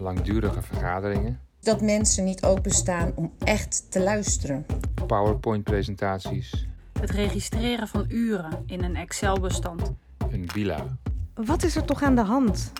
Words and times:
langdurige 0.00 0.62
vergaderingen, 0.62 1.40
Dat 1.60 1.80
mensen 1.80 2.24
niet 2.24 2.44
openstaan 2.44 3.12
om 3.14 3.32
echt 3.38 3.86
te 3.90 4.00
luisteren. 4.00 4.66
PowerPoint-presentaties, 5.06 6.66
Het 7.00 7.10
registreren 7.10 7.88
van 7.88 8.04
uren 8.08 8.62
in 8.66 8.82
een 8.84 8.96
Excel-bestand. 8.96 9.92
een 10.30 10.48
villa. 10.50 10.86
Wat 11.34 11.62
is 11.62 11.76
er 11.76 11.84
toch 11.84 12.02
aan 12.02 12.14
de 12.14 12.22
hand? 12.22 12.72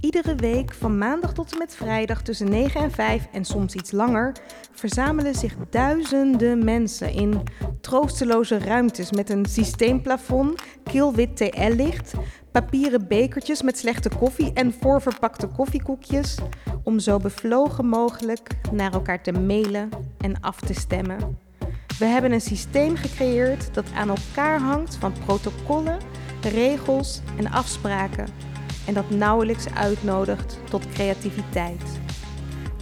Iedere 0.00 0.34
week 0.34 0.74
van 0.74 0.98
maandag 0.98 1.32
tot 1.32 1.52
en 1.52 1.58
met 1.58 1.74
vrijdag 1.76 2.22
tussen 2.22 2.48
9 2.50 2.80
en 2.80 2.90
5 2.90 3.26
en 3.32 3.44
soms 3.44 3.74
iets 3.74 3.90
langer 3.90 4.32
verzamelen 4.72 5.34
zich 5.34 5.56
duizenden 5.70 6.64
mensen 6.64 7.12
in 7.12 7.42
troosteloze 7.80 8.58
ruimtes 8.58 9.10
met 9.12 9.30
een 9.30 9.46
systeemplafond, 9.46 10.62
kilwit 10.84 11.36
TL-licht, 11.36 12.14
papieren 12.52 13.08
bekertjes 13.08 13.62
met 13.62 13.78
slechte 13.78 14.10
koffie 14.18 14.52
en 14.52 14.74
voorverpakte 14.80 15.46
koffiekoekjes 15.46 16.38
om 16.82 16.98
zo 16.98 17.18
bevlogen 17.18 17.86
mogelijk 17.86 18.48
naar 18.72 18.92
elkaar 18.92 19.22
te 19.22 19.32
mailen 19.32 19.88
en 20.18 20.40
af 20.40 20.60
te 20.60 20.74
stemmen. 20.74 21.38
We 21.98 22.04
hebben 22.04 22.32
een 22.32 22.40
systeem 22.40 22.96
gecreëerd 22.96 23.74
dat 23.74 23.84
aan 23.94 24.08
elkaar 24.08 24.60
hangt 24.60 24.96
van 24.96 25.12
protocollen, 25.24 25.98
regels 26.42 27.20
en 27.36 27.50
afspraken 27.50 28.26
en 28.86 28.94
dat 28.94 29.10
nauwelijks 29.10 29.74
uitnodigt 29.74 30.58
tot 30.70 30.88
creativiteit. 30.88 32.00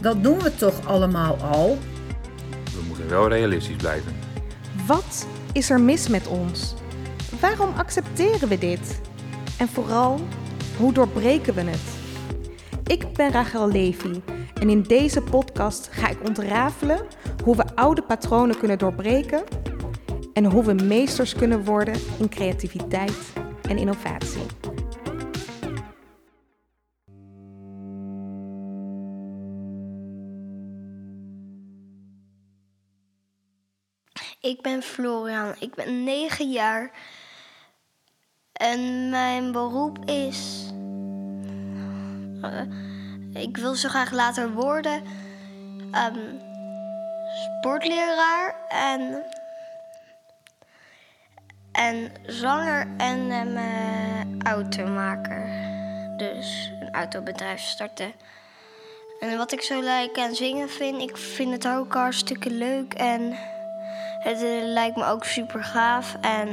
Dat 0.01 0.23
doen 0.23 0.39
we 0.39 0.55
toch 0.55 0.87
allemaal 0.87 1.37
al? 1.37 1.79
We 2.65 2.85
moeten 2.87 3.09
wel 3.09 3.29
realistisch 3.29 3.77
blijven. 3.77 4.13
Wat 4.87 5.27
is 5.53 5.71
er 5.71 5.81
mis 5.81 6.09
met 6.09 6.27
ons? 6.27 6.75
Waarom 7.41 7.75
accepteren 7.77 8.49
we 8.49 8.59
dit? 8.59 9.01
En 9.59 9.69
vooral, 9.69 10.21
hoe 10.77 10.93
doorbreken 10.93 11.55
we 11.55 11.61
het? 11.61 11.81
Ik 12.85 13.13
ben 13.13 13.31
Rachel 13.31 13.69
Levy 13.69 14.21
en 14.61 14.71
in 14.71 14.83
deze 14.83 15.23
podcast 15.23 15.89
ga 15.91 16.09
ik 16.09 16.27
ontrafelen 16.27 17.07
hoe 17.45 17.57
we 17.57 17.75
oude 17.75 18.03
patronen 18.03 18.59
kunnen 18.59 18.79
doorbreken 18.79 19.45
en 20.33 20.45
hoe 20.45 20.65
we 20.65 20.73
meesters 20.73 21.35
kunnen 21.35 21.65
worden 21.65 22.01
in 22.19 22.29
creativiteit 22.29 23.33
en 23.63 23.79
innovatie. 23.79 24.43
Ik 34.41 34.63
ben 34.63 34.83
Florian, 34.83 35.55
ik 35.59 35.75
ben 35.75 36.05
9 36.05 36.51
jaar. 36.51 36.93
En 38.59 39.11
mijn 39.11 39.53
beroep 39.53 39.99
is. 40.05 40.73
eh, 42.43 43.43
ik 43.43 43.57
wil 43.57 43.75
zo 43.75 43.89
graag 43.89 44.11
later 44.11 44.53
worden. 44.53 45.03
ehm, 45.93 46.19
sportleraar 47.59 48.55
en. 48.69 49.23
En 51.73 52.13
zanger 52.27 52.87
en 52.97 53.31
um, 53.31 54.43
automaker. 54.43 55.49
Dus 56.17 56.73
een 56.81 56.95
autobedrijf 56.95 57.61
starten. 57.61 58.13
En 59.21 59.37
wat 59.37 59.53
ik 59.53 59.63
zo 59.63 59.81
leuk 59.81 60.19
aan 60.19 60.35
zingen 60.35 60.69
vind, 60.69 61.03
ik 61.03 61.17
vind 61.17 61.53
het 61.53 61.69
ook 61.69 61.95
hartstikke 61.95 62.51
leuk. 62.51 62.95
En 62.95 63.39
het 64.19 64.43
eh, 64.43 64.63
lijkt 64.63 64.97
me 64.97 65.05
ook 65.05 65.25
super 65.25 65.65
gaaf 65.65 66.17
en, 66.21 66.49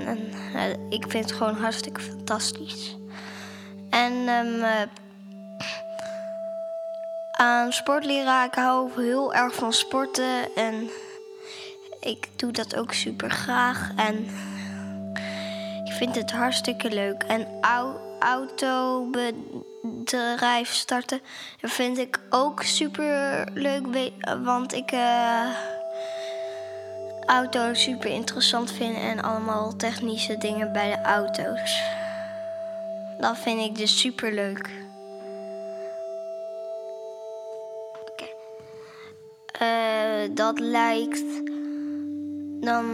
eh, 0.53 0.69
ik 0.89 1.05
vind 1.07 1.29
het 1.29 1.31
gewoon 1.31 1.55
hartstikke 1.55 2.01
fantastisch. 2.01 2.95
En 3.89 4.27
eh, 4.27 4.81
aan 7.31 7.73
sportleraar, 7.73 8.45
ik 8.45 8.53
hou 8.53 9.03
heel 9.03 9.33
erg 9.33 9.55
van 9.55 9.73
sporten 9.73 10.55
en 10.55 10.89
ik 11.99 12.27
doe 12.35 12.51
dat 12.51 12.75
ook 12.75 12.93
super 12.93 13.31
graag. 13.31 13.91
En 13.95 14.17
ik 15.85 15.91
vind 15.91 16.15
het 16.15 16.31
hartstikke 16.31 16.89
leuk. 16.89 17.23
En 17.23 17.47
au 17.61 17.95
autobedrijf 18.19 20.73
starten 20.73 21.19
vind 21.61 21.97
ik 21.97 22.19
ook 22.29 22.63
super 22.63 23.47
leuk, 23.53 24.11
want 24.43 24.73
ik. 24.73 24.93
Auto's 27.25 27.81
super 27.81 28.09
interessant 28.09 28.71
vinden 28.71 29.01
en 29.01 29.21
allemaal 29.21 29.75
technische 29.75 30.37
dingen 30.37 30.71
bij 30.71 30.89
de 30.89 31.01
auto's. 31.01 31.83
Dat 33.19 33.37
vind 33.37 33.61
ik 33.61 33.77
dus 33.77 33.99
super 33.99 34.33
leuk. 34.33 34.69
Oké. 38.11 38.25
Eh, 39.51 40.35
dat 40.35 40.59
lijkt. 40.59 41.23
Dan 42.61 42.85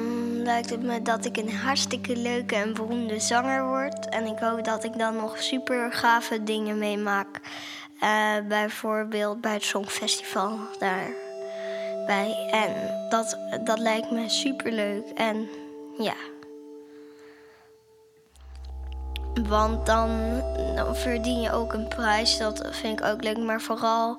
lijkt 0.43 0.69
het 0.69 0.83
me 0.83 1.01
dat 1.01 1.25
ik 1.25 1.37
een 1.37 1.55
hartstikke 1.55 2.15
leuke 2.15 2.55
en 2.55 2.73
beroemde 2.73 3.19
zanger 3.19 3.65
word. 3.65 4.09
En 4.09 4.25
ik 4.25 4.39
hoop 4.39 4.63
dat 4.63 4.83
ik 4.83 4.97
dan 4.97 5.15
nog 5.15 5.41
super 5.41 5.93
gave 5.93 6.43
dingen 6.43 6.77
meemaak. 6.77 7.39
Eh, 7.99 8.35
bijvoorbeeld 8.47 9.41
bij 9.41 9.53
het 9.53 9.63
Songfestival 9.63 10.59
daar 10.79 11.20
bij. 12.05 12.47
En 12.51 12.73
dat, 13.09 13.37
dat 13.63 13.79
lijkt 13.79 14.11
me 14.11 14.29
super 14.29 14.71
leuk. 14.71 15.09
En 15.15 15.47
ja. 15.97 16.15
Want 19.49 19.85
dan, 19.85 20.09
dan 20.75 20.95
verdien 20.95 21.41
je 21.41 21.51
ook 21.51 21.73
een 21.73 21.87
prijs. 21.87 22.37
Dat 22.37 22.67
vind 22.71 22.99
ik 22.99 23.05
ook 23.05 23.23
leuk. 23.23 23.37
Maar 23.37 23.61
vooral 23.61 24.17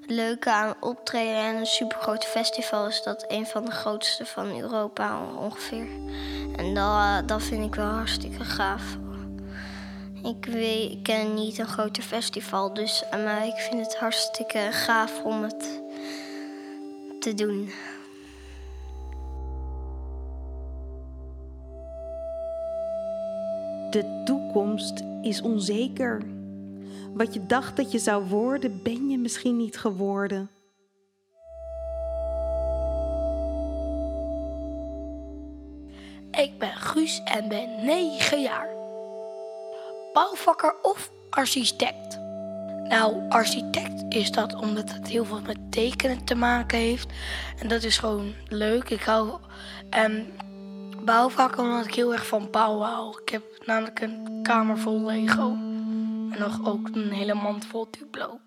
het 0.00 0.10
leuke 0.10 0.50
aan 0.50 0.74
optreden 0.80 1.36
en 1.36 1.56
een 1.56 1.66
super 1.66 1.98
groot 1.98 2.24
festival 2.24 2.86
is 2.86 3.02
dat 3.02 3.24
een 3.28 3.46
van 3.46 3.64
de 3.64 3.70
grootste 3.70 4.26
van 4.26 4.60
Europa 4.60 5.18
ongeveer. 5.38 5.86
En 6.56 6.74
dat, 6.74 7.28
dat 7.28 7.42
vind 7.42 7.64
ik 7.64 7.74
wel 7.74 7.86
hartstikke 7.86 8.44
gaaf. 8.44 8.82
Ik, 10.22 10.44
weet, 10.44 10.90
ik 10.90 11.02
ken 11.02 11.34
niet 11.34 11.58
een 11.58 11.66
groter 11.66 12.02
festival, 12.02 12.74
dus 12.74 13.04
eh, 13.10 13.24
maar 13.24 13.46
ik 13.46 13.56
vind 13.56 13.84
het 13.86 13.96
hartstikke 13.96 14.68
gaaf 14.70 15.22
om 15.22 15.42
het 15.42 15.82
te 17.20 17.34
doen. 17.34 17.68
De 23.90 24.22
toekomst 24.24 25.02
is 25.22 25.42
onzeker. 25.42 26.22
Wat 27.14 27.34
je 27.34 27.46
dacht 27.46 27.76
dat 27.76 27.92
je 27.92 27.98
zou 27.98 28.28
worden, 28.28 28.82
ben 28.82 29.08
je 29.08 29.18
misschien 29.18 29.56
niet 29.56 29.78
geworden. 29.78 30.50
Ik 36.30 36.58
ben 36.58 36.72
Guus 36.72 37.22
en 37.24 37.48
ben 37.48 37.84
9 37.84 38.42
jaar. 38.42 38.68
Bouwvakker 40.12 40.74
of 40.82 41.10
architect? 41.30 42.29
Nou, 42.90 43.28
architect 43.28 44.04
is 44.08 44.30
dat 44.30 44.54
omdat 44.54 44.92
het 44.92 45.08
heel 45.08 45.24
veel 45.24 45.40
met 45.40 45.72
tekenen 45.72 46.24
te 46.24 46.34
maken 46.34 46.78
heeft. 46.78 47.12
En 47.58 47.68
dat 47.68 47.82
is 47.82 47.98
gewoon 47.98 48.34
leuk. 48.48 48.90
Ik 48.90 49.02
hou. 49.02 49.40
En 49.90 50.32
bouwvakker 51.04 51.64
omdat 51.64 51.84
ik 51.84 51.94
heel 51.94 52.12
erg 52.12 52.26
van 52.26 52.48
bouwen 52.50 52.88
hou. 52.88 53.20
Ik 53.22 53.28
heb 53.28 53.42
namelijk 53.64 54.00
een 54.00 54.40
kamer 54.42 54.78
vol 54.78 55.04
Lego. 55.04 55.50
En 56.30 56.36
nog 56.38 56.66
ook 56.66 56.88
een 56.92 57.10
hele 57.10 57.34
mand 57.34 57.66
vol 57.66 57.88
Duplo. 57.90 58.40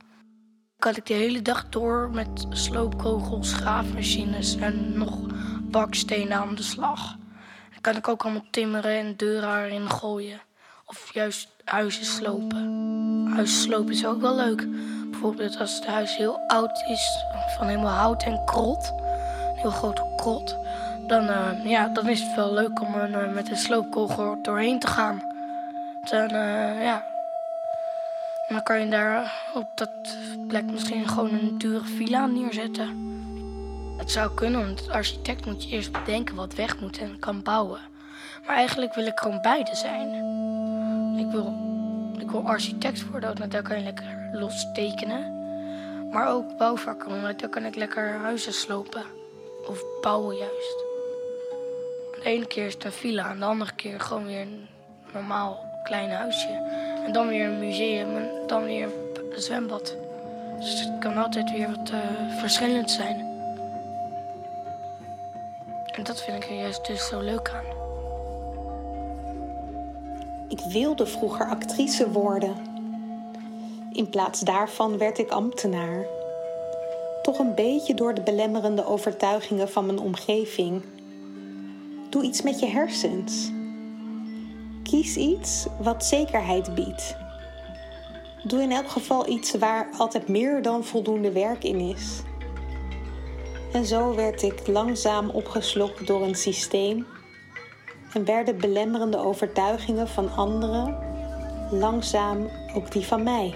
Kan 0.80 0.96
ik 0.96 1.06
de 1.06 1.14
hele 1.14 1.42
dag 1.42 1.70
door 1.70 2.09
met 2.14 2.46
sloopkogels, 2.50 3.53
graafmachines 3.53 4.56
en 4.56 4.98
nog 4.98 5.18
bakstenen 5.62 6.38
aan 6.38 6.56
de 6.56 6.64
slag. 6.64 7.16
Dan 7.72 7.82
kan 7.82 7.96
ik 7.96 8.08
ook 8.08 8.24
allemaal 8.24 8.46
timmeren 8.52 8.98
en 8.98 9.16
deuren 9.16 9.64
erin 9.64 9.90
gooien. 9.90 10.42
Of 10.86 11.14
juist 11.14 11.53
huizen 11.63 12.05
slopen. 12.05 13.28
Huizen 13.34 13.61
slopen 13.61 13.93
is 13.93 14.05
ook 14.05 14.22
wel 14.22 14.35
leuk. 14.35 14.67
Bijvoorbeeld 15.09 15.59
als 15.59 15.76
het 15.76 15.85
huis 15.85 16.17
heel 16.17 16.40
oud 16.47 16.84
is, 16.88 17.26
van 17.58 17.67
helemaal 17.67 17.93
hout 17.93 18.23
en 18.23 18.46
krot. 18.46 18.93
Een 18.97 19.59
heel 19.59 19.72
grote 19.72 20.14
krot. 20.16 20.58
Dan, 21.08 21.29
eh, 21.29 21.66
ja, 21.66 21.88
dan 21.88 22.08
is 22.08 22.22
het 22.22 22.35
wel 22.35 22.53
leuk 22.53 22.82
om 22.82 22.96
eh, 22.96 23.34
met 23.34 23.49
een 23.49 23.58
sloopkogel 23.58 24.41
doorheen 24.41 24.79
te 24.79 24.88
gaan. 24.88 25.22
Dan, 26.09 26.29
eh, 26.29 26.84
ja. 26.84 27.05
Dan 28.47 28.64
kan 28.64 28.79
je 28.79 28.90
daar 28.90 29.34
op 29.53 29.67
dat 29.76 29.90
plek 30.47 30.72
misschien 30.72 31.08
gewoon 31.08 31.34
een 31.34 31.58
dure 31.58 31.85
villa 31.85 32.26
neerzetten. 32.26 33.11
Het 33.97 34.11
zou 34.11 34.34
kunnen, 34.34 34.66
want 34.66 34.79
als 34.79 34.90
architect 34.90 35.46
moet 35.46 35.64
je 35.64 35.70
eerst 35.70 35.91
bedenken 35.91 36.35
wat 36.35 36.55
weg 36.55 36.79
moet 36.79 36.97
en 36.97 37.20
kan 37.20 37.43
bouwen. 37.43 37.79
Maar 38.46 38.55
eigenlijk 38.55 38.93
wil 38.93 39.05
ik 39.05 39.20
gewoon 39.20 39.41
beide 39.41 39.76
zijn. 39.76 40.09
Ik 41.23 41.31
wil, 41.31 41.53
ik 42.20 42.31
wil 42.31 42.41
architect 42.41 43.09
worden, 43.09 43.37
want 43.37 43.52
daar 43.52 43.61
kan 43.61 43.78
je 43.78 43.84
lekker 43.84 44.29
los 44.31 44.72
tekenen. 44.73 45.41
Maar 46.11 46.28
ook 46.28 46.58
bouwvakker, 46.58 47.22
want 47.22 47.40
daar 47.40 47.49
kan 47.49 47.66
ik 47.66 47.75
lekker 47.75 48.17
huizen 48.17 48.53
slopen. 48.53 49.03
Of 49.67 49.84
bouwen 50.02 50.35
juist. 50.35 50.84
De 52.16 52.22
ene 52.23 52.46
keer 52.46 52.66
is 52.66 52.73
het 52.73 52.84
een 52.84 52.91
villa 52.91 53.29
en 53.29 53.40
de 53.40 53.46
andere 53.46 53.72
keer 53.75 53.99
gewoon 53.99 54.25
weer 54.25 54.41
een 54.41 54.67
normaal 55.14 55.58
klein 55.84 56.11
huisje. 56.11 56.72
En 57.05 57.14
dan 57.14 57.28
weer 57.28 57.46
een 57.46 57.59
museum 57.59 58.16
en 58.16 58.29
dan 58.47 58.64
weer 58.64 58.90
een 59.34 59.41
zwembad. 59.41 59.96
Dus 60.59 60.79
het 60.79 60.99
kan 60.99 61.17
altijd 61.17 61.52
weer 61.52 61.67
wat 61.76 61.91
uh, 61.91 61.97
verschillend 62.40 62.91
zijn. 62.91 63.17
En 65.96 66.03
dat 66.03 66.23
vind 66.23 66.43
ik 66.43 66.49
er 66.49 66.55
juist 66.55 66.85
dus 66.85 67.08
zo 67.08 67.19
leuk 67.19 67.49
aan. 67.49 67.83
Ik 70.53 70.59
wilde 70.72 71.05
vroeger 71.05 71.46
actrice 71.46 72.11
worden. 72.11 72.55
In 73.91 74.09
plaats 74.09 74.40
daarvan 74.40 74.97
werd 74.97 75.17
ik 75.17 75.29
ambtenaar. 75.29 76.05
Toch 77.22 77.40
een 77.40 77.55
beetje 77.55 77.94
door 77.94 78.14
de 78.14 78.22
belemmerende 78.22 78.85
overtuigingen 78.85 79.70
van 79.70 79.85
mijn 79.85 80.00
omgeving. 80.00 80.84
Doe 82.09 82.23
iets 82.23 82.41
met 82.41 82.59
je 82.59 82.66
hersens. 82.66 83.52
Kies 84.84 85.16
iets 85.16 85.66
wat 85.82 86.05
zekerheid 86.05 86.76
biedt. 86.76 87.16
Doe 88.44 88.61
in 88.61 88.72
elk 88.72 88.90
geval 88.90 89.29
iets 89.29 89.52
waar 89.52 89.90
altijd 89.97 90.28
meer 90.28 90.61
dan 90.61 90.84
voldoende 90.84 91.32
werk 91.32 91.64
in 91.64 91.79
is. 91.79 92.22
En 93.72 93.85
zo 93.85 94.16
werd 94.16 94.41
ik 94.41 94.67
langzaam 94.67 95.29
opgeslokt 95.29 96.08
door 96.08 96.22
een 96.22 96.35
systeem 96.35 97.05
en 98.14 98.26
werden 98.26 98.58
belemmerende 98.58 99.18
overtuigingen 99.18 100.08
van 100.08 100.36
anderen 100.36 100.98
langzaam 101.72 102.50
ook 102.76 102.92
die 102.92 103.06
van 103.06 103.24
mij. 103.24 103.56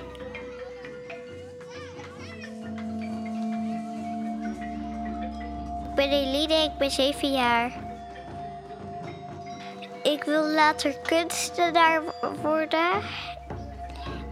Ik 5.89 5.95
ben 5.95 6.09
Eline, 6.09 6.53
ik 6.53 6.77
ben 6.77 6.91
zeven 6.91 7.31
jaar. 7.31 7.71
Ik 10.03 10.23
wil 10.23 10.43
later 10.43 10.97
kunstenaar 10.97 12.01
worden. 12.41 12.91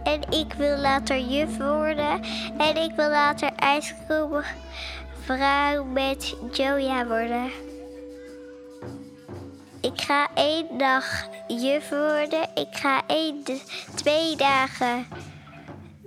En 0.02 0.20
ik 0.30 0.52
wil 0.52 0.76
later 0.76 1.18
juf 1.18 1.56
worden. 1.56 2.20
En 2.58 2.76
ik 2.76 2.92
wil 2.96 3.08
later 3.08 3.50
ijskroepvrouw 3.56 5.84
met 5.84 6.36
Joja 6.52 7.06
worden. 7.06 7.65
Ik 9.80 10.00
ga 10.00 10.28
één 10.34 10.78
dag 10.78 11.28
juf 11.46 11.88
worden. 11.88 12.48
Ik 12.54 12.68
ga 12.70 13.02
één, 13.06 13.42
twee 13.94 14.36
dagen, 14.36 15.06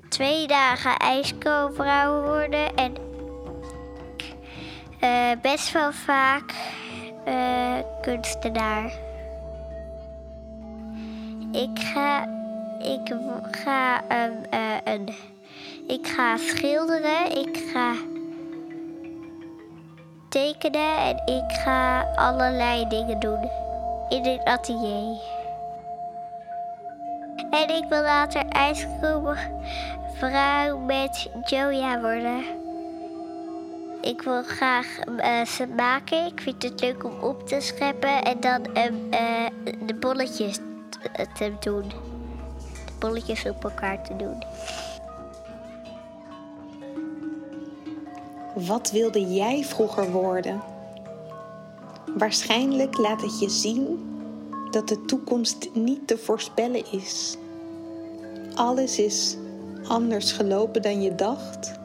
twee 0.09 0.47
dagen 0.47 0.97
ijskoopvrouw 0.97 2.21
worden. 2.21 2.75
En 2.75 2.93
uh, 5.03 5.41
best 5.41 5.71
wel 5.71 5.91
vaak 5.91 6.53
uh, 7.27 7.77
kunstenaar. 8.01 8.91
Ik 11.51 11.79
ga, 11.79 12.23
ik 12.79 13.15
ga, 13.51 14.01
um, 14.25 14.43
uh, 14.53 14.75
een, 14.83 15.09
ik 15.87 16.07
ga 16.07 16.37
schilderen. 16.37 17.37
Ik 17.37 17.69
ga 17.73 17.93
tekenen 20.29 20.97
en 20.97 21.21
ik 21.25 21.51
ga 21.51 22.01
allerlei 22.15 22.87
dingen 22.87 23.19
doen 23.19 23.49
in 24.09 24.25
het 24.25 24.43
atelier. 24.45 25.17
En 27.49 27.69
ik 27.69 27.85
wil 27.89 28.01
later 28.01 28.43
vrouw 30.19 30.77
met 30.77 31.29
Joja 31.43 31.99
worden. 32.01 32.43
Ik 34.01 34.21
wil 34.21 34.43
graag 34.43 34.87
uh, 35.07 35.45
ze 35.45 35.67
maken. 35.67 36.25
Ik 36.25 36.41
vind 36.41 36.63
het 36.63 36.81
leuk 36.81 37.03
om 37.03 37.19
op 37.19 37.47
te 37.47 37.59
scheppen 37.59 38.23
en 38.23 38.39
dan 38.39 38.61
uh, 38.67 39.45
de 39.85 39.93
bolletjes 39.99 40.59
te 41.33 41.53
doen. 41.59 41.87
De 42.85 42.93
bolletjes 42.99 43.45
op 43.45 43.63
elkaar 43.63 44.03
te 44.03 44.15
doen. 44.15 44.43
Wat 48.67 48.91
wilde 48.91 49.33
jij 49.33 49.63
vroeger 49.63 50.11
worden? 50.11 50.61
Waarschijnlijk 52.17 52.97
laat 52.97 53.21
het 53.21 53.39
je 53.39 53.49
zien 53.49 54.09
dat 54.71 54.87
de 54.87 55.05
toekomst 55.05 55.69
niet 55.73 56.07
te 56.07 56.17
voorspellen 56.17 56.91
is. 56.91 57.37
Alles 58.53 58.99
is 58.99 59.37
anders 59.87 60.31
gelopen 60.31 60.81
dan 60.81 61.01
je 61.01 61.15
dacht. 61.15 61.79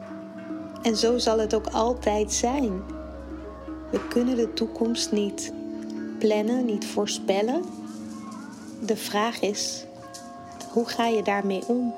En 0.81 0.95
zo 0.95 1.17
zal 1.17 1.39
het 1.39 1.53
ook 1.53 1.67
altijd 1.67 2.33
zijn. 2.33 2.81
We 3.91 4.07
kunnen 4.07 4.35
de 4.35 4.53
toekomst 4.53 5.11
niet 5.11 5.53
plannen, 6.19 6.65
niet 6.65 6.85
voorspellen. 6.85 7.63
De 8.85 8.95
vraag 8.95 9.41
is: 9.41 9.85
hoe 10.71 10.85
ga 10.85 11.07
je 11.07 11.23
daarmee 11.23 11.67
om? 11.67 11.93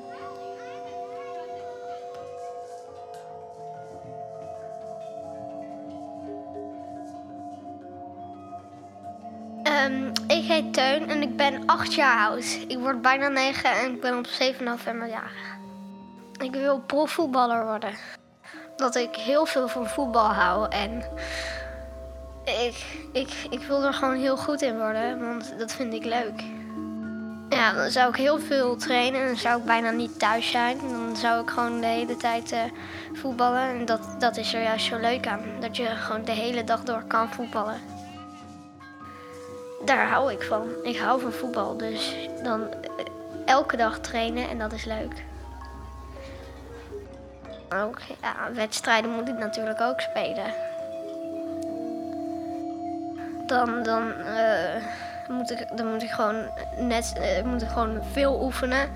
Heet 10.58 10.74
Teun 10.74 11.10
en 11.10 11.22
ik 11.22 11.36
ben 11.36 11.66
8 11.66 11.94
jaar 11.94 12.30
oud. 12.30 12.60
Ik 12.68 12.78
word 12.78 13.02
bijna 13.02 13.28
9 13.28 13.72
en 13.72 13.94
ik 13.94 14.02
ben 14.02 14.18
op 14.18 14.26
7 14.28 14.66
november 14.66 15.08
jarig. 15.08 15.58
Ik 16.42 16.52
wil 16.52 16.80
profvoetballer 16.80 17.66
worden. 17.66 17.94
Dat 18.76 18.96
ik 18.96 19.16
heel 19.16 19.46
veel 19.46 19.68
van 19.68 19.88
voetbal 19.88 20.34
hou 20.34 20.70
en 20.70 21.04
ik, 22.44 22.86
ik, 23.12 23.30
ik 23.50 23.60
wil 23.60 23.84
er 23.84 23.94
gewoon 23.94 24.16
heel 24.16 24.38
goed 24.38 24.62
in 24.62 24.78
worden, 24.78 25.20
want 25.20 25.54
dat 25.58 25.72
vind 25.72 25.94
ik 25.94 26.04
leuk. 26.06 26.44
Ja, 27.50 27.74
dan 27.74 27.92
zou 27.92 28.10
ik 28.10 28.16
heel 28.16 28.40
veel 28.40 28.76
trainen 28.76 29.22
en 29.22 29.28
dan 29.28 29.38
zou 29.38 29.60
ik 29.60 29.66
bijna 29.66 29.92
niet 29.92 30.20
thuis 30.20 30.52
zijn. 30.52 30.78
Dan 30.78 31.16
zou 31.16 31.42
ik 31.42 31.50
gewoon 31.50 31.82
de 31.82 31.88
hele 31.88 32.18
tijd 32.18 32.52
uh, 32.52 32.60
voetballen. 33.14 33.62
En 33.62 33.86
dat, 33.86 34.02
dat 34.20 34.38
is 34.38 34.54
er 34.54 34.62
juist 34.62 34.86
zo 34.86 34.98
leuk 34.98 35.28
aan. 35.28 35.42
Dat 35.60 35.78
je 35.78 35.86
gewoon 35.86 36.26
de 36.26 36.32
hele 36.32 36.64
dag 36.64 36.84
door 36.84 37.04
kan 37.08 37.30
voetballen 37.30 37.97
daar 39.86 40.08
hou 40.08 40.32
ik 40.32 40.42
van. 40.42 40.68
Ik 40.84 40.98
hou 40.98 41.22
van 41.22 41.32
voetbal, 41.32 41.78
dus 41.78 42.16
dan 42.44 42.62
eh, 42.62 43.06
elke 43.46 43.78
dag 43.78 44.00
trainen 44.00 44.50
en 44.50 44.58
dat 44.58 44.74
is 44.74 44.86
leuk. 44.86 45.26
Ook 47.76 48.00
ja, 48.22 48.54
wedstrijden 48.54 49.12
moet 49.12 49.28
ik 49.28 49.38
natuurlijk 49.38 49.82
ook 49.82 50.00
spelen. 50.00 50.54
Dan, 53.46 53.84
dan, 53.84 54.12
uh, 54.20 54.84
moet, 55.28 55.52
ik, 55.52 55.78
dan 55.78 55.92
moet 55.92 56.04
ik 56.04 56.10
gewoon 56.10 56.50
net 56.78 57.14
uh, 57.18 57.44
moet 57.44 57.62
ik 57.62 57.70
gewoon 57.70 58.04
veel 58.12 58.42
oefenen. 58.44 58.90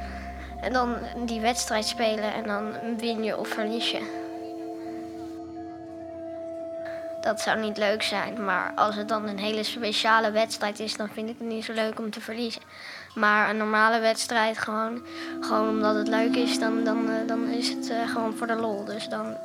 En 0.61 0.73
dan 0.73 0.95
die 1.25 1.41
wedstrijd 1.41 1.85
spelen 1.85 2.33
en 2.33 2.43
dan 2.43 2.73
win 2.97 3.23
je 3.23 3.37
of 3.37 3.47
verlies 3.47 3.91
je 3.91 4.29
dat 7.21 7.41
zou 7.41 7.59
niet 7.59 7.77
leuk 7.77 8.03
zijn. 8.03 8.45
Maar 8.45 8.71
als 8.75 8.95
het 8.95 9.07
dan 9.07 9.27
een 9.27 9.39
hele 9.39 9.63
speciale 9.63 10.31
wedstrijd 10.31 10.79
is, 10.79 10.97
dan 10.97 11.09
vind 11.09 11.29
ik 11.29 11.35
het 11.37 11.47
niet 11.47 11.65
zo 11.65 11.73
leuk 11.73 11.99
om 11.99 12.11
te 12.11 12.21
verliezen. 12.21 12.61
Maar 13.15 13.49
een 13.49 13.57
normale 13.57 13.99
wedstrijd, 13.99 14.57
gewoon, 14.57 15.01
gewoon 15.41 15.69
omdat 15.69 15.95
het 15.95 16.07
leuk 16.07 16.35
is, 16.35 16.59
dan, 16.59 16.83
dan, 16.83 17.09
uh, 17.09 17.15
dan 17.27 17.47
is 17.47 17.69
het 17.69 17.89
uh, 17.89 18.09
gewoon 18.09 18.33
voor 18.37 18.47
de 18.47 18.55
lol. 18.55 18.85
Dus 18.85 19.09
dan, 19.09 19.37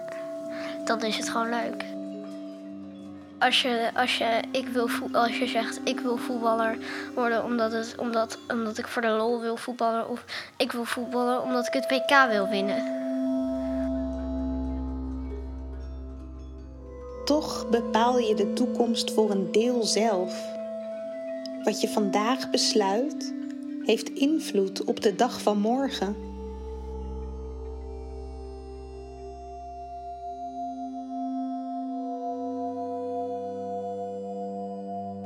dan 0.84 1.02
is 1.02 1.16
het 1.16 1.28
gewoon 1.28 1.50
leuk. 1.50 1.84
Als 3.38 3.62
je, 3.62 3.90
als, 3.94 4.18
je, 4.18 4.40
ik 4.50 4.68
wil 4.68 4.88
als 5.12 5.38
je 5.38 5.46
zegt 5.46 5.80
ik 5.84 6.00
wil 6.00 6.16
voetballer 6.16 6.76
worden 7.14 7.44
omdat, 7.44 7.72
het, 7.72 7.94
omdat, 7.96 8.38
omdat 8.48 8.78
ik 8.78 8.86
voor 8.86 9.02
de 9.02 9.08
lol 9.08 9.40
wil 9.40 9.56
voetballen. 9.56 10.08
Of 10.08 10.24
ik 10.56 10.72
wil 10.72 10.84
voetballen 10.84 11.42
omdat 11.42 11.66
ik 11.66 11.72
het 11.72 11.90
WK 11.90 12.28
wil 12.28 12.48
winnen. 12.48 13.05
Toch 17.26 17.68
bepaal 17.70 18.18
je 18.18 18.34
de 18.34 18.52
toekomst 18.52 19.12
voor 19.12 19.30
een 19.30 19.52
deel 19.52 19.84
zelf. 19.84 20.54
Wat 21.64 21.80
je 21.80 21.88
vandaag 21.88 22.50
besluit, 22.50 23.34
heeft 23.82 24.08
invloed 24.08 24.84
op 24.84 25.00
de 25.00 25.14
dag 25.14 25.40
van 25.40 25.58
morgen. 25.58 26.16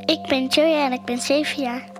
Ik 0.04 0.23
ben 0.28 0.47
Joya 0.47 0.85
en 0.85 0.92
ik 0.92 1.04
ben 1.04 1.19
7 1.19 1.62
jaar. 1.62 1.90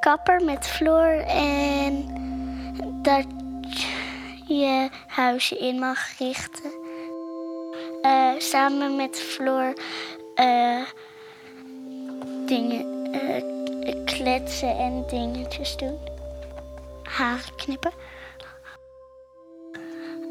Kapper 0.00 0.44
met 0.44 0.66
Floor 0.66 1.24
en 1.26 2.06
dat 3.02 3.26
je 4.46 4.88
huisje 5.06 5.58
in 5.58 5.78
mag 5.78 6.18
richten. 6.18 6.81
Uh, 8.02 8.32
samen 8.38 8.96
met 8.96 9.20
Floor 9.20 9.72
uh, 10.36 10.82
dingen 12.46 13.14
uh, 13.14 14.04
kletsen 14.04 14.78
en 14.78 15.04
dingetjes 15.06 15.76
doen. 15.76 15.98
Haren 17.02 17.54
knippen. 17.56 17.92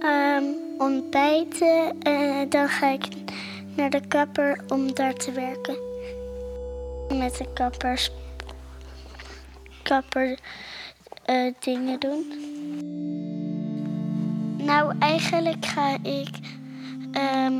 Um, 0.03 0.55
ontbijten. 0.77 1.99
dan 2.49 2.69
ga 2.69 2.87
ik 2.87 3.05
naar 3.75 3.89
de 3.89 4.07
kapper 4.07 4.59
om 4.67 4.93
daar 4.93 5.13
te 5.13 5.31
werken. 5.31 5.77
Met 7.17 7.37
de 7.37 7.53
kappers 7.53 8.11
kapper 9.83 10.37
dingen 11.59 11.99
doen. 11.99 12.49
Nou, 14.57 14.93
eigenlijk 14.99 15.65
ga 15.65 15.97
ik 16.03 16.29
ehm, 17.11 17.53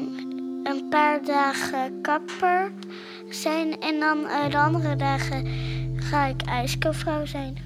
een 0.63 0.88
paar 0.89 1.25
dagen 1.25 2.01
kapper 2.01 2.72
zijn 3.29 3.79
en 3.79 4.00
dan 4.00 4.27
eh, 4.27 4.50
de 4.50 4.58
andere 4.58 4.96
dagen 4.96 5.48
ga 5.96 6.25
ik 6.25 6.41
ijskouwvrouw 6.41 7.25
zijn. 7.25 7.58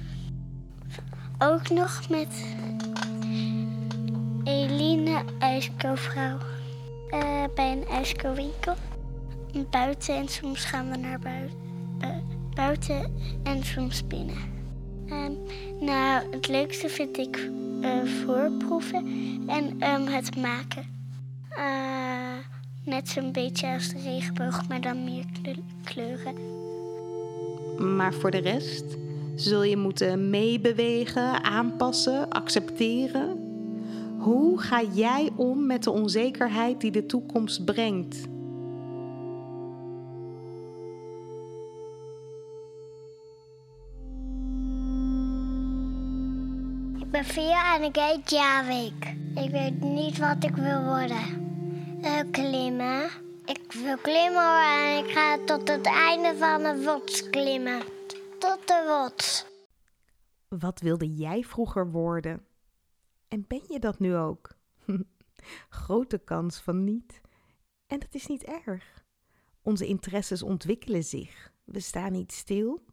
Ook 1.38 1.68
nog 1.68 2.08
met 2.08 2.44
Eline, 4.44 5.22
ijskouwvrouw, 5.38 6.38
eh, 7.10 7.44
bij 7.54 7.72
een 7.72 7.86
ijskouwwinkel. 7.88 8.74
Buiten 9.70 10.14
en 10.14 10.28
soms 10.28 10.64
gaan 10.64 10.90
we 10.90 10.96
naar 10.96 11.18
buiten, 11.18 11.58
buiten 12.54 13.14
en 13.42 13.64
soms 13.64 14.06
binnen. 14.06 14.54
Ehm, 15.08 15.32
nou, 15.80 16.30
het 16.30 16.48
leukste 16.48 16.88
vind 16.88 17.18
ik 17.18 17.50
eh, 17.80 18.04
voorproeven 18.04 19.06
en 19.46 19.76
ehm, 19.80 20.06
het 20.06 20.36
maken. 20.36 20.95
Eh, 21.56 22.32
net 22.84 23.08
zo'n 23.08 23.32
beetje 23.32 23.72
als 23.72 23.88
de 23.88 23.98
regenboog, 24.00 24.68
maar 24.68 24.80
dan 24.80 25.04
meer 25.04 25.24
kle- 25.42 25.62
kleuren. 25.84 26.34
Maar 27.96 28.14
voor 28.14 28.30
de 28.30 28.38
rest 28.38 28.84
zul 29.34 29.62
je 29.62 29.76
moeten 29.76 30.30
meebewegen, 30.30 31.44
aanpassen, 31.44 32.28
accepteren. 32.28 33.44
Hoe 34.18 34.60
ga 34.60 34.82
jij 34.94 35.30
om 35.36 35.66
met 35.66 35.82
de 35.84 35.90
onzekerheid 35.90 36.80
die 36.80 36.90
de 36.90 37.06
toekomst 37.06 37.64
brengt? 37.64 38.26
Ik 46.98 47.10
ben 47.10 47.24
vier 47.24 47.56
en 47.76 47.82
ik 47.82 47.96
heet 47.96 48.30
Javik. 48.30 49.14
Ik 49.34 49.50
weet 49.50 49.80
niet 49.80 50.18
wat 50.18 50.44
ik 50.44 50.56
wil 50.56 50.82
worden. 50.82 51.45
Eh, 52.06 52.20
klimmen. 52.30 53.10
Ik 53.44 53.72
wil 53.72 53.96
klimmen 53.96 54.62
en 54.62 55.04
ik 55.04 55.10
ga 55.10 55.44
tot 55.44 55.68
het 55.68 55.86
einde 55.86 56.36
van 56.36 56.62
de 56.62 56.84
rots 56.84 57.30
klimmen. 57.30 57.82
Tot 58.38 58.68
de 58.68 58.84
rots. 58.86 59.46
Wat 60.48 60.80
wilde 60.80 61.14
jij 61.14 61.42
vroeger 61.42 61.90
worden? 61.90 62.46
En 63.28 63.44
ben 63.48 63.62
je 63.68 63.78
dat 63.78 63.98
nu 63.98 64.16
ook? 64.16 64.56
Grote 65.68 66.18
kans 66.18 66.60
van 66.60 66.84
niet. 66.84 67.20
En 67.86 67.98
dat 67.98 68.14
is 68.14 68.26
niet 68.26 68.44
erg. 68.44 69.04
Onze 69.62 69.86
interesses 69.86 70.42
ontwikkelen 70.42 71.04
zich. 71.04 71.52
We 71.64 71.80
staan 71.80 72.12
niet 72.12 72.32
stil. 72.32 72.84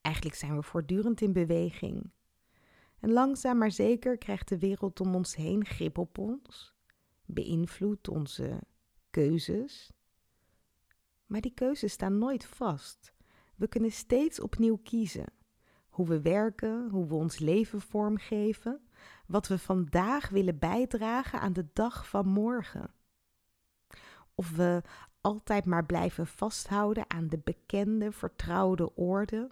Eigenlijk 0.00 0.36
zijn 0.36 0.56
we 0.56 0.62
voortdurend 0.62 1.20
in 1.20 1.32
beweging. 1.32 2.10
En 3.00 3.12
langzaam 3.12 3.58
maar 3.58 3.72
zeker 3.72 4.18
krijgt 4.18 4.48
de 4.48 4.58
wereld 4.58 5.00
om 5.00 5.14
ons 5.14 5.36
heen 5.36 5.64
grip 5.64 5.98
op 5.98 6.18
ons, 6.18 6.77
beïnvloedt 7.28 8.08
onze 8.08 8.60
keuzes. 9.10 9.92
Maar 11.26 11.40
die 11.40 11.54
keuzes 11.54 11.92
staan 11.92 12.18
nooit 12.18 12.44
vast. 12.44 13.12
We 13.56 13.68
kunnen 13.68 13.92
steeds 13.92 14.40
opnieuw 14.40 14.76
kiezen. 14.76 15.32
Hoe 15.88 16.06
we 16.06 16.20
werken, 16.20 16.90
hoe 16.90 17.06
we 17.06 17.14
ons 17.14 17.38
leven 17.38 17.80
vormgeven, 17.80 18.88
wat 19.26 19.48
we 19.48 19.58
vandaag 19.58 20.28
willen 20.28 20.58
bijdragen 20.58 21.40
aan 21.40 21.52
de 21.52 21.66
dag 21.72 22.08
van 22.08 22.28
morgen. 22.28 22.94
Of 24.34 24.50
we 24.50 24.82
altijd 25.20 25.64
maar 25.64 25.86
blijven 25.86 26.26
vasthouden 26.26 27.10
aan 27.10 27.28
de 27.28 27.38
bekende, 27.38 28.12
vertrouwde 28.12 28.94
orde, 28.94 29.50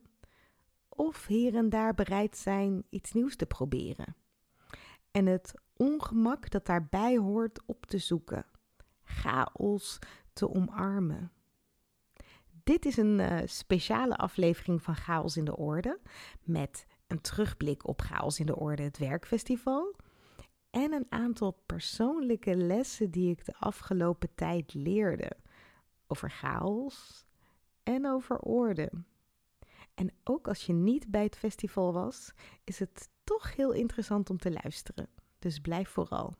of 0.88 1.26
hier 1.26 1.54
en 1.54 1.68
daar 1.68 1.94
bereid 1.94 2.36
zijn 2.36 2.84
iets 2.90 3.12
nieuws 3.12 3.36
te 3.36 3.46
proberen. 3.46 4.16
En 5.10 5.26
het 5.26 5.54
ongemak 5.76 6.50
dat 6.50 6.66
daarbij 6.66 7.16
hoort 7.16 7.60
op 7.66 7.86
te 7.86 7.98
zoeken, 7.98 8.46
chaos 9.02 9.98
te 10.32 10.50
omarmen. 10.50 11.30
Dit 12.64 12.86
is 12.86 12.96
een 12.96 13.18
uh, 13.18 13.38
speciale 13.44 14.16
aflevering 14.16 14.82
van 14.82 14.94
Chaos 14.94 15.36
in 15.36 15.44
de 15.44 15.56
Orde, 15.56 16.00
met 16.42 16.86
een 17.06 17.20
terugblik 17.20 17.86
op 17.86 18.00
Chaos 18.00 18.40
in 18.40 18.46
de 18.46 18.56
Orde, 18.56 18.82
het 18.82 18.98
werkfestival, 18.98 19.94
en 20.70 20.92
een 20.92 21.06
aantal 21.08 21.62
persoonlijke 21.66 22.56
lessen 22.56 23.10
die 23.10 23.30
ik 23.30 23.44
de 23.44 23.54
afgelopen 23.58 24.34
tijd 24.34 24.74
leerde 24.74 25.30
over 26.06 26.30
chaos 26.30 27.24
en 27.82 28.06
over 28.06 28.38
orde. 28.38 28.90
En 29.94 30.10
ook 30.24 30.48
als 30.48 30.66
je 30.66 30.72
niet 30.72 31.10
bij 31.10 31.22
het 31.22 31.36
festival 31.36 31.92
was, 31.92 32.32
is 32.64 32.78
het 32.78 33.08
toch 33.24 33.56
heel 33.56 33.72
interessant 33.72 34.30
om 34.30 34.38
te 34.38 34.52
luisteren. 34.62 35.08
Dus 35.46 35.58
blijf 35.58 35.88
vooral. 35.88 36.34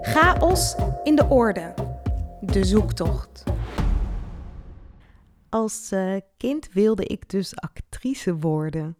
Chaos 0.00 0.76
in 1.02 1.16
de 1.16 1.26
orde. 1.28 1.74
De 2.40 2.64
zoektocht. 2.64 3.44
Als 5.48 5.92
uh, 5.92 6.16
kind 6.36 6.72
wilde 6.72 7.04
ik 7.04 7.28
dus 7.28 7.56
actrice 7.56 8.38
worden. 8.38 8.96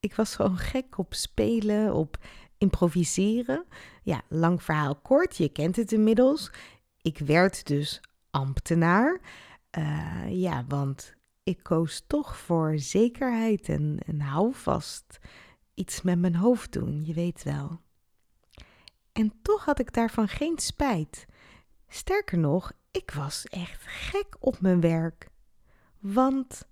Ik 0.00 0.14
was 0.14 0.34
gewoon 0.34 0.56
gek 0.56 0.98
op 0.98 1.14
spelen, 1.14 1.94
op 1.94 2.16
improviseren. 2.58 3.64
Ja, 4.02 4.22
lang 4.28 4.62
verhaal 4.62 4.96
kort, 4.96 5.36
je 5.36 5.48
kent 5.48 5.76
het 5.76 5.92
inmiddels. 5.92 6.52
Ik 7.02 7.18
werd 7.18 7.66
dus 7.66 8.00
ambtenaar. 8.30 9.20
Uh, 9.78 10.40
ja, 10.40 10.64
want 10.68 11.14
ik 11.42 11.62
koos 11.62 12.04
toch 12.06 12.36
voor 12.36 12.78
zekerheid 12.78 13.68
en, 13.68 13.98
en 14.06 14.20
houvast. 14.20 15.18
Iets 15.80 16.02
met 16.02 16.18
mijn 16.18 16.34
hoofd 16.34 16.72
doen, 16.72 17.04
je 17.04 17.14
weet 17.14 17.42
wel. 17.42 17.80
En 19.12 19.32
toch 19.42 19.64
had 19.64 19.78
ik 19.78 19.92
daarvan 19.92 20.28
geen 20.28 20.58
spijt. 20.58 21.26
Sterker 21.88 22.38
nog, 22.38 22.72
ik 22.90 23.10
was 23.10 23.44
echt 23.44 23.82
gek 23.86 24.36
op 24.38 24.60
mijn 24.60 24.80
werk. 24.80 25.28
Want 25.98 26.68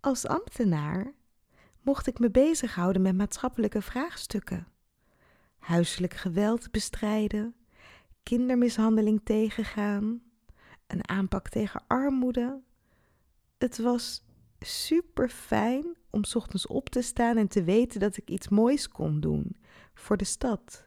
als 0.00 0.26
ambtenaar 0.26 1.12
mocht 1.82 2.06
ik 2.06 2.18
me 2.18 2.30
bezighouden 2.30 3.02
met 3.02 3.16
maatschappelijke 3.16 3.82
vraagstukken. 3.82 4.66
Huiselijk 5.58 6.14
geweld 6.14 6.70
bestrijden, 6.70 7.54
kindermishandeling 8.22 9.20
tegengaan, 9.24 10.22
een 10.86 11.08
aanpak 11.08 11.48
tegen 11.48 11.82
armoede. 11.86 12.60
Het 13.56 13.78
was 13.78 14.24
super 14.60 15.28
fijn 15.28 15.97
om 16.10 16.22
ochtends 16.34 16.66
op 16.66 16.88
te 16.88 17.02
staan 17.02 17.36
en 17.36 17.48
te 17.48 17.62
weten 17.62 18.00
dat 18.00 18.16
ik 18.16 18.30
iets 18.30 18.48
moois 18.48 18.88
kon 18.88 19.20
doen 19.20 19.56
voor 19.94 20.16
de 20.16 20.24
stad. 20.24 20.86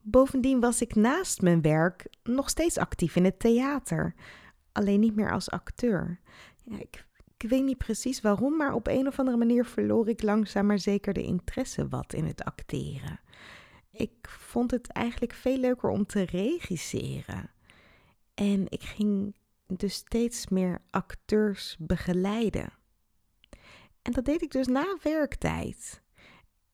Bovendien 0.00 0.60
was 0.60 0.80
ik 0.80 0.94
naast 0.94 1.42
mijn 1.42 1.62
werk 1.62 2.06
nog 2.22 2.48
steeds 2.48 2.78
actief 2.78 3.16
in 3.16 3.24
het 3.24 3.38
theater, 3.38 4.14
alleen 4.72 5.00
niet 5.00 5.14
meer 5.14 5.32
als 5.32 5.50
acteur. 5.50 6.20
Ja, 6.64 6.78
ik, 6.78 7.06
ik 7.36 7.48
weet 7.50 7.64
niet 7.64 7.78
precies 7.78 8.20
waarom, 8.20 8.56
maar 8.56 8.74
op 8.74 8.86
een 8.86 9.06
of 9.06 9.18
andere 9.18 9.36
manier 9.36 9.64
verloor 9.64 10.08
ik 10.08 10.22
langzaam 10.22 10.66
maar 10.66 10.78
zeker 10.78 11.12
de 11.12 11.22
interesse 11.22 11.88
wat 11.88 12.12
in 12.12 12.24
het 12.24 12.44
acteren. 12.44 13.20
Ik 13.90 14.28
vond 14.28 14.70
het 14.70 14.92
eigenlijk 14.92 15.32
veel 15.32 15.58
leuker 15.58 15.88
om 15.88 16.06
te 16.06 16.22
regisseren. 16.22 17.50
En 18.34 18.64
ik 18.68 18.82
ging 18.82 19.36
dus 19.66 19.94
steeds 19.94 20.48
meer 20.48 20.82
acteurs 20.90 21.76
begeleiden. 21.78 22.72
En 24.02 24.12
dat 24.12 24.24
deed 24.24 24.42
ik 24.42 24.50
dus 24.50 24.66
na 24.66 24.96
werktijd. 25.02 26.02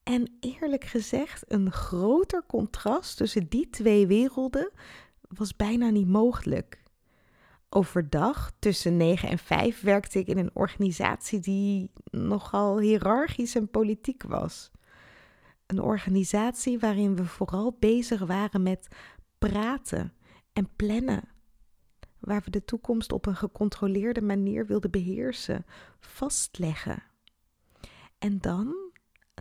En 0.02 0.37
eerlijk 0.40 0.85
gezegd, 0.85 1.45
een 1.52 1.73
groter 1.73 2.42
contrast 2.47 3.16
tussen 3.16 3.49
die 3.49 3.71
twee 3.71 4.06
werelden 4.06 4.71
was 5.28 5.56
bijna 5.56 5.90
niet 5.90 6.09
mogelijk. 6.09 6.83
Overdag, 7.68 8.52
tussen 8.59 8.97
9 8.97 9.28
en 9.28 9.38
5, 9.38 9.80
werkte 9.80 10.18
ik 10.18 10.26
in 10.26 10.38
een 10.38 10.50
organisatie 10.54 11.40
die 11.40 11.90
nogal 12.11 12.78
hiërarchisch 12.78 13.54
en 13.54 13.71
politiek 13.71 14.23
was. 14.23 14.71
Een 15.66 15.80
organisatie 15.80 16.78
waarin 16.78 17.16
we 17.16 17.25
vooral 17.25 17.76
bezig 17.78 18.21
waren 18.21 18.62
met 18.62 18.88
praten 19.38 20.12
en 20.52 20.68
plannen. 20.76 21.28
Waar 22.18 22.42
we 22.45 22.50
de 22.50 22.64
toekomst 22.64 23.12
op 23.12 23.26
een 23.26 23.37
gecontroleerde 23.37 24.23
manier 24.23 24.66
wilden 24.66 24.90
beheersen, 24.90 25.66
vastleggen. 25.99 27.02
En 28.18 28.38
dan, 28.38 28.90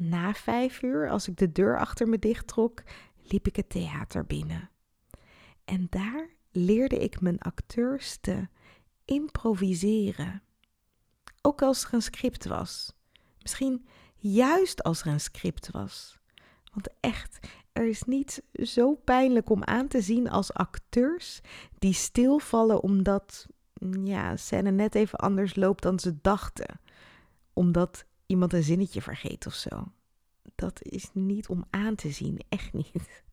na 0.02 0.34
vijf 0.34 0.82
uur, 0.82 1.10
als 1.10 1.28
ik 1.28 1.38
de 1.38 1.52
deur 1.52 1.80
achter 1.80 2.08
me 2.08 2.20
dichttrok, 2.20 2.84
liep 3.24 3.48
ik 3.48 3.56
het 3.56 3.70
theater 3.70 4.26
binnen. 4.26 4.70
En 5.66 5.88
daar 5.90 6.30
leerde 6.52 6.98
ik 6.98 7.22
mijn 7.22 7.40
acteurs 7.40 8.18
te 8.18 8.48
improviseren. 9.06 10.44
Ook 11.42 11.62
als 11.62 11.86
er 11.86 11.94
een 11.94 12.02
script 12.02 12.46
was. 12.46 12.94
Misschien 13.42 13.86
juist 14.16 14.84
als 14.84 15.02
er 15.02 15.08
een 15.08 15.20
script 15.20 15.72
was. 15.72 16.20
Want 16.74 16.90
echt, 17.00 17.48
er 17.72 17.88
is 17.88 18.04
niets 18.04 18.42
zo 18.54 18.96
pijnlijk 18.96 19.50
om 19.50 19.64
aan 19.64 19.88
te 19.88 20.02
zien 20.02 20.30
als 20.30 20.54
acteurs 20.54 21.42
die 21.80 21.94
stilvallen 21.94 22.84
omdat 22.84 23.48
ja, 24.04 24.38
scène 24.38 24.72
net 24.72 24.96
even 24.96 25.20
anders 25.20 25.56
loopt 25.56 25.84
dan 25.84 26.00
ze 26.00 26.22
dachten. 26.22 26.80
Omdat 27.54 28.06
iemand 28.26 28.54
een 28.54 28.64
zinnetje 28.64 29.02
vergeet 29.02 29.46
of 29.46 29.54
zo. 29.54 29.92
Dat 30.56 30.84
is 30.84 31.10
niet 31.14 31.48
om 31.48 31.66
aan 31.70 31.96
te 31.96 32.12
zien, 32.12 32.40
echt 32.50 32.74
niet. 32.74 33.24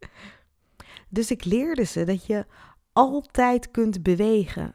Dus 1.08 1.30
ik 1.30 1.44
leerde 1.44 1.84
ze 1.84 2.04
dat 2.04 2.26
je 2.26 2.46
altijd 2.92 3.70
kunt 3.70 4.02
bewegen. 4.02 4.74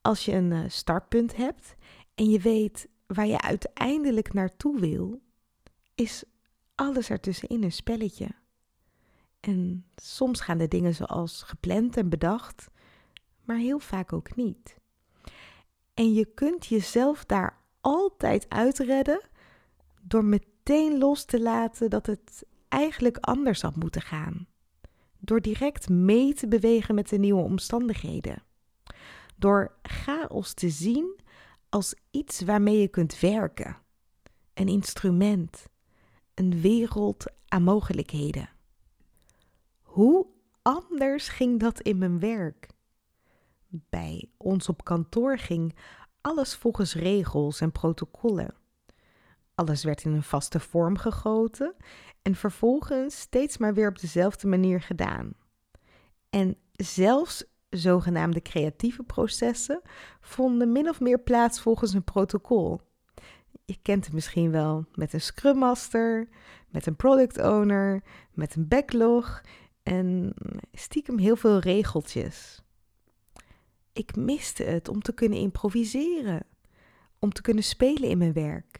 Als 0.00 0.24
je 0.24 0.32
een 0.32 0.52
eh, 0.52 0.64
startpunt 0.68 1.36
hebt 1.36 1.74
en 2.14 2.30
je 2.30 2.38
weet 2.38 2.88
waar 3.06 3.26
je 3.26 3.40
uiteindelijk 3.40 4.32
naartoe 4.32 4.80
wil, 4.80 5.22
is 5.94 6.24
alles 6.74 7.10
ertussenin 7.10 7.62
een 7.62 7.72
spelletje. 7.72 8.28
En 9.40 9.86
soms 9.96 10.40
gaan 10.40 10.58
de 10.58 10.68
dingen 10.68 10.94
zoals 10.94 11.42
gepland 11.42 11.96
en 11.96 12.08
bedacht, 12.08 12.70
maar 13.44 13.56
heel 13.56 13.78
vaak 13.78 14.12
ook 14.12 14.36
niet. 14.36 14.76
En 15.94 16.12
je 16.12 16.24
kunt 16.34 16.66
jezelf 16.66 17.24
daar 17.24 17.63
altijd 17.84 18.48
uitredden 18.48 19.20
door 20.02 20.24
meteen 20.24 20.98
los 20.98 21.24
te 21.24 21.40
laten 21.40 21.90
dat 21.90 22.06
het 22.06 22.44
eigenlijk 22.68 23.16
anders 23.16 23.62
had 23.62 23.76
moeten 23.76 24.02
gaan. 24.02 24.46
Door 25.18 25.40
direct 25.40 25.88
mee 25.88 26.34
te 26.34 26.48
bewegen 26.48 26.94
met 26.94 27.08
de 27.08 27.18
nieuwe 27.18 27.42
omstandigheden. 27.42 28.42
Door 29.36 29.74
chaos 29.82 30.54
te 30.54 30.70
zien 30.70 31.20
als 31.68 31.94
iets 32.10 32.40
waarmee 32.40 32.78
je 32.80 32.88
kunt 32.88 33.20
werken. 33.20 33.76
Een 34.54 34.68
instrument. 34.68 35.66
Een 36.34 36.60
wereld 36.60 37.24
aan 37.48 37.62
mogelijkheden. 37.62 38.48
Hoe 39.82 40.26
anders 40.62 41.28
ging 41.28 41.60
dat 41.60 41.80
in 41.80 41.98
mijn 41.98 42.18
werk? 42.18 42.68
Bij 43.68 44.30
ons 44.36 44.68
op 44.68 44.84
kantoor 44.84 45.38
ging 45.38 45.74
alles 46.24 46.54
volgens 46.54 46.94
regels 46.94 47.60
en 47.60 47.72
protocollen. 47.72 48.54
Alles 49.54 49.84
werd 49.84 50.04
in 50.04 50.12
een 50.12 50.22
vaste 50.22 50.60
vorm 50.60 50.96
gegoten 50.96 51.74
en 52.22 52.34
vervolgens 52.34 53.20
steeds 53.20 53.56
maar 53.56 53.74
weer 53.74 53.88
op 53.88 54.00
dezelfde 54.00 54.46
manier 54.46 54.80
gedaan. 54.80 55.32
En 56.30 56.56
zelfs 56.72 57.44
zogenaamde 57.68 58.42
creatieve 58.42 59.02
processen 59.02 59.80
vonden 60.20 60.72
min 60.72 60.88
of 60.88 61.00
meer 61.00 61.20
plaats 61.20 61.60
volgens 61.60 61.94
een 61.94 62.04
protocol. 62.04 62.80
Je 63.64 63.78
kent 63.82 64.04
het 64.04 64.14
misschien 64.14 64.50
wel 64.50 64.86
met 64.94 65.12
een 65.12 65.20
Scrum 65.20 65.58
Master, 65.58 66.28
met 66.68 66.86
een 66.86 66.96
Product 66.96 67.38
Owner, 67.40 68.02
met 68.32 68.54
een 68.54 68.68
backlog 68.68 69.42
en 69.82 70.34
stiekem 70.72 71.18
heel 71.18 71.36
veel 71.36 71.58
regeltjes. 71.58 72.63
Ik 73.94 74.16
miste 74.16 74.62
het 74.62 74.88
om 74.88 75.02
te 75.02 75.14
kunnen 75.14 75.38
improviseren, 75.38 76.46
om 77.18 77.32
te 77.32 77.42
kunnen 77.42 77.64
spelen 77.64 78.08
in 78.08 78.18
mijn 78.18 78.32
werk. 78.32 78.78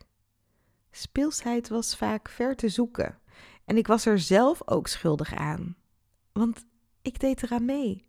Speelsheid 0.90 1.68
was 1.68 1.97
vaak 1.97 2.28
ver 2.28 2.56
te 2.56 2.68
zoeken 2.68 3.18
en 3.64 3.76
ik 3.76 3.87
was 3.87 4.06
er 4.06 4.18
zelf 4.18 4.68
ook 4.68 4.87
schuldig 4.87 5.35
aan, 5.35 5.76
want 6.33 6.66
ik 7.02 7.21
deed 7.21 7.42
eraan 7.42 7.64
mee. 7.64 8.09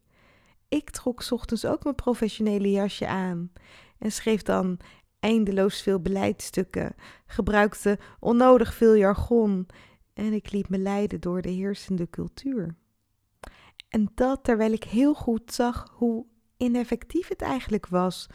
Ik 0.67 0.89
trok 0.89 1.31
ochtends 1.31 1.65
ook 1.65 1.83
mijn 1.83 1.95
professionele 1.95 2.71
jasje 2.71 3.07
aan 3.07 3.51
en 3.97 4.11
schreef 4.11 4.41
dan 4.41 4.79
eindeloos 5.19 5.81
veel 5.81 5.99
beleidstukken, 5.99 6.95
gebruikte 7.25 7.99
onnodig 8.19 8.73
veel 8.73 8.95
jargon 8.95 9.67
en 10.13 10.33
ik 10.33 10.51
liet 10.51 10.69
me 10.69 10.77
leiden 10.77 11.21
door 11.21 11.41
de 11.41 11.49
heersende 11.49 12.09
cultuur. 12.09 12.75
En 13.89 14.11
dat 14.15 14.43
terwijl 14.43 14.71
ik 14.71 14.83
heel 14.83 15.13
goed 15.13 15.53
zag 15.53 15.89
hoe 15.91 16.25
ineffectief 16.57 17.27
het 17.27 17.41
eigenlijk 17.41 17.87
was 17.87 18.27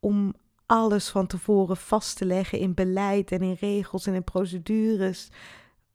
om 0.00 0.34
alles 0.66 1.08
van 1.08 1.26
tevoren 1.26 1.76
vast 1.76 2.16
te 2.16 2.24
leggen 2.24 2.58
in 2.58 2.74
beleid 2.74 3.32
en 3.32 3.42
in 3.42 3.56
regels 3.60 4.06
en 4.06 4.14
in 4.14 4.24
procedures. 4.24 5.28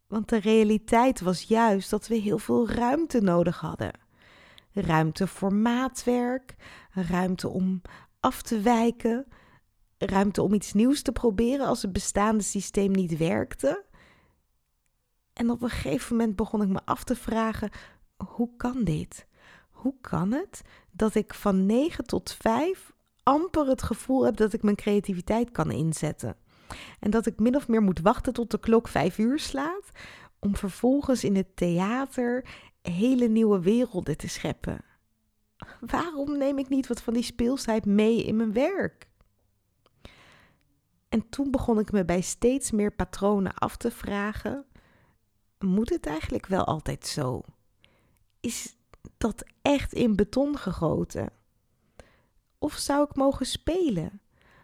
Want 0.08 0.30
de 0.30 0.40
realiteit 0.40 1.22
was 1.22 1.42
juist 1.42 1.90
dat 1.90 2.08
we 2.08 2.16
heel 2.16 2.38
veel 2.38 2.70
ruimte 2.70 3.22
nodig 3.22 3.60
hadden. 3.60 3.92
Ruimte 4.72 5.28
voor 5.28 5.54
maatwerk, 5.54 6.56
ruimte 6.92 7.50
om 7.50 7.82
af 8.20 8.42
te 8.42 8.60
wijken, 8.60 9.26
ruimte 9.98 10.42
om 10.42 10.54
iets 10.54 10.74
nieuws 10.74 11.02
te 11.02 11.12
proberen 11.12 11.68
als 11.68 11.82
het 11.82 11.94
bestaande 11.94 12.44
systeem 12.44 12.92
niet 12.92 13.18
werkte. 13.18 13.86
En 15.34 15.50
op 15.50 15.62
een 15.62 15.70
gegeven 15.70 16.16
moment 16.16 16.36
begon 16.36 16.62
ik 16.62 16.70
me 16.70 16.80
af 16.86 17.04
te 17.04 17.16
vragen: 17.16 17.70
hoe 18.16 18.50
kan 18.58 18.84
dit? 18.84 19.28
Hoe 19.70 19.96
kan 20.02 20.32
het 20.32 20.62
dat 20.94 21.16
ik 21.16 21.34
van 21.34 21.66
9 21.66 22.06
tot 22.06 22.36
5 22.40 22.94
amper 23.24 23.68
het 23.68 23.84
gevoel 23.84 24.26
heb 24.26 24.38
dat 24.38 24.54
ik 24.54 24.64
mijn 24.64 24.76
creativiteit 24.76 25.52
kan 25.52 25.72
inzetten? 25.72 26.36
En 27.00 27.12
dat 27.12 27.26
ik 27.26 27.40
min 27.40 27.56
of 27.56 27.68
meer 27.68 27.82
moet 27.82 28.00
wachten 28.00 28.34
tot 28.34 28.52
de 28.52 28.60
klok 28.60 28.88
5 28.88 29.18
uur 29.18 29.40
slaat 29.40 29.92
om 30.40 30.56
vervolgens 30.56 31.24
in 31.24 31.36
het 31.36 31.56
theater 31.56 32.46
hele 32.82 33.28
nieuwe 33.28 33.62
werelden 33.62 34.18
te 34.18 34.28
scheppen. 34.28 34.86
Waarom 35.80 36.38
neem 36.38 36.58
ik 36.58 36.70
niet 36.70 36.88
wat 36.88 37.02
van 37.02 37.14
die 37.14 37.24
speelsheid 37.24 37.86
mee 37.86 38.24
in 38.24 38.36
mijn 38.36 38.54
werk? 38.54 39.08
En 41.10 41.30
toen 41.30 41.52
begon 41.52 41.80
ik 41.80 41.92
me 41.92 42.06
bij 42.06 42.22
steeds 42.22 42.72
meer 42.72 42.92
patronen 42.92 43.54
af 43.54 43.78
te 43.78 43.92
vragen: 43.92 44.66
moet 45.60 45.90
het 45.90 46.06
eigenlijk 46.06 46.46
wel 46.46 46.64
altijd 46.64 47.08
zo? 47.08 47.42
Is 48.40 48.78
dat 49.18 49.44
echt 49.62 49.94
in 49.94 50.16
beton 50.16 50.58
gegoten? 50.58 51.30
Of 52.60 52.74
zou 52.74 53.04
ik 53.04 53.16
mogen 53.16 53.46
spelen? 53.46 54.22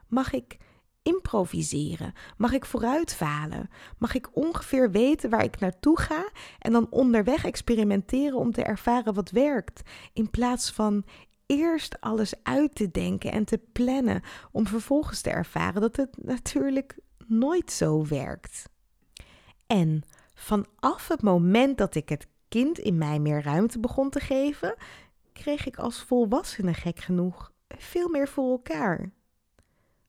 Mag 0.07 0.33
ik 0.33 0.57
improviseren? 1.01 2.13
Mag 2.37 2.51
ik 2.51 2.65
vooruitvalen? 2.65 3.69
Mag 3.97 4.13
ik 4.15 4.35
ongeveer 4.35 4.91
weten 4.91 5.29
waar 5.29 5.43
ik 5.43 5.59
naartoe 5.59 5.99
ga 5.99 6.29
en 6.59 6.71
dan 6.71 6.87
onderweg 6.89 7.45
experimenteren 7.45 8.37
om 8.37 8.51
te 8.51 8.63
ervaren 8.63 9.13
wat 9.13 9.29
werkt, 9.29 9.81
in 10.13 10.29
plaats 10.29 10.71
van 10.71 11.03
eerst 11.45 12.01
alles 12.01 12.33
uit 12.43 12.75
te 12.75 12.91
denken 12.91 13.31
en 13.31 13.45
te 13.45 13.59
plannen 13.71 14.21
om 14.51 14.67
vervolgens 14.67 15.21
te 15.21 15.29
ervaren 15.29 15.81
dat 15.81 15.95
het 15.95 16.23
natuurlijk 16.23 16.97
nooit 17.27 17.71
zo 17.71 18.05
werkt. 18.05 18.69
En 19.67 20.03
vanaf 20.33 21.07
het 21.07 21.21
moment 21.21 21.77
dat 21.77 21.95
ik 21.95 22.09
het 22.09 22.27
kind 22.49 22.79
in 22.79 22.97
mij 22.97 23.19
meer 23.19 23.41
ruimte 23.41 23.79
begon 23.79 24.09
te 24.09 24.19
geven, 24.19 24.75
kreeg 25.33 25.65
ik 25.65 25.77
als 25.77 26.03
volwassene 26.03 26.73
gek 26.73 26.99
genoeg 26.99 27.51
veel 27.77 28.09
meer 28.09 28.27
voor 28.27 28.51
elkaar. 28.51 29.11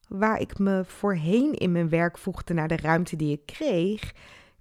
Waar 0.09 0.41
ik 0.41 0.59
me 0.59 0.85
voorheen 0.85 1.55
in 1.55 1.73
mijn 1.73 1.89
werk 1.89 2.19
voegde 2.19 2.55
naar 2.55 2.69
de 2.69 2.77
ruimte 2.77 3.17
die 3.17 3.33
ik 3.33 3.47
kreeg, 3.47 4.13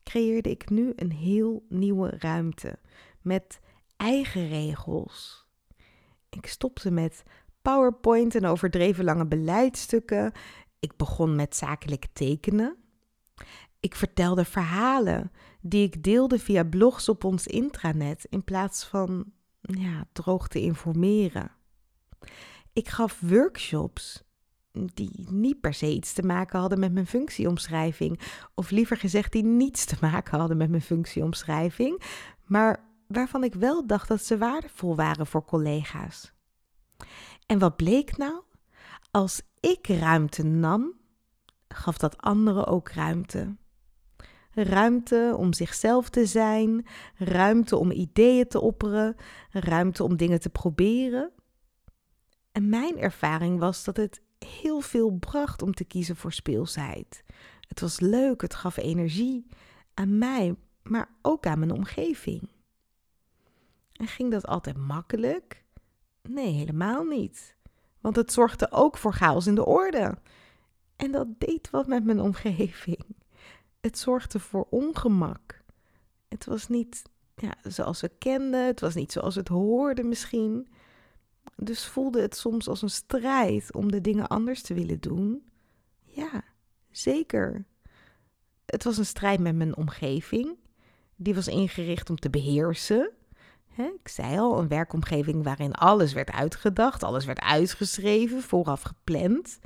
creëerde 0.03 0.49
ik 0.49 0.69
nu 0.69 0.93
een 0.95 1.11
heel 1.11 1.65
nieuwe 1.69 2.15
ruimte 2.17 2.79
met 3.21 3.59
eigen 3.97 4.47
regels. 4.47 5.47
Ik 6.29 6.45
stopte 6.45 6.91
met 6.91 7.23
PowerPoint 7.61 8.35
en 8.35 8.45
overdreven 8.45 9.03
lange 9.03 9.25
beleidsstukken. 9.27 10.31
Ik 10.79 10.97
begon 10.97 11.35
met 11.35 11.55
zakelijk 11.55 12.05
tekenen. 12.13 12.77
Ik 13.79 13.95
vertelde 13.95 14.45
verhalen 14.45 15.31
die 15.61 15.83
ik 15.83 16.03
deelde 16.03 16.39
via 16.39 16.63
blogs 16.63 17.09
op 17.09 17.23
ons 17.23 17.47
intranet 17.47 18.25
in 18.29 18.43
plaats 18.43 18.83
van 18.83 19.31
ja, 19.61 20.07
droog 20.11 20.47
te 20.47 20.61
informeren. 20.61 21.51
Ik 22.73 22.89
gaf 22.89 23.19
workshops 23.19 24.23
die 24.71 25.27
niet 25.31 25.59
per 25.59 25.73
se 25.73 25.93
iets 25.93 26.13
te 26.13 26.23
maken 26.23 26.59
hadden 26.59 26.79
met 26.79 26.93
mijn 26.93 27.07
functieomschrijving, 27.07 28.19
of 28.53 28.69
liever 28.69 28.97
gezegd, 28.97 29.31
die 29.31 29.43
niets 29.43 29.85
te 29.85 29.97
maken 30.01 30.39
hadden 30.39 30.57
met 30.57 30.69
mijn 30.69 30.81
functieomschrijving, 30.81 32.01
maar 32.45 32.87
waarvan 33.07 33.43
ik 33.43 33.53
wel 33.53 33.87
dacht 33.87 34.07
dat 34.07 34.23
ze 34.23 34.37
waardevol 34.37 34.95
waren 34.95 35.27
voor 35.27 35.45
collega's. 35.45 36.33
En 37.45 37.59
wat 37.59 37.75
bleek 37.75 38.17
nou? 38.17 38.41
Als 39.11 39.41
ik 39.59 39.87
ruimte 39.87 40.43
nam, 40.43 40.93
gaf 41.67 41.97
dat 41.97 42.17
anderen 42.17 42.67
ook 42.67 42.89
ruimte. 42.89 43.55
Ruimte 44.53 45.35
om 45.37 45.53
zichzelf 45.53 46.09
te 46.09 46.25
zijn, 46.25 46.85
ruimte 47.15 47.77
om 47.77 47.91
ideeën 47.91 48.47
te 48.47 48.61
opperen, 48.61 49.15
ruimte 49.51 50.03
om 50.03 50.17
dingen 50.17 50.39
te 50.39 50.49
proberen. 50.49 51.31
En 52.51 52.69
mijn 52.69 52.97
ervaring 52.97 53.59
was 53.59 53.83
dat 53.83 53.97
het 53.97 54.21
heel 54.39 54.81
veel 54.81 55.11
bracht 55.11 55.61
om 55.61 55.73
te 55.73 55.83
kiezen 55.83 56.15
voor 56.15 56.33
speelsheid. 56.33 57.23
Het 57.67 57.79
was 57.79 57.99
leuk, 57.99 58.41
het 58.41 58.55
gaf 58.55 58.77
energie 58.77 59.45
aan 59.93 60.17
mij, 60.17 60.55
maar 60.83 61.09
ook 61.21 61.45
aan 61.45 61.59
mijn 61.59 61.71
omgeving. 61.71 62.49
En 63.93 64.07
ging 64.07 64.31
dat 64.31 64.47
altijd 64.47 64.77
makkelijk? 64.77 65.63
Nee, 66.21 66.53
helemaal 66.53 67.03
niet. 67.03 67.55
Want 68.01 68.15
het 68.15 68.33
zorgde 68.33 68.71
ook 68.71 68.97
voor 68.97 69.13
chaos 69.13 69.47
in 69.47 69.55
de 69.55 69.65
orde. 69.65 70.17
En 70.95 71.11
dat 71.11 71.27
deed 71.37 71.69
wat 71.69 71.87
met 71.87 72.03
mijn 72.03 72.19
omgeving. 72.19 73.05
Het 73.81 73.97
zorgde 73.97 74.39
voor 74.39 74.67
ongemak. 74.69 75.61
Het 76.27 76.45
was 76.45 76.67
niet 76.67 77.01
ja, 77.35 77.55
zoals 77.63 78.01
we 78.01 78.11
kenden, 78.17 78.65
het 78.65 78.79
was 78.79 78.95
niet 78.95 79.11
zoals 79.11 79.35
het 79.35 79.47
hoorde 79.47 80.03
misschien. 80.03 80.67
Dus 81.55 81.85
voelde 81.85 82.21
het 82.21 82.35
soms 82.35 82.67
als 82.67 82.81
een 82.81 82.89
strijd 82.89 83.73
om 83.73 83.91
de 83.91 84.01
dingen 84.01 84.27
anders 84.27 84.61
te 84.61 84.73
willen 84.73 84.99
doen. 84.99 85.43
Ja, 86.03 86.43
zeker. 86.91 87.65
Het 88.65 88.83
was 88.83 88.97
een 88.97 89.05
strijd 89.05 89.39
met 89.39 89.55
mijn 89.55 89.77
omgeving. 89.77 90.57
Die 91.15 91.35
was 91.35 91.47
ingericht 91.47 92.09
om 92.09 92.15
te 92.15 92.29
beheersen. 92.29 93.11
Ik 93.77 94.07
zei 94.07 94.39
al, 94.39 94.59
een 94.59 94.67
werkomgeving 94.67 95.43
waarin 95.43 95.73
alles 95.73 96.13
werd 96.13 96.31
uitgedacht, 96.31 97.03
alles 97.03 97.25
werd 97.25 97.39
uitgeschreven, 97.39 98.41
vooraf 98.41 98.81
gepland. 98.81 99.59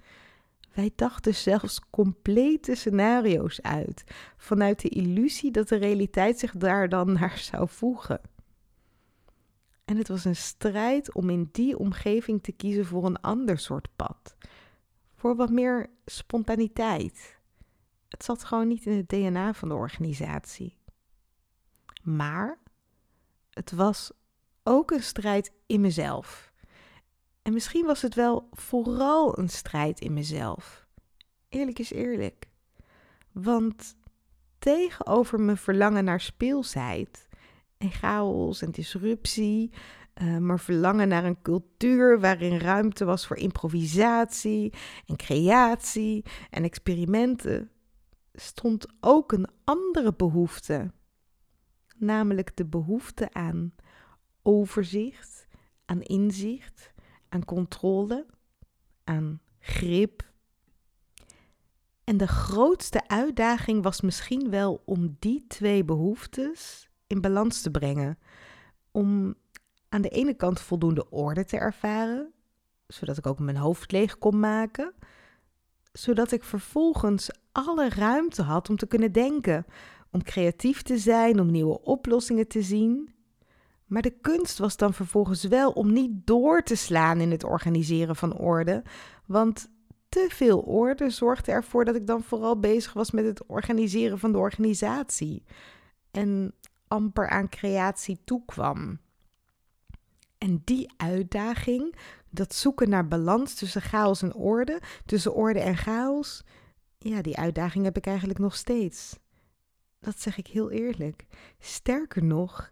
Wij 0.73 0.91
dachten 0.95 1.35
zelfs 1.35 1.81
complete 1.89 2.75
scenario's 2.75 3.61
uit, 3.61 4.03
vanuit 4.37 4.81
de 4.81 4.89
illusie 4.89 5.51
dat 5.51 5.67
de 5.67 5.75
realiteit 5.75 6.39
zich 6.39 6.51
daar 6.51 6.89
dan 6.89 7.13
naar 7.19 7.37
zou 7.37 7.69
voegen. 7.69 8.21
En 9.85 9.97
het 9.97 10.07
was 10.07 10.25
een 10.25 10.35
strijd 10.35 11.13
om 11.13 11.29
in 11.29 11.49
die 11.51 11.77
omgeving 11.77 12.43
te 12.43 12.51
kiezen 12.51 12.85
voor 12.85 13.05
een 13.05 13.21
ander 13.21 13.59
soort 13.59 13.87
pad. 13.95 14.35
Voor 15.15 15.35
wat 15.35 15.49
meer 15.49 15.89
spontaniteit. 16.05 17.39
Het 18.09 18.23
zat 18.23 18.43
gewoon 18.43 18.67
niet 18.67 18.85
in 18.85 18.97
het 18.97 19.09
DNA 19.09 19.53
van 19.53 19.67
de 19.67 19.75
organisatie. 19.75 20.77
Maar 22.01 22.59
het 23.49 23.71
was 23.71 24.11
ook 24.63 24.91
een 24.91 25.03
strijd 25.03 25.51
in 25.65 25.81
mezelf. 25.81 26.52
En 27.43 27.53
misschien 27.53 27.85
was 27.85 28.01
het 28.01 28.15
wel 28.15 28.47
vooral 28.51 29.39
een 29.39 29.49
strijd 29.49 29.99
in 29.99 30.13
mezelf. 30.13 30.87
Eerlijk 31.49 31.79
is 31.79 31.91
eerlijk. 31.91 32.47
Want 33.31 33.95
tegenover 34.59 35.39
mijn 35.39 35.57
verlangen 35.57 36.03
naar 36.03 36.21
speelsheid 36.21 37.27
en 37.77 37.91
chaos 37.91 38.61
en 38.61 38.71
disruptie, 38.71 39.71
uh, 40.21 40.37
maar 40.37 40.59
verlangen 40.59 41.07
naar 41.07 41.25
een 41.25 41.41
cultuur 41.41 42.19
waarin 42.19 42.57
ruimte 42.57 43.05
was 43.05 43.27
voor 43.27 43.37
improvisatie 43.37 44.73
en 45.05 45.15
creatie 45.15 46.25
en 46.49 46.63
experimenten, 46.63 47.71
stond 48.33 48.87
ook 48.99 49.31
een 49.31 49.47
andere 49.63 50.13
behoefte. 50.13 50.91
Namelijk 51.97 52.55
de 52.55 52.65
behoefte 52.65 53.33
aan 53.33 53.73
overzicht, 54.41 55.47
aan 55.85 56.01
inzicht, 56.01 56.92
aan 57.33 57.45
controle, 57.45 58.25
aan 59.03 59.41
grip. 59.59 60.31
En 62.03 62.17
de 62.17 62.27
grootste 62.27 63.07
uitdaging 63.07 63.83
was 63.83 64.01
misschien 64.01 64.49
wel 64.49 64.81
om 64.85 65.15
die 65.19 65.45
twee 65.47 65.83
behoeftes 65.83 66.89
in 67.07 67.21
balans 67.21 67.61
te 67.61 67.71
brengen. 67.71 68.19
Om 68.91 69.35
aan 69.89 70.01
de 70.01 70.09
ene 70.09 70.33
kant 70.33 70.59
voldoende 70.61 71.09
orde 71.09 71.45
te 71.45 71.57
ervaren, 71.57 72.33
zodat 72.87 73.17
ik 73.17 73.25
ook 73.25 73.39
mijn 73.39 73.57
hoofd 73.57 73.91
leeg 73.91 74.17
kon 74.17 74.39
maken, 74.39 74.93
zodat 75.91 76.31
ik 76.31 76.43
vervolgens 76.43 77.29
alle 77.51 77.89
ruimte 77.89 78.41
had 78.41 78.69
om 78.69 78.75
te 78.75 78.87
kunnen 78.87 79.11
denken, 79.11 79.65
om 80.11 80.23
creatief 80.23 80.81
te 80.81 80.97
zijn, 80.97 81.39
om 81.39 81.51
nieuwe 81.51 81.81
oplossingen 81.81 82.47
te 82.47 82.61
zien. 82.61 83.13
Maar 83.85 84.01
de 84.01 84.17
kunst 84.21 84.57
was 84.57 84.77
dan 84.77 84.93
vervolgens 84.93 85.43
wel 85.43 85.71
om 85.71 85.93
niet 85.93 86.11
door 86.25 86.63
te 86.63 86.75
slaan 86.75 87.19
in 87.19 87.31
het 87.31 87.43
organiseren 87.43 88.15
van 88.15 88.37
orde, 88.37 88.83
want 89.25 89.71
te 90.09 90.27
veel 90.29 90.59
orde 90.59 91.09
zorgde 91.09 91.51
ervoor 91.51 91.85
dat 91.85 91.95
ik 91.95 92.07
dan 92.07 92.23
vooral 92.23 92.59
bezig 92.59 92.93
was 92.93 93.11
met 93.11 93.25
het 93.25 93.45
organiseren 93.45 94.19
van 94.19 94.31
de 94.31 94.37
organisatie 94.37 95.43
en 96.11 96.53
amper 96.87 97.29
aan 97.29 97.49
creatie 97.49 98.21
toekwam. 98.23 98.99
En 100.37 100.61
die 100.63 100.93
uitdaging, 100.97 101.95
dat 102.29 102.53
zoeken 102.53 102.89
naar 102.89 103.07
balans 103.07 103.53
tussen 103.53 103.81
chaos 103.81 104.21
en 104.21 104.33
orde, 104.33 104.81
tussen 105.05 105.33
orde 105.33 105.59
en 105.59 105.77
chaos, 105.77 106.43
ja, 106.97 107.21
die 107.21 107.37
uitdaging 107.37 107.83
heb 107.83 107.97
ik 107.97 108.05
eigenlijk 108.05 108.39
nog 108.39 108.55
steeds. 108.55 109.19
Dat 109.99 110.19
zeg 110.19 110.37
ik 110.37 110.47
heel 110.47 110.71
eerlijk. 110.71 111.25
Sterker 111.59 112.23
nog, 112.23 112.71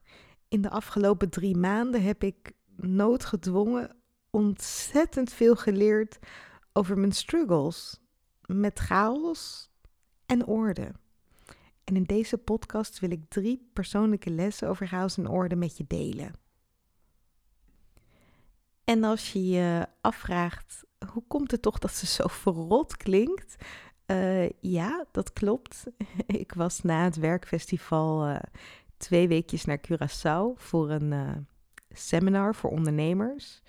in 0.52 0.62
de 0.62 0.70
afgelopen 0.70 1.30
drie 1.30 1.58
maanden 1.58 2.04
heb 2.04 2.24
ik 2.24 2.52
noodgedwongen 2.76 3.96
ontzettend 4.30 5.34
veel 5.34 5.56
geleerd 5.56 6.20
over 6.74 6.98
mijn 6.98 7.12
struggles 7.12 8.00
met 8.46 8.80
chaos 8.80 9.70
en 10.26 10.46
orde. 10.46 10.92
En 11.84 11.96
in 11.96 12.04
deze 12.04 12.38
podcast 12.38 13.00
wil 13.00 13.12
ik 13.12 13.30
drie 13.30 13.70
persoonlijke 13.74 14.30
lessen 14.30 14.70
over 14.70 14.88
chaos 14.88 15.18
en 15.18 15.28
orde 15.28 15.56
met 15.56 15.78
je 15.78 15.86
delen. 15.88 16.34
En 18.84 19.04
als 19.04 19.34
je 19.34 19.48
je 19.48 19.88
afvraagt, 20.02 20.84
hoe 21.12 21.24
komt 21.28 21.52
het 21.52 21.62
toch 21.62 21.80
dat 21.80 21.92
ze 21.92 22.06
zo 22.06 22.28
verrot 22.28 22.98
klinkt? 22.98 23.56
Uh, 24.08 24.50
ja, 24.50 25.06
dat 25.12 25.34
klopt. 25.34 25.84
ik 26.28 26.54
was 26.54 26.82
na 26.82 27.04
het 27.04 27.16
werkfestival 27.16 28.30
uh, 28.30 28.40
twee 29.02 29.28
weekjes 29.28 29.66
naar 29.66 29.82
Curaçao 29.88 30.56
voor 30.56 30.90
een 30.90 31.12
uh, 31.12 31.32
seminar 31.90 32.56
voor 32.56 32.70
ondernemers. 32.70 33.64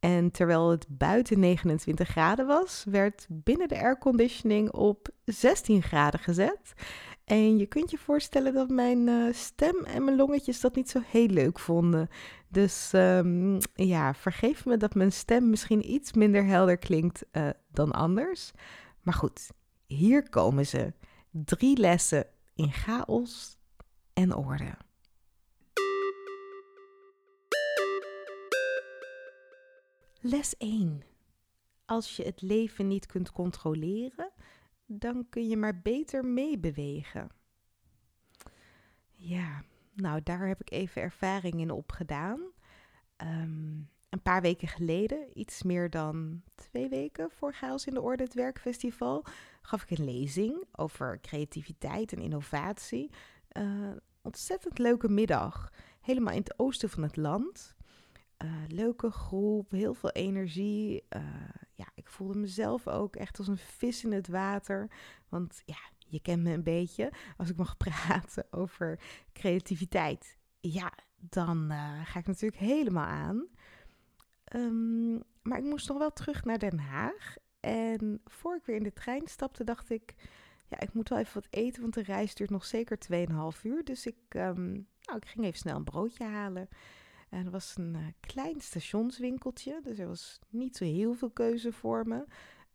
En 0.00 0.30
terwijl 0.30 0.70
het 0.70 0.86
buiten 0.88 1.40
29 1.40 2.08
graden 2.08 2.46
was, 2.46 2.84
werd 2.90 3.26
binnen 3.28 3.68
de 3.68 3.78
airconditioning 3.78 4.70
op 4.72 5.08
16 5.24 5.82
graden 5.82 6.20
gezet. 6.20 6.72
En 7.24 7.58
je 7.58 7.66
kunt 7.66 7.90
je 7.90 7.98
voorstellen 7.98 8.54
dat 8.54 8.68
mijn 8.68 9.06
uh, 9.06 9.32
stem 9.32 9.84
en 9.84 10.04
mijn 10.04 10.16
longetjes 10.16 10.60
dat 10.60 10.74
niet 10.74 10.90
zo 10.90 11.00
heel 11.06 11.26
leuk 11.26 11.58
vonden. 11.58 12.08
Dus 12.48 12.90
um, 12.94 13.58
ja, 13.74 14.14
vergeef 14.14 14.64
me 14.64 14.76
dat 14.76 14.94
mijn 14.94 15.12
stem 15.12 15.50
misschien 15.50 15.90
iets 15.90 16.12
minder 16.12 16.44
helder 16.44 16.78
klinkt 16.78 17.24
uh, 17.32 17.48
dan 17.70 17.92
anders. 17.92 18.50
Maar 19.02 19.14
goed, 19.14 19.50
hier 19.86 20.28
komen 20.28 20.66
ze. 20.66 20.92
Drie 21.30 21.78
lessen 21.78 22.26
in 22.54 22.72
chaos 22.72 23.58
en 24.14 24.34
orde. 24.34 24.76
Les 30.20 30.56
1. 30.56 31.02
Als 31.84 32.16
je 32.16 32.22
het 32.22 32.42
leven 32.42 32.88
niet 32.88 33.06
kunt 33.06 33.32
controleren, 33.32 34.32
dan 34.86 35.26
kun 35.28 35.48
je 35.48 35.56
maar 35.56 35.80
beter 35.80 36.24
meebewegen. 36.24 37.30
Ja, 39.10 39.64
nou 39.92 40.22
daar 40.22 40.46
heb 40.46 40.60
ik 40.60 40.70
even 40.70 41.02
ervaring 41.02 41.60
in 41.60 41.70
opgedaan. 41.70 42.40
Um, 43.16 43.88
een 44.14 44.22
paar 44.22 44.42
weken 44.42 44.68
geleden, 44.68 45.38
iets 45.38 45.62
meer 45.62 45.90
dan 45.90 46.42
twee 46.54 46.88
weken 46.88 47.30
voor 47.30 47.54
Chaos 47.54 47.86
in 47.86 47.94
de 47.94 48.00
Orde, 48.00 48.22
het 48.22 48.34
werkfestival, 48.34 49.24
gaf 49.62 49.82
ik 49.82 49.98
een 49.98 50.04
lezing 50.04 50.64
over 50.72 51.20
creativiteit 51.20 52.12
en 52.12 52.18
innovatie. 52.18 53.10
Uh, 53.58 53.96
ontzettend 54.22 54.78
leuke 54.78 55.08
middag, 55.08 55.72
helemaal 56.00 56.32
in 56.32 56.40
het 56.40 56.58
oosten 56.58 56.90
van 56.90 57.02
het 57.02 57.16
land. 57.16 57.74
Uh, 58.44 58.50
leuke 58.68 59.10
groep, 59.10 59.70
heel 59.70 59.94
veel 59.94 60.10
energie. 60.10 61.04
Uh, 61.16 61.22
ja, 61.72 61.86
ik 61.94 62.08
voelde 62.08 62.38
mezelf 62.38 62.88
ook 62.88 63.16
echt 63.16 63.38
als 63.38 63.48
een 63.48 63.58
vis 63.58 64.04
in 64.04 64.12
het 64.12 64.28
water. 64.28 64.90
Want 65.28 65.62
ja, 65.64 65.78
je 65.98 66.20
kent 66.20 66.42
me 66.42 66.52
een 66.52 66.62
beetje. 66.62 67.12
Als 67.36 67.50
ik 67.50 67.56
mag 67.56 67.76
praten 67.86 68.46
over 68.50 69.00
creativiteit, 69.32 70.38
ja, 70.60 70.92
dan 71.16 71.70
ga 72.04 72.18
ik 72.18 72.26
natuurlijk 72.26 72.60
helemaal 72.60 73.06
aan. 73.06 73.46
Um, 74.54 75.22
maar 75.42 75.58
ik 75.58 75.64
moest 75.64 75.88
nog 75.88 75.98
wel 75.98 76.12
terug 76.12 76.44
naar 76.44 76.58
Den 76.58 76.78
Haag. 76.78 77.36
En 77.60 78.20
voor 78.24 78.56
ik 78.56 78.64
weer 78.64 78.76
in 78.76 78.82
de 78.82 78.92
trein 78.92 79.26
stapte, 79.26 79.64
dacht 79.64 79.90
ik... 79.90 80.14
Ik 80.78 80.92
moet 80.92 81.08
wel 81.08 81.18
even 81.18 81.34
wat 81.34 81.46
eten, 81.50 81.82
want 81.82 81.94
de 81.94 82.02
reis 82.02 82.34
duurt 82.34 82.50
nog 82.50 82.64
zeker 82.64 82.98
2,5 83.56 83.62
uur. 83.62 83.84
Dus 83.84 84.06
ik, 84.06 84.16
um, 84.28 84.88
nou, 85.00 85.18
ik 85.18 85.28
ging 85.28 85.44
even 85.44 85.58
snel 85.58 85.76
een 85.76 85.84
broodje 85.84 86.24
halen. 86.24 86.68
En 87.34 87.44
er 87.44 87.50
was 87.50 87.76
een 87.76 87.94
uh, 87.94 88.06
klein 88.20 88.60
stationswinkeltje, 88.60 89.80
dus 89.82 89.98
er 89.98 90.06
was 90.06 90.38
niet 90.48 90.76
zo 90.76 90.84
heel 90.84 91.14
veel 91.14 91.30
keuze 91.30 91.72
voor 91.72 92.08
me. 92.08 92.24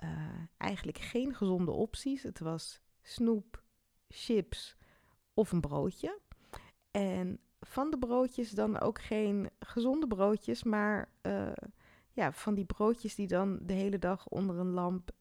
Uh, 0.03 0.09
eigenlijk 0.57 0.97
geen 0.97 1.35
gezonde 1.35 1.71
opties. 1.71 2.23
Het 2.23 2.39
was 2.39 2.81
snoep, 3.01 3.63
chips 4.07 4.77
of 5.33 5.51
een 5.51 5.61
broodje. 5.61 6.19
En 6.91 7.39
van 7.59 7.91
de 7.91 7.97
broodjes 7.97 8.51
dan 8.51 8.79
ook 8.79 9.01
geen 9.01 9.49
gezonde 9.59 10.07
broodjes, 10.07 10.63
maar 10.63 11.09
uh, 11.21 11.51
ja, 12.11 12.31
van 12.31 12.53
die 12.53 12.65
broodjes 12.65 13.15
die 13.15 13.27
dan 13.27 13.59
de 13.61 13.73
hele 13.73 13.99
dag 13.99 14.27
onder 14.27 14.57
een 14.57 14.71
lamp 14.71 15.11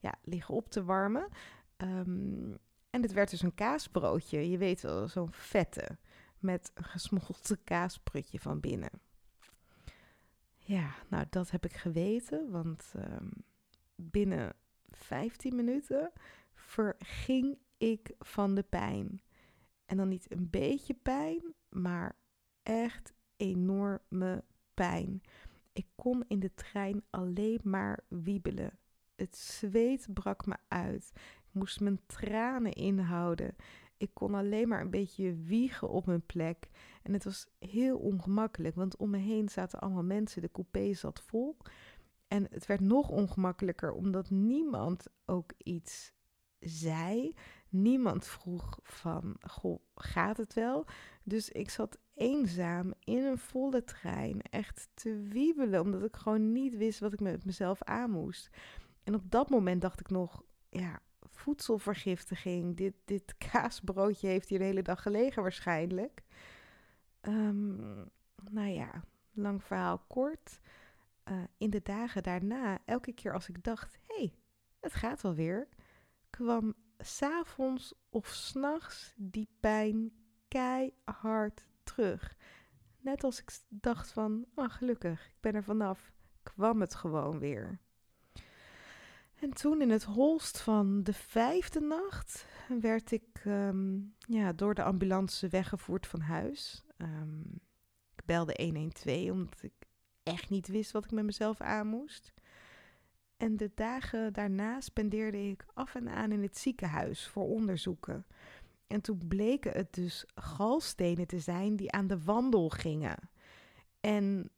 ja, 0.00 0.14
liggen 0.22 0.54
op 0.54 0.70
te 0.70 0.84
warmen. 0.84 1.28
Um, 1.82 2.58
en 2.90 3.02
het 3.02 3.12
werd 3.12 3.30
dus 3.30 3.42
een 3.42 3.54
kaasbroodje, 3.54 4.50
je 4.50 4.58
weet 4.58 4.80
wel, 4.80 5.08
zo'n 5.08 5.32
vette 5.32 5.98
met 6.38 6.70
een 6.74 6.84
gesmolten 6.84 7.64
kaasprutje 7.64 8.40
van 8.40 8.60
binnen. 8.60 8.90
Ja, 10.56 10.94
nou 11.08 11.24
dat 11.30 11.50
heb 11.50 11.64
ik 11.64 11.72
geweten, 11.72 12.50
want 12.50 12.92
um, 12.96 13.30
binnen 13.94 14.54
15 14.90 15.54
minuten 15.54 16.12
verging 16.54 17.58
ik 17.76 18.10
van 18.18 18.54
de 18.54 18.62
pijn. 18.62 19.22
En 19.84 19.96
dan 19.96 20.08
niet 20.08 20.30
een 20.32 20.50
beetje 20.50 20.94
pijn, 20.94 21.54
maar 21.68 22.16
echt 22.62 23.12
enorme 23.36 24.44
pijn. 24.74 25.22
Ik 25.72 25.86
kon 25.94 26.24
in 26.28 26.40
de 26.40 26.54
trein 26.54 27.02
alleen 27.10 27.60
maar 27.62 28.04
wiebelen. 28.08 28.78
Het 29.14 29.36
zweet 29.36 30.06
brak 30.12 30.46
me 30.46 30.56
uit. 30.68 31.12
Moest 31.58 31.80
mijn 31.80 32.00
tranen 32.06 32.72
inhouden. 32.72 33.56
Ik 33.96 34.10
kon 34.12 34.34
alleen 34.34 34.68
maar 34.68 34.80
een 34.80 34.90
beetje 34.90 35.34
wiegen 35.34 35.90
op 35.90 36.06
mijn 36.06 36.26
plek. 36.26 36.68
En 37.02 37.12
het 37.12 37.24
was 37.24 37.46
heel 37.58 37.98
ongemakkelijk, 37.98 38.74
want 38.74 38.96
om 38.96 39.10
me 39.10 39.18
heen 39.18 39.48
zaten 39.48 39.78
allemaal 39.78 40.02
mensen. 40.02 40.42
De 40.42 40.50
coupé 40.50 40.94
zat 40.94 41.22
vol. 41.26 41.56
En 42.28 42.46
het 42.50 42.66
werd 42.66 42.80
nog 42.80 43.08
ongemakkelijker 43.08 43.92
omdat 43.92 44.30
niemand 44.30 45.06
ook 45.24 45.52
iets 45.56 46.12
zei. 46.58 47.34
Niemand 47.68 48.26
vroeg 48.26 48.78
van, 48.82 49.36
goh, 49.40 49.80
gaat 49.94 50.36
het 50.36 50.54
wel? 50.54 50.86
Dus 51.22 51.48
ik 51.48 51.70
zat 51.70 51.98
eenzaam 52.14 52.92
in 53.04 53.24
een 53.24 53.38
volle 53.38 53.84
trein, 53.84 54.42
echt 54.42 54.88
te 54.94 55.22
wiebelen, 55.22 55.80
omdat 55.80 56.04
ik 56.04 56.16
gewoon 56.16 56.52
niet 56.52 56.76
wist 56.76 57.00
wat 57.00 57.12
ik 57.12 57.20
met 57.20 57.44
mezelf 57.44 57.82
aan 57.82 58.10
moest. 58.10 58.50
En 59.04 59.14
op 59.14 59.30
dat 59.30 59.50
moment 59.50 59.80
dacht 59.80 60.00
ik 60.00 60.10
nog, 60.10 60.42
ja, 60.68 61.00
voedselvergiftiging. 61.48 62.76
Dit, 62.76 62.94
dit 63.04 63.34
kaasbroodje 63.50 64.26
heeft 64.26 64.48
hier 64.48 64.58
de 64.58 64.64
hele 64.64 64.82
dag 64.82 65.02
gelegen 65.02 65.42
waarschijnlijk. 65.42 66.22
Um, 67.22 68.10
nou 68.50 68.68
ja, 68.68 69.04
lang 69.32 69.64
verhaal 69.64 69.98
kort. 69.98 70.60
Uh, 71.30 71.42
in 71.58 71.70
de 71.70 71.82
dagen 71.82 72.22
daarna, 72.22 72.78
elke 72.84 73.12
keer 73.12 73.32
als 73.32 73.48
ik 73.48 73.64
dacht, 73.64 73.98
hé, 74.06 74.14
hey, 74.14 74.34
het 74.80 74.94
gaat 74.94 75.22
wel 75.22 75.34
weer, 75.34 75.68
kwam 76.30 76.74
s'avonds 76.98 77.94
of 78.10 78.26
s'nachts 78.26 79.14
die 79.16 79.48
pijn 79.60 80.12
keihard 80.48 81.66
terug. 81.82 82.36
Net 83.00 83.24
als 83.24 83.40
ik 83.40 83.50
dacht 83.68 84.12
van, 84.12 84.46
oh 84.54 84.70
gelukkig, 84.70 85.26
ik 85.26 85.40
ben 85.40 85.54
er 85.54 85.64
vanaf, 85.64 86.12
kwam 86.42 86.80
het 86.80 86.94
gewoon 86.94 87.38
weer. 87.38 87.80
En 89.40 89.52
toen 89.52 89.80
in 89.80 89.90
het 89.90 90.04
holst 90.04 90.60
van 90.60 91.02
de 91.02 91.12
vijfde 91.12 91.80
nacht 91.80 92.46
werd 92.80 93.12
ik 93.12 93.44
um, 93.46 94.14
ja, 94.18 94.52
door 94.52 94.74
de 94.74 94.82
ambulance 94.82 95.48
weggevoerd 95.48 96.06
van 96.06 96.20
huis. 96.20 96.84
Um, 96.96 97.60
ik 98.16 98.24
belde 98.24 98.54
112 98.62 99.30
omdat 99.30 99.62
ik 99.62 99.72
echt 100.22 100.50
niet 100.50 100.68
wist 100.68 100.92
wat 100.92 101.04
ik 101.04 101.10
met 101.10 101.24
mezelf 101.24 101.60
aan 101.60 101.86
moest. 101.86 102.32
En 103.36 103.56
de 103.56 103.70
dagen 103.74 104.32
daarna 104.32 104.80
spendeerde 104.80 105.48
ik 105.48 105.64
af 105.74 105.94
en 105.94 106.08
aan 106.08 106.32
in 106.32 106.42
het 106.42 106.58
ziekenhuis 106.58 107.26
voor 107.26 107.44
onderzoeken. 107.44 108.26
En 108.86 109.00
toen 109.00 109.28
bleken 109.28 109.72
het 109.72 109.94
dus 109.94 110.26
galstenen 110.34 111.26
te 111.26 111.38
zijn 111.38 111.76
die 111.76 111.92
aan 111.92 112.06
de 112.06 112.22
wandel 112.22 112.68
gingen. 112.68 113.30
En 114.00 114.50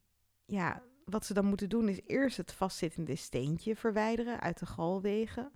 ja, 0.45 0.83
wat 1.11 1.27
ze 1.27 1.35
dan 1.35 1.45
moeten 1.45 1.69
doen 1.69 1.89
is 1.89 2.01
eerst 2.07 2.37
het 2.37 2.53
vastzittende 2.53 3.17
steentje 3.17 3.77
verwijderen 3.77 4.41
uit 4.41 4.59
de 4.59 4.67
galwegen. 4.67 5.53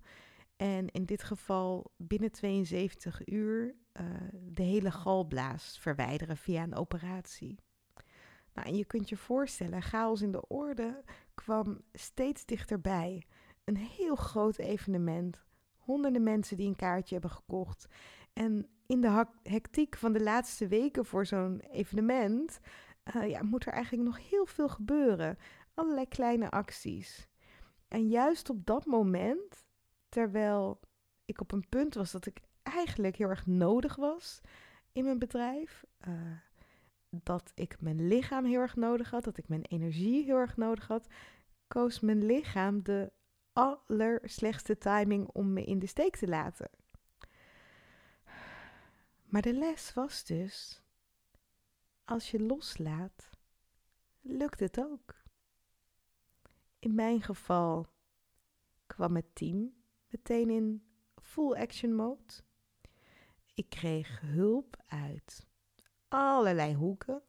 En 0.55 0.89
in 0.89 1.05
dit 1.05 1.23
geval 1.23 1.91
binnen 1.97 2.31
72 2.31 3.27
uur 3.27 3.75
uh, 3.93 4.05
de 4.31 4.63
hele 4.63 4.91
galblaas 4.91 5.77
verwijderen 5.79 6.37
via 6.37 6.63
een 6.63 6.75
operatie. 6.75 7.59
Nou, 8.53 8.67
en 8.67 8.75
je 8.75 8.85
kunt 8.85 9.09
je 9.09 9.17
voorstellen, 9.17 9.81
chaos 9.81 10.21
in 10.21 10.31
de 10.31 10.47
orde 10.47 11.03
kwam 11.33 11.81
steeds 11.93 12.45
dichterbij. 12.45 13.23
Een 13.63 13.77
heel 13.77 14.15
groot 14.15 14.57
evenement. 14.57 15.43
Honderden 15.77 16.23
mensen 16.23 16.57
die 16.57 16.67
een 16.67 16.75
kaartje 16.75 17.13
hebben 17.13 17.31
gekocht. 17.31 17.87
En 18.33 18.67
in 18.85 19.01
de 19.01 19.25
hectiek 19.43 19.95
van 19.97 20.13
de 20.13 20.23
laatste 20.23 20.67
weken 20.67 21.05
voor 21.05 21.25
zo'n 21.25 21.59
evenement 21.59 22.59
uh, 23.15 23.29
ja, 23.29 23.43
moet 23.43 23.65
er 23.65 23.73
eigenlijk 23.73 24.03
nog 24.03 24.29
heel 24.29 24.45
veel 24.45 24.69
gebeuren. 24.69 25.37
Allerlei 25.73 26.07
kleine 26.07 26.49
acties. 26.49 27.27
En 27.87 28.07
juist 28.07 28.49
op 28.49 28.65
dat 28.65 28.85
moment, 28.85 29.65
terwijl 30.09 30.79
ik 31.25 31.41
op 31.41 31.51
een 31.51 31.69
punt 31.69 31.93
was 31.93 32.11
dat 32.11 32.25
ik 32.25 32.39
eigenlijk 32.63 33.15
heel 33.15 33.29
erg 33.29 33.45
nodig 33.45 33.95
was 33.95 34.41
in 34.91 35.03
mijn 35.03 35.19
bedrijf, 35.19 35.85
uh, 36.07 36.13
dat 37.09 37.51
ik 37.55 37.81
mijn 37.81 38.07
lichaam 38.07 38.45
heel 38.45 38.59
erg 38.59 38.75
nodig 38.75 39.09
had, 39.09 39.23
dat 39.23 39.37
ik 39.37 39.47
mijn 39.47 39.65
energie 39.65 40.23
heel 40.23 40.37
erg 40.37 40.57
nodig 40.57 40.87
had, 40.87 41.07
koos 41.67 41.99
mijn 41.99 42.25
lichaam 42.25 42.83
de 42.83 43.11
allerslechtste 43.53 44.77
timing 44.77 45.27
om 45.27 45.53
me 45.53 45.63
in 45.63 45.79
de 45.79 45.87
steek 45.87 46.15
te 46.15 46.27
laten. 46.27 46.69
Maar 49.25 49.41
de 49.41 49.53
les 49.53 49.93
was 49.93 50.25
dus 50.25 50.84
als 52.05 52.31
je 52.31 52.39
loslaat, 52.39 53.29
lukt 54.21 54.59
het 54.59 54.79
ook. 54.79 55.23
In 56.79 56.95
mijn 56.95 57.21
geval 57.21 57.87
kwam 58.85 59.15
het 59.15 59.35
team 59.35 59.73
meteen 60.07 60.49
in 60.49 60.87
full 61.15 61.53
action 61.53 61.95
mode. 61.95 62.33
Ik 63.53 63.69
kreeg 63.69 64.19
hulp 64.21 64.83
uit 64.85 65.47
allerlei 66.07 66.75
hoeken, 66.75 67.23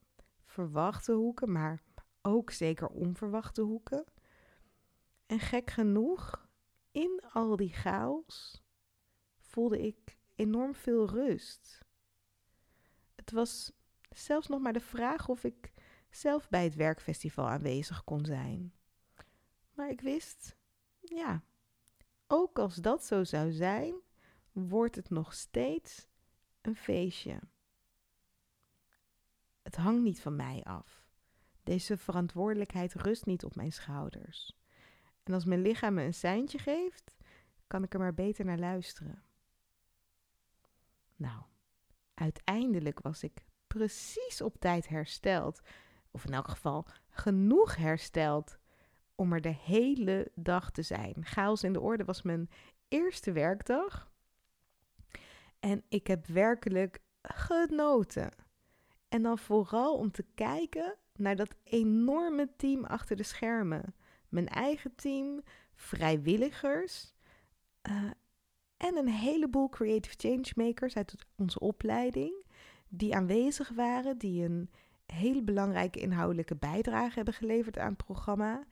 verwachte 0.45 1.12
hoeken, 1.12 1.53
maar 1.53 1.83
ook 2.23 2.51
zeker 2.51 2.89
onverwachte 2.89 3.62
hoeken. 3.62 4.05
En 5.27 5.39
gek 5.39 5.71
genoeg, 5.71 6.49
in 6.91 7.23
al 7.33 7.57
die 7.57 7.73
chaos 7.73 8.62
voelde 9.39 9.87
ik 9.87 10.19
enorm 10.35 10.75
veel 10.75 11.09
rust. 11.09 11.85
Het 13.15 13.31
was 13.31 13.73
zelfs 14.19 14.47
nog 14.47 14.61
maar 14.61 14.73
de 14.73 14.81
vraag 14.81 15.29
of 15.29 15.45
ik 15.45 15.73
zelf 16.11 16.49
bij 16.49 16.65
het 16.65 16.75
werkfestival 16.75 17.49
aanwezig 17.49 18.05
kon 18.05 18.25
zijn. 18.25 18.73
Maar 19.75 19.91
ik 19.91 20.01
wist, 20.01 20.57
ja, 21.01 21.43
ook 22.27 22.59
als 22.59 22.75
dat 22.75 23.05
zo 23.05 23.25
zou 23.25 23.53
zijn, 23.53 23.95
wordt 24.53 24.97
het 24.97 25.11
nog 25.11 25.35
steeds 25.35 26.09
een 26.61 26.77
feestje. 26.77 27.41
Het 29.63 29.77
hangt 29.77 30.03
niet 30.03 30.21
van 30.21 30.37
mij 30.37 30.63
af. 30.65 31.07
Deze 31.63 31.97
verantwoordelijkheid 31.97 32.95
rust 32.95 33.27
niet 33.27 33.45
op 33.45 33.55
mijn 33.55 33.73
schouders. 33.73 34.59
En 35.23 35.33
als 35.33 35.45
mijn 35.45 35.63
lichaam 35.63 35.95
me 35.95 36.03
een 36.03 36.15
seintje 36.15 36.59
geeft, 36.59 37.17
kan 37.67 37.83
ik 37.83 37.95
er 37.95 38.01
maar 38.01 38.15
beter 38.15 38.45
naar 38.45 38.59
luisteren. 38.59 39.23
Nou, 41.17 41.43
uiteindelijk 42.15 43.01
was 43.01 43.23
ik 43.23 43.47
precies 43.77 44.41
op 44.41 44.57
tijd 44.59 44.89
hersteld. 44.89 45.61
Of 46.11 46.25
in 46.25 46.33
elk 46.33 46.49
geval 46.49 46.87
genoeg 47.11 47.77
hersteld 47.77 48.59
om 49.15 49.33
er 49.33 49.41
de 49.41 49.55
hele 49.55 50.31
dag 50.35 50.71
te 50.71 50.83
zijn. 50.83 51.15
Chaos 51.21 51.65
in 51.65 51.73
de 51.73 51.81
orde 51.81 52.05
was 52.05 52.23
mijn 52.23 52.51
eerste 52.89 53.33
werkdag. 53.33 54.11
En 55.61 55.85
ik 55.89 56.07
heb 56.07 56.27
werkelijk 56.27 56.99
genoten. 57.23 58.31
En 59.09 59.23
dan 59.23 59.39
vooral 59.39 59.97
om 59.97 60.11
te 60.11 60.25
kijken 60.35 60.95
naar 61.15 61.37
dat 61.37 61.55
enorme 61.65 62.49
team 62.57 62.85
achter 62.85 63.17
de 63.17 63.23
schermen. 63.23 63.95
Mijn 64.29 64.49
eigen 64.49 64.95
team, 64.95 65.43
vrijwilligers 65.75 67.15
uh, 67.91 68.11
en 68.77 68.97
een 68.97 69.09
heleboel 69.09 69.69
creative 69.69 70.15
changemakers 70.19 70.97
uit 70.97 71.15
onze 71.37 71.61
opleiding 71.61 72.45
die 72.88 73.14
aanwezig 73.14 73.68
waren, 73.68 74.18
die 74.18 74.44
een 74.44 74.70
hele 75.07 75.42
belangrijke 75.42 76.01
inhoudelijke 76.01 76.57
bijdrage 76.57 77.14
hebben 77.14 77.35
geleverd 77.35 77.79
aan 77.79 77.88
het 77.88 78.05
programma. 78.05 78.66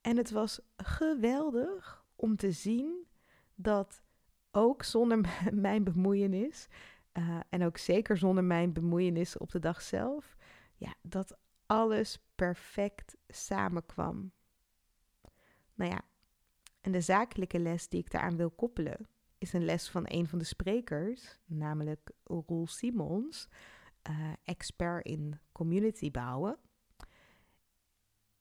En 0.00 0.16
het 0.16 0.30
was 0.30 0.60
geweldig 0.76 2.04
om 2.16 2.36
te 2.36 2.52
zien 2.52 3.06
dat 3.54 4.02
ook 4.50 4.82
zonder 4.82 5.42
mijn 5.52 5.84
bemoeienis, 5.84 6.68
uh, 7.12 7.40
en 7.48 7.64
ook 7.64 7.76
zeker 7.78 8.16
zonder 8.16 8.44
mijn 8.44 8.72
bemoeienis 8.72 9.38
op 9.38 9.50
de 9.50 9.58
dag 9.58 9.82
zelf, 9.82 10.36
ja, 10.76 10.94
dat 11.02 11.38
alles 11.66 12.18
perfect 12.34 13.16
samenkwam. 13.28 14.32
Nou 15.74 15.90
ja, 15.90 16.00
en 16.80 16.92
de 16.92 17.00
zakelijke 17.00 17.58
les 17.58 17.88
die 17.88 18.00
ik 18.00 18.10
daaraan 18.10 18.36
wil 18.36 18.50
koppelen, 18.50 19.08
is 19.40 19.52
een 19.52 19.64
les 19.64 19.88
van 19.88 20.04
een 20.06 20.26
van 20.26 20.38
de 20.38 20.44
sprekers, 20.44 21.38
namelijk 21.44 22.10
Roel 22.24 22.66
Simons, 22.66 23.48
uh, 24.10 24.32
expert 24.44 25.04
in 25.04 25.40
community 25.52 26.10
bouwen. 26.10 26.58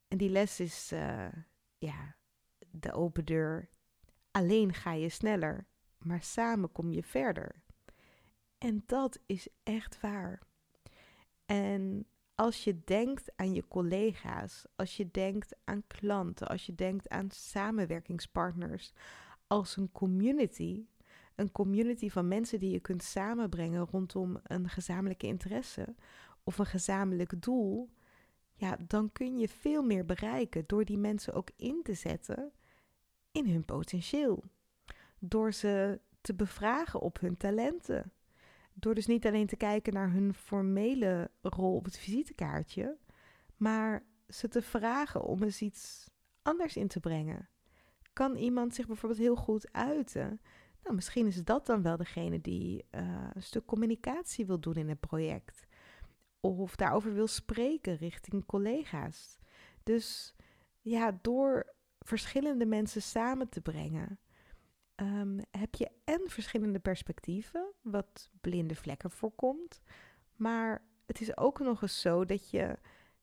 En 0.07 0.17
die 0.17 0.29
les 0.29 0.59
is, 0.59 0.91
uh, 0.93 1.27
ja, 1.77 2.15
de 2.71 2.93
open 2.93 3.25
deur. 3.25 3.69
Alleen 4.31 4.73
ga 4.73 4.93
je 4.93 5.09
sneller, 5.09 5.67
maar 5.97 6.21
samen 6.21 6.71
kom 6.71 6.91
je 6.91 7.03
verder. 7.03 7.63
En 8.57 8.83
dat 8.85 9.19
is 9.25 9.47
echt 9.63 9.99
waar. 9.99 10.41
En 11.45 12.07
als 12.35 12.63
je 12.63 12.83
denkt 12.83 13.31
aan 13.35 13.53
je 13.53 13.67
collega's, 13.67 14.65
als 14.75 14.97
je 14.97 15.11
denkt 15.11 15.55
aan 15.63 15.83
klanten, 15.87 16.47
als 16.47 16.65
je 16.65 16.75
denkt 16.75 17.09
aan 17.09 17.31
samenwerkingspartners, 17.31 18.93
als 19.49 19.77
een 19.77 19.91
community, 19.91 20.85
een 21.35 21.51
community 21.51 22.09
van 22.09 22.27
mensen 22.27 22.59
die 22.59 22.71
je 22.71 22.79
kunt 22.79 23.03
samenbrengen 23.03 23.85
rondom 23.85 24.39
een 24.43 24.69
gezamenlijke 24.69 25.27
interesse 25.27 25.95
of 26.43 26.57
een 26.57 26.65
gezamenlijk 26.65 27.41
doel, 27.41 27.89
ja, 28.53 28.77
dan 28.87 29.11
kun 29.11 29.37
je 29.37 29.49
veel 29.49 29.83
meer 29.83 30.05
bereiken 30.05 30.63
door 30.67 30.85
die 30.85 30.97
mensen 30.97 31.33
ook 31.33 31.49
in 31.55 31.79
te 31.83 31.93
zetten 31.93 32.51
in 33.31 33.49
hun 33.49 33.65
potentieel. 33.65 34.43
Door 35.19 35.53
ze 35.53 36.01
te 36.21 36.35
bevragen 36.35 36.99
op 36.99 37.19
hun 37.19 37.37
talenten. 37.37 38.11
Door 38.73 38.95
dus 38.95 39.07
niet 39.07 39.25
alleen 39.25 39.47
te 39.47 39.55
kijken 39.55 39.93
naar 39.93 40.11
hun 40.11 40.33
formele 40.33 41.31
rol 41.41 41.75
op 41.75 41.85
het 41.85 41.97
visitekaartje, 41.97 42.97
maar 43.57 44.03
ze 44.27 44.47
te 44.47 44.61
vragen 44.61 45.23
om 45.23 45.43
eens 45.43 45.61
iets 45.61 46.09
anders 46.41 46.75
in 46.75 46.87
te 46.87 46.99
brengen. 46.99 47.49
Kan 48.19 48.35
iemand 48.35 48.75
zich 48.75 48.87
bijvoorbeeld 48.87 49.21
heel 49.21 49.35
goed 49.35 49.71
uiten? 49.71 50.41
Nou, 50.83 50.95
misschien 50.95 51.27
is 51.27 51.43
dat 51.43 51.65
dan 51.65 51.81
wel 51.81 51.97
degene 51.97 52.41
die 52.41 52.85
uh, 52.91 53.27
een 53.33 53.43
stuk 53.43 53.65
communicatie 53.65 54.45
wil 54.45 54.59
doen 54.59 54.75
in 54.75 54.89
het 54.89 54.99
project. 54.99 55.67
Of 56.39 56.75
daarover 56.75 57.13
wil 57.13 57.27
spreken 57.27 57.95
richting 57.95 58.45
collega's. 58.45 59.39
Dus 59.83 60.35
ja, 60.81 61.19
door 61.21 61.73
verschillende 61.99 62.65
mensen 62.65 63.01
samen 63.01 63.49
te 63.49 63.61
brengen, 63.61 64.19
um, 64.95 65.39
heb 65.51 65.75
je 65.75 65.89
en 66.03 66.21
verschillende 66.25 66.79
perspectieven, 66.79 67.73
wat 67.81 68.29
blinde 68.41 68.75
vlekken 68.75 69.11
voorkomt. 69.11 69.81
Maar 70.35 70.81
het 71.05 71.21
is 71.21 71.37
ook 71.37 71.59
nog 71.59 71.81
eens 71.81 72.01
zo 72.01 72.25
dat 72.25 72.49
je 72.49 72.77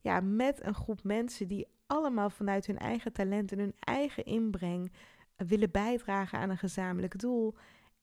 ja, 0.06 0.20
met 0.20 0.64
een 0.64 0.74
groep 0.74 1.02
mensen 1.02 1.48
die 1.48 1.66
allemaal 1.86 2.30
vanuit 2.30 2.66
hun 2.66 2.78
eigen 2.78 3.12
talent 3.12 3.52
en 3.52 3.58
hun 3.58 3.74
eigen 3.78 4.24
inbreng 4.24 4.92
eh, 5.36 5.46
willen 5.46 5.70
bijdragen 5.70 6.38
aan 6.38 6.50
een 6.50 6.58
gezamenlijk 6.58 7.18
doel, 7.18 7.54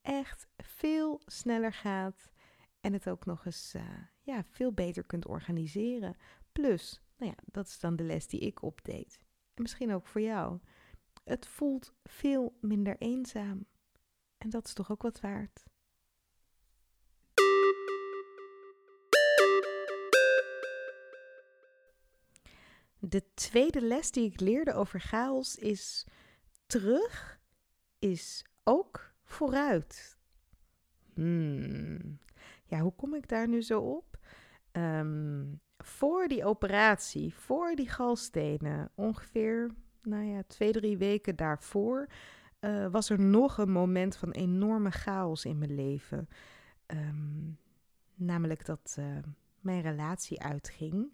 echt 0.02 0.48
veel 0.58 1.22
sneller 1.26 1.74
gaat 1.74 2.32
en 2.80 2.94
het 2.94 3.10
ook 3.10 3.26
nog 3.26 3.46
eens 3.46 3.74
uh, 3.76 3.82
ja, 4.22 4.44
veel 4.50 4.72
beter 4.74 5.04
kunt 5.04 5.28
organiseren. 5.28 6.16
Plus, 6.52 7.02
nou 7.18 7.32
ja, 7.32 7.44
dat 7.46 7.68
is 7.68 7.80
dan 7.80 7.96
de 7.96 8.04
les 8.04 8.28
die 8.28 8.39
ik 8.39 8.62
opdeed. 8.62 9.20
En 9.54 9.62
misschien 9.62 9.94
ook 9.94 10.08
voor 10.08 10.22
jou. 10.22 10.60
Het 11.24 11.48
voelt 11.48 11.94
veel 12.04 12.58
minder 12.62 12.96
eenzaam. 12.98 13.66
En 14.38 14.50
dat 14.50 14.66
is 14.66 14.74
toch 14.74 14.92
ook 14.92 15.02
wat 15.02 15.20
waard. 15.20 15.63
De 23.06 23.24
tweede 23.34 23.82
les 23.82 24.12
die 24.12 24.32
ik 24.32 24.39
leerde 24.39 24.74
over 24.74 25.00
chaos 25.00 25.56
is: 25.56 26.06
terug 26.66 27.39
is 28.00 28.46
ook 28.63 29.13
vooruit. 29.24 30.18
Hmm. 31.13 32.20
Ja, 32.66 32.80
hoe 32.80 32.96
kom 32.96 33.16
ik 33.16 33.28
daar 33.28 33.48
nu 33.48 33.62
zo 33.62 33.82
op? 33.82 34.18
Um, 34.72 35.62
voor 35.78 36.28
die 36.28 36.46
operatie, 36.46 37.34
voor 37.34 37.76
die 37.76 37.89
galstenen, 37.89 38.92
ongeveer 38.96 39.72
nou 40.02 40.24
ja, 40.24 40.44
twee, 40.48 40.72
drie 40.72 40.98
weken 40.98 41.36
daarvoor, 41.36 42.08
uh, 42.60 42.88
was 42.88 43.10
er 43.10 43.20
nog 43.20 43.58
een 43.58 43.72
moment 43.72 44.16
van 44.16 44.32
enorme 44.32 44.92
chaos 44.92 45.46
in 45.46 45.58
mijn 45.58 45.76
leven. 45.76 46.30
Um, 46.88 47.58
namelijk 48.16 48.66
dat 48.66 48.96
uh, 49.00 49.18
mijn 49.60 49.82
relatie 49.82 50.42
uitging. 50.42 51.12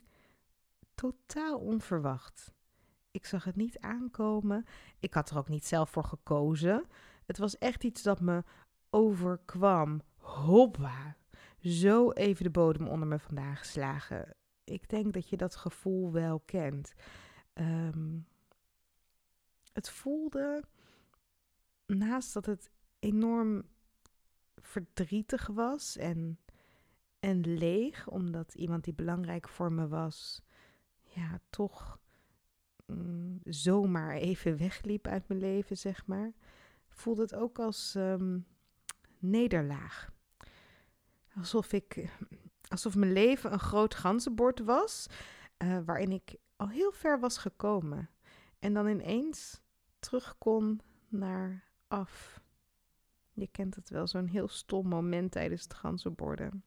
Totaal 0.99 1.59
onverwacht. 1.59 2.53
Ik 3.12 3.25
zag 3.25 3.43
het 3.43 3.55
niet 3.55 3.79
aankomen. 3.79 4.65
Ik 4.99 5.13
had 5.13 5.29
er 5.29 5.38
ook 5.38 5.49
niet 5.49 5.65
zelf 5.65 5.89
voor 5.89 6.03
gekozen. 6.03 6.85
Het 7.25 7.38
was 7.38 7.57
echt 7.57 7.83
iets 7.83 8.03
dat 8.03 8.19
me 8.19 8.43
overkwam. 8.89 10.01
Hoppa. 10.17 11.17
Zo 11.59 12.12
even 12.12 12.43
de 12.43 12.49
bodem 12.49 12.88
onder 12.88 13.07
me 13.07 13.19
vandaan 13.19 13.55
geslagen. 13.55 14.35
Ik 14.63 14.89
denk 14.89 15.13
dat 15.13 15.29
je 15.29 15.38
dat 15.38 15.55
gevoel 15.55 16.12
wel 16.12 16.39
kent. 16.39 16.93
Um, 17.53 18.27
het 19.73 19.89
voelde, 19.89 20.63
naast 21.85 22.33
dat 22.33 22.45
het 22.45 22.71
enorm 22.99 23.63
verdrietig 24.55 25.47
was 25.47 25.97
en, 25.97 26.39
en 27.19 27.57
leeg, 27.57 28.07
omdat 28.07 28.53
iemand 28.53 28.83
die 28.83 28.93
belangrijk 28.93 29.47
voor 29.47 29.71
me 29.71 29.88
was, 29.88 30.41
ja, 31.13 31.39
toch 31.49 31.99
mm, 32.85 33.39
zomaar 33.43 34.15
even 34.15 34.57
wegliep 34.57 35.07
uit 35.07 35.27
mijn 35.27 35.39
leven, 35.39 35.77
zeg 35.77 36.05
maar, 36.05 36.33
voelde 36.87 37.21
het 37.21 37.35
ook 37.35 37.59
als 37.59 37.95
um, 37.95 38.45
nederlaag. 39.19 40.11
Alsof 41.35 41.73
ik, 41.73 42.09
alsof 42.67 42.95
mijn 42.95 43.13
leven 43.13 43.53
een 43.53 43.59
groot 43.59 43.95
ganzenbord 43.95 44.59
was, 44.59 45.07
uh, 45.57 45.79
waarin 45.85 46.11
ik 46.11 46.35
al 46.55 46.69
heel 46.69 46.91
ver 46.91 47.19
was 47.19 47.37
gekomen. 47.37 48.09
En 48.59 48.73
dan 48.73 48.87
ineens 48.87 49.61
terug 49.99 50.37
kon 50.37 50.81
naar 51.07 51.63
af. 51.87 52.41
Je 53.33 53.47
kent 53.47 53.75
het 53.75 53.89
wel, 53.89 54.07
zo'n 54.07 54.27
heel 54.27 54.47
stom 54.47 54.87
moment 54.87 55.31
tijdens 55.31 55.63
het 55.63 55.73
ganzenborden. 55.73 56.63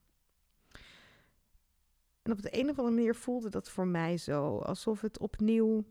En 2.23 2.31
op 2.31 2.41
de 2.41 2.59
een 2.59 2.69
of 2.69 2.77
andere 2.77 2.95
manier 2.95 3.15
voelde 3.15 3.49
dat 3.49 3.69
voor 3.69 3.87
mij 3.87 4.17
zo, 4.17 4.57
alsof 4.57 5.01
het 5.01 5.19
opnieuw 5.19 5.85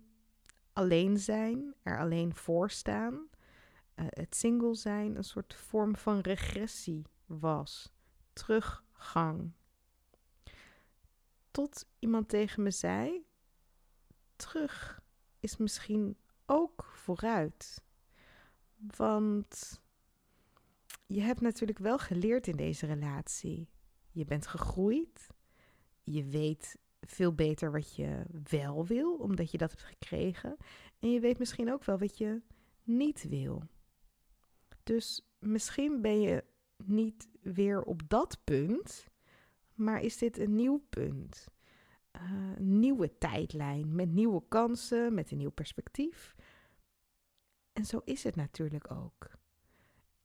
alleen 0.73 1.19
zijn, 1.19 1.75
er 1.83 1.99
alleen 1.99 2.35
voor 2.35 2.71
staan, 2.71 3.29
uh, 3.97 4.07
het 4.09 4.37
single 4.37 4.75
zijn, 4.75 5.17
een 5.17 5.25
soort 5.25 5.55
vorm 5.55 5.97
van 5.97 6.19
regressie 6.19 7.07
was, 7.27 7.93
teruggang. 8.33 9.53
Tot 11.51 11.87
iemand 11.99 12.29
tegen 12.29 12.63
me 12.63 12.71
zei: 12.71 13.27
terug 14.37 15.03
is 15.41 15.57
misschien 15.57 16.17
ook 16.47 16.85
vooruit. 16.95 17.83
Want 18.77 19.81
je 21.07 21.21
hebt 21.21 21.41
natuurlijk 21.41 21.79
wel 21.79 21.99
geleerd 21.99 22.47
in 22.47 22.57
deze 22.57 22.87
relatie. 22.87 23.69
Je 24.11 24.25
bent 24.25 24.47
gegroeid. 24.47 25.31
Je 26.03 26.25
weet 26.25 26.79
veel 27.01 27.35
beter 27.35 27.73
wat 27.73 27.95
je 27.95 28.25
wel 28.51 28.87
wil, 28.87 29.15
omdat 29.15 29.51
je 29.51 29.59
dat 29.59 29.71
hebt 29.71 29.83
gekregen. 29.83 30.57
En 30.99 31.13
je 31.13 31.21
weet 31.21 31.39
misschien 31.39 31.73
ook 31.73 31.85
wel 31.85 31.99
wat 31.99 32.19
je 32.19 32.43
niet 32.83 33.29
wil. 33.29 33.63
Dus 34.83 35.27
misschien 35.39 36.01
ben 36.01 36.21
je 36.21 36.45
niet 36.85 37.29
weer 37.41 37.83
op 37.83 38.09
dat 38.09 38.41
punt, 38.45 39.07
maar 39.75 40.01
is 40.01 40.19
dit 40.19 40.39
een 40.39 40.55
nieuw 40.55 40.85
punt? 40.89 41.47
Uh, 42.17 42.57
nieuwe 42.59 43.19
tijdlijn 43.19 43.95
met 43.95 44.11
nieuwe 44.11 44.43
kansen, 44.49 45.15
met 45.15 45.31
een 45.31 45.39
nieuw 45.39 45.51
perspectief. 45.51 46.35
En 47.73 47.85
zo 47.85 48.01
is 48.05 48.25
het 48.25 48.37
natuurlijk 48.37 48.91
ook. 48.91 49.31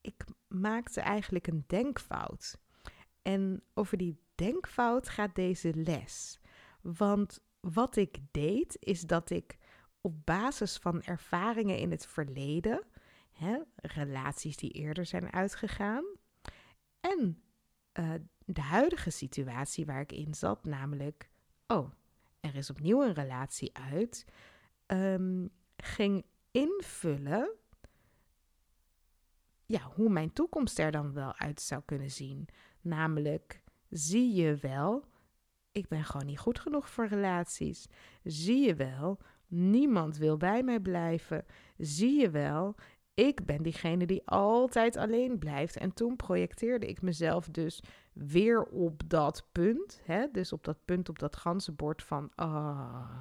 Ik 0.01 0.25
maakte 0.47 1.01
eigenlijk 1.01 1.47
een 1.47 1.63
denkfout. 1.67 2.59
En 3.21 3.63
over 3.73 3.97
die 3.97 4.19
denkfout 4.37 5.09
gaat 5.09 5.35
deze 5.35 5.71
les. 5.75 6.39
Want 6.81 7.39
wat 7.59 7.95
ik 7.95 8.17
deed, 8.31 8.77
is 8.79 9.01
dat 9.01 9.29
ik 9.29 9.57
op 10.01 10.25
basis 10.25 10.77
van 10.77 11.03
ervaringen 11.03 11.77
in 11.77 11.91
het 11.91 12.07
verleden, 12.07 12.83
hè, 13.31 13.57
relaties 13.75 14.57
die 14.57 14.71
eerder 14.71 15.05
zijn 15.05 15.33
uitgegaan, 15.33 16.05
en 16.99 17.41
uh, 17.93 18.13
de 18.45 18.61
huidige 18.61 19.09
situatie 19.09 19.85
waar 19.85 20.01
ik 20.01 20.11
in 20.11 20.33
zat, 20.33 20.65
namelijk, 20.65 21.29
oh, 21.67 21.91
er 22.39 22.55
is 22.55 22.69
opnieuw 22.69 23.03
een 23.03 23.13
relatie 23.13 23.77
uit, 23.77 24.25
um, 24.87 25.49
ging 25.75 26.25
invullen 26.51 27.57
ja, 29.67 29.81
hoe 29.95 30.09
mijn 30.09 30.33
toekomst 30.33 30.79
er 30.79 30.91
dan 30.91 31.13
wel 31.13 31.35
uit 31.35 31.61
zou 31.61 31.81
kunnen 31.85 32.11
zien. 32.11 32.47
Namelijk, 32.81 33.61
zie 33.89 34.33
je 34.33 34.55
wel, 34.55 35.03
ik 35.71 35.87
ben 35.87 36.03
gewoon 36.03 36.25
niet 36.25 36.39
goed 36.39 36.59
genoeg 36.59 36.89
voor 36.89 37.07
relaties. 37.07 37.87
Zie 38.23 38.65
je 38.65 38.75
wel, 38.75 39.19
niemand 39.47 40.17
wil 40.17 40.37
bij 40.37 40.63
mij 40.63 40.79
blijven. 40.79 41.45
Zie 41.77 42.19
je 42.19 42.29
wel, 42.29 42.75
ik 43.13 43.45
ben 43.45 43.63
diegene 43.63 44.05
die 44.05 44.27
altijd 44.27 44.95
alleen 44.97 45.39
blijft. 45.39 45.77
En 45.77 45.93
toen 45.93 46.15
projecteerde 46.15 46.87
ik 46.87 47.01
mezelf 47.01 47.47
dus 47.49 47.83
weer 48.13 48.63
op 48.63 49.01
dat 49.09 49.47
punt. 49.51 50.01
Hè? 50.03 50.27
Dus 50.31 50.53
op 50.53 50.63
dat 50.63 50.85
punt 50.85 51.09
op 51.09 51.19
dat 51.19 51.35
ganzenbord 51.35 52.03
van 52.03 52.31
ah, 52.35 53.19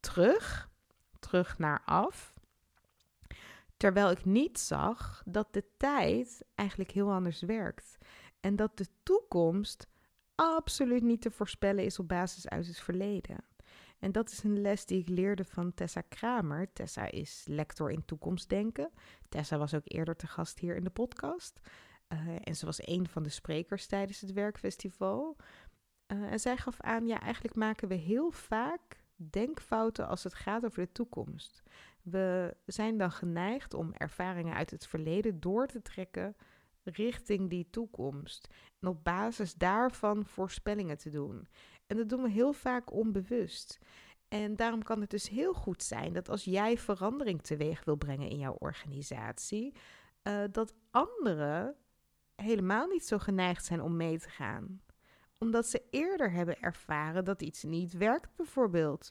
terug 0.00 0.70
terug 1.32 1.58
naar 1.58 1.82
af. 1.84 2.34
Terwijl 3.76 4.10
ik 4.10 4.24
niet 4.24 4.58
zag 4.58 5.22
dat 5.24 5.52
de 5.52 5.64
tijd 5.76 6.44
eigenlijk 6.54 6.90
heel 6.90 7.12
anders 7.12 7.40
werkt. 7.40 7.98
En 8.42 8.56
dat 8.56 8.76
de 8.76 8.86
toekomst 9.02 9.86
absoluut 10.34 11.02
niet 11.02 11.20
te 11.20 11.30
voorspellen 11.30 11.84
is 11.84 11.98
op 11.98 12.08
basis 12.08 12.48
uit 12.48 12.66
het 12.66 12.78
verleden. 12.78 13.44
En 13.98 14.12
dat 14.12 14.30
is 14.30 14.42
een 14.42 14.60
les 14.60 14.86
die 14.86 15.00
ik 15.00 15.08
leerde 15.08 15.44
van 15.44 15.74
Tessa 15.74 16.00
Kramer. 16.00 16.72
Tessa 16.72 17.10
is 17.10 17.44
lector 17.46 17.90
in 17.90 18.04
toekomstdenken. 18.04 18.90
Tessa 19.28 19.58
was 19.58 19.74
ook 19.74 19.82
eerder 19.84 20.16
te 20.16 20.26
gast 20.26 20.58
hier 20.58 20.76
in 20.76 20.84
de 20.84 20.90
podcast. 20.90 21.60
Uh, 22.12 22.18
en 22.44 22.56
ze 22.56 22.66
was 22.66 22.86
een 22.86 23.08
van 23.08 23.22
de 23.22 23.28
sprekers 23.28 23.86
tijdens 23.86 24.20
het 24.20 24.32
werkfestival. 24.32 25.36
Uh, 26.06 26.32
en 26.32 26.40
zij 26.40 26.56
gaf 26.56 26.80
aan, 26.80 27.06
ja, 27.06 27.20
eigenlijk 27.20 27.54
maken 27.54 27.88
we 27.88 27.94
heel 27.94 28.30
vaak 28.30 29.04
denkfouten 29.16 30.08
als 30.08 30.24
het 30.24 30.34
gaat 30.34 30.64
over 30.64 30.82
de 30.82 30.92
toekomst. 30.92 31.62
We 32.02 32.56
zijn 32.66 32.98
dan 32.98 33.12
geneigd 33.12 33.74
om 33.74 33.92
ervaringen 33.92 34.54
uit 34.54 34.70
het 34.70 34.86
verleden 34.86 35.40
door 35.40 35.66
te 35.66 35.82
trekken 35.82 36.36
richting 36.84 37.50
die 37.50 37.70
toekomst. 37.70 38.48
En 38.80 38.88
op 38.88 39.04
basis 39.04 39.54
daarvan 39.54 40.26
voorspellingen 40.26 40.98
te 40.98 41.10
doen. 41.10 41.48
En 41.86 41.96
dat 41.96 42.08
doen 42.08 42.22
we 42.22 42.30
heel 42.30 42.52
vaak 42.52 42.92
onbewust. 42.92 43.78
En 44.28 44.56
daarom 44.56 44.82
kan 44.82 45.00
het 45.00 45.10
dus 45.10 45.28
heel 45.28 45.54
goed 45.54 45.82
zijn 45.82 46.12
dat 46.12 46.28
als 46.28 46.44
jij 46.44 46.78
verandering 46.78 47.42
teweeg 47.42 47.84
wil 47.84 47.96
brengen 47.96 48.28
in 48.28 48.38
jouw 48.38 48.56
organisatie, 48.58 49.74
uh, 50.22 50.44
dat 50.50 50.74
anderen 50.90 51.76
helemaal 52.34 52.86
niet 52.86 53.06
zo 53.06 53.18
geneigd 53.18 53.64
zijn 53.64 53.80
om 53.80 53.96
mee 53.96 54.18
te 54.18 54.28
gaan. 54.28 54.82
Omdat 55.38 55.66
ze 55.66 55.82
eerder 55.90 56.32
hebben 56.32 56.60
ervaren 56.60 57.24
dat 57.24 57.42
iets 57.42 57.62
niet 57.62 57.92
werkt, 57.92 58.36
bijvoorbeeld. 58.36 59.10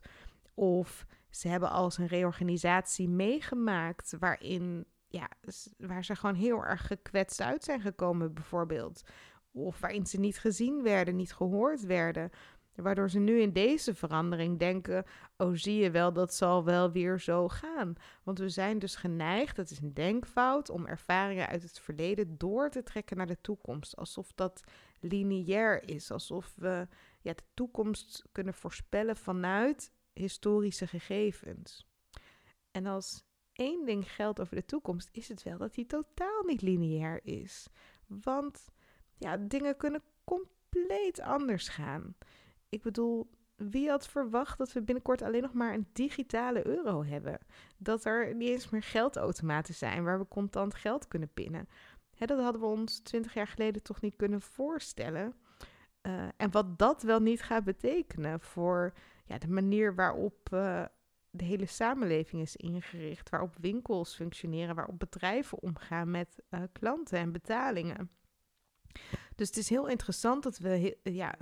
Of 0.53 1.05
ze 1.29 1.47
hebben 1.47 1.69
als 1.69 1.97
een 1.97 2.07
reorganisatie 2.07 3.09
meegemaakt 3.09 4.15
waarin, 4.19 4.85
ja, 5.11 5.29
waar 5.77 6.05
ze 6.05 6.15
gewoon 6.15 6.35
heel 6.35 6.65
erg 6.65 6.87
gekwetst 6.87 7.41
uit 7.41 7.63
zijn 7.63 7.81
gekomen, 7.81 8.33
bijvoorbeeld. 8.33 9.03
Of 9.51 9.79
waarin 9.79 10.05
ze 10.05 10.19
niet 10.19 10.39
gezien 10.39 10.83
werden, 10.83 11.15
niet 11.15 11.33
gehoord 11.33 11.81
werden. 11.81 12.29
Waardoor 12.75 13.09
ze 13.09 13.19
nu 13.19 13.41
in 13.41 13.53
deze 13.53 13.95
verandering 13.95 14.59
denken: 14.59 15.05
oh, 15.37 15.51
zie 15.53 15.75
je 15.75 15.91
wel, 15.91 16.13
dat 16.13 16.33
zal 16.33 16.63
wel 16.63 16.91
weer 16.91 17.19
zo 17.19 17.47
gaan. 17.47 17.93
Want 18.23 18.39
we 18.39 18.49
zijn 18.49 18.79
dus 18.79 18.95
geneigd, 18.95 19.55
dat 19.55 19.69
is 19.69 19.79
een 19.79 19.93
denkfout, 19.93 20.69
om 20.69 20.85
ervaringen 20.85 21.47
uit 21.47 21.61
het 21.61 21.79
verleden 21.79 22.37
door 22.37 22.69
te 22.69 22.83
trekken 22.83 23.17
naar 23.17 23.27
de 23.27 23.41
toekomst. 23.41 23.95
Alsof 23.95 24.31
dat 24.35 24.63
lineair 24.99 25.89
is. 25.89 26.11
Alsof 26.11 26.53
we 26.55 26.87
ja, 27.21 27.33
de 27.33 27.43
toekomst 27.53 28.25
kunnen 28.31 28.53
voorspellen 28.53 29.17
vanuit 29.17 29.91
historische 30.13 30.87
gegevens. 30.87 31.89
En 32.71 32.85
als 32.85 33.23
één 33.53 33.85
ding 33.85 34.11
geldt 34.11 34.39
over 34.39 34.55
de 34.55 34.65
toekomst, 34.65 35.09
is 35.11 35.27
het 35.27 35.43
wel 35.43 35.57
dat 35.57 35.73
die 35.73 35.85
totaal 35.85 36.43
niet 36.43 36.61
lineair 36.61 37.19
is. 37.23 37.67
Want 38.07 38.69
ja, 39.17 39.37
dingen 39.37 39.77
kunnen 39.77 40.01
compleet 40.23 41.21
anders 41.21 41.67
gaan. 41.67 42.15
Ik 42.69 42.81
bedoel, 42.81 43.29
wie 43.55 43.89
had 43.89 44.07
verwacht 44.07 44.57
dat 44.57 44.73
we 44.73 44.81
binnenkort 44.81 45.21
alleen 45.21 45.41
nog 45.41 45.53
maar 45.53 45.73
een 45.73 45.87
digitale 45.93 46.67
euro 46.67 47.03
hebben? 47.03 47.39
Dat 47.77 48.05
er 48.05 48.35
niet 48.35 48.49
eens 48.49 48.69
meer 48.69 48.83
geldautomaten 48.83 49.73
zijn 49.73 50.03
waar 50.03 50.19
we 50.19 50.27
contant 50.27 50.75
geld 50.75 51.07
kunnen 51.07 51.33
pinnen. 51.33 51.67
dat 52.17 52.39
hadden 52.39 52.61
we 52.61 52.67
ons 52.67 52.99
twintig 52.99 53.33
jaar 53.33 53.47
geleden 53.47 53.83
toch 53.83 54.01
niet 54.01 54.15
kunnen 54.15 54.41
voorstellen. 54.41 55.33
Uh, 56.01 56.27
en 56.37 56.51
wat 56.51 56.79
dat 56.79 57.01
wel 57.01 57.19
niet 57.19 57.41
gaat 57.41 57.63
betekenen 57.63 58.39
voor 58.39 58.93
ja, 59.25 59.37
de 59.37 59.49
manier 59.49 59.95
waarop 59.95 60.49
uh, 60.53 60.85
de 61.31 61.43
hele 61.43 61.65
samenleving 61.65 62.41
is 62.41 62.55
ingericht, 62.55 63.29
waarop 63.29 63.55
winkels 63.59 64.15
functioneren, 64.15 64.75
waarop 64.75 64.99
bedrijven 64.99 65.61
omgaan 65.61 66.11
met 66.11 66.39
uh, 66.49 66.63
klanten 66.71 67.19
en 67.19 67.31
betalingen. 67.31 68.11
Dus 69.35 69.47
het 69.47 69.57
is 69.57 69.69
heel 69.69 69.87
interessant 69.87 70.43
dat 70.43 70.57
we 70.57 70.97
ja, 71.03 71.35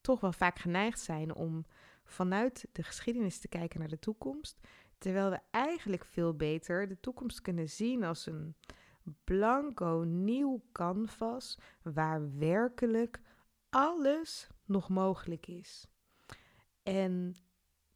toch 0.00 0.20
wel 0.20 0.32
vaak 0.32 0.58
geneigd 0.58 1.00
zijn 1.00 1.34
om 1.34 1.66
vanuit 2.04 2.68
de 2.72 2.82
geschiedenis 2.82 3.38
te 3.38 3.48
kijken 3.48 3.78
naar 3.80 3.88
de 3.88 3.98
toekomst, 3.98 4.60
terwijl 4.98 5.30
we 5.30 5.40
eigenlijk 5.50 6.04
veel 6.04 6.34
beter 6.34 6.88
de 6.88 7.00
toekomst 7.00 7.40
kunnen 7.40 7.68
zien 7.68 8.04
als 8.04 8.26
een 8.26 8.56
blanco 9.24 10.04
nieuw 10.06 10.62
canvas 10.72 11.58
waar 11.82 12.38
werkelijk 12.38 13.20
alles 13.70 14.48
nog 14.64 14.88
mogelijk 14.88 15.46
is. 15.46 15.86
En 16.82 17.36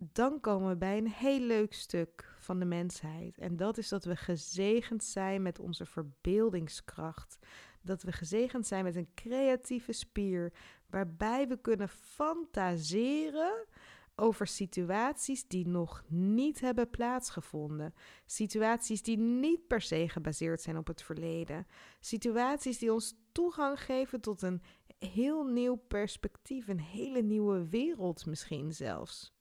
dan 0.02 0.40
komen 0.40 0.68
we 0.68 0.76
bij 0.76 0.98
een 0.98 1.08
heel 1.08 1.40
leuk 1.40 1.74
stuk 1.74 2.34
van 2.38 2.58
de 2.58 2.64
mensheid. 2.64 3.38
En 3.38 3.56
dat 3.56 3.78
is 3.78 3.88
dat 3.88 4.04
we 4.04 4.16
gezegend 4.16 5.04
zijn 5.04 5.42
met 5.42 5.58
onze 5.58 5.86
verbeeldingskracht. 5.86 7.38
Dat 7.82 8.02
we 8.02 8.12
gezegend 8.12 8.66
zijn 8.66 8.84
met 8.84 8.96
een 8.96 9.14
creatieve 9.14 9.92
spier, 9.92 10.52
waarbij 10.86 11.48
we 11.48 11.60
kunnen 11.60 11.88
fantaseren 11.88 13.66
over 14.14 14.46
situaties 14.46 15.46
die 15.46 15.66
nog 15.66 16.04
niet 16.08 16.60
hebben 16.60 16.90
plaatsgevonden. 16.90 17.94
Situaties 18.26 19.02
die 19.02 19.18
niet 19.18 19.66
per 19.66 19.80
se 19.80 20.08
gebaseerd 20.08 20.62
zijn 20.62 20.76
op 20.76 20.86
het 20.86 21.02
verleden. 21.02 21.66
Situaties 22.00 22.78
die 22.78 22.92
ons 22.92 23.14
toegang 23.32 23.80
geven 23.80 24.20
tot 24.20 24.42
een 24.42 24.62
heel 24.98 25.44
nieuw 25.44 25.76
perspectief, 25.76 26.68
een 26.68 26.80
hele 26.80 27.22
nieuwe 27.22 27.68
wereld 27.68 28.26
misschien 28.26 28.72
zelfs. 28.72 29.38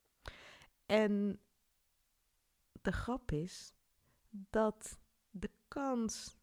En 0.89 1.39
de 2.81 2.91
grap 2.91 3.31
is 3.31 3.73
dat 4.29 4.99
de 5.29 5.49
kans 5.67 6.37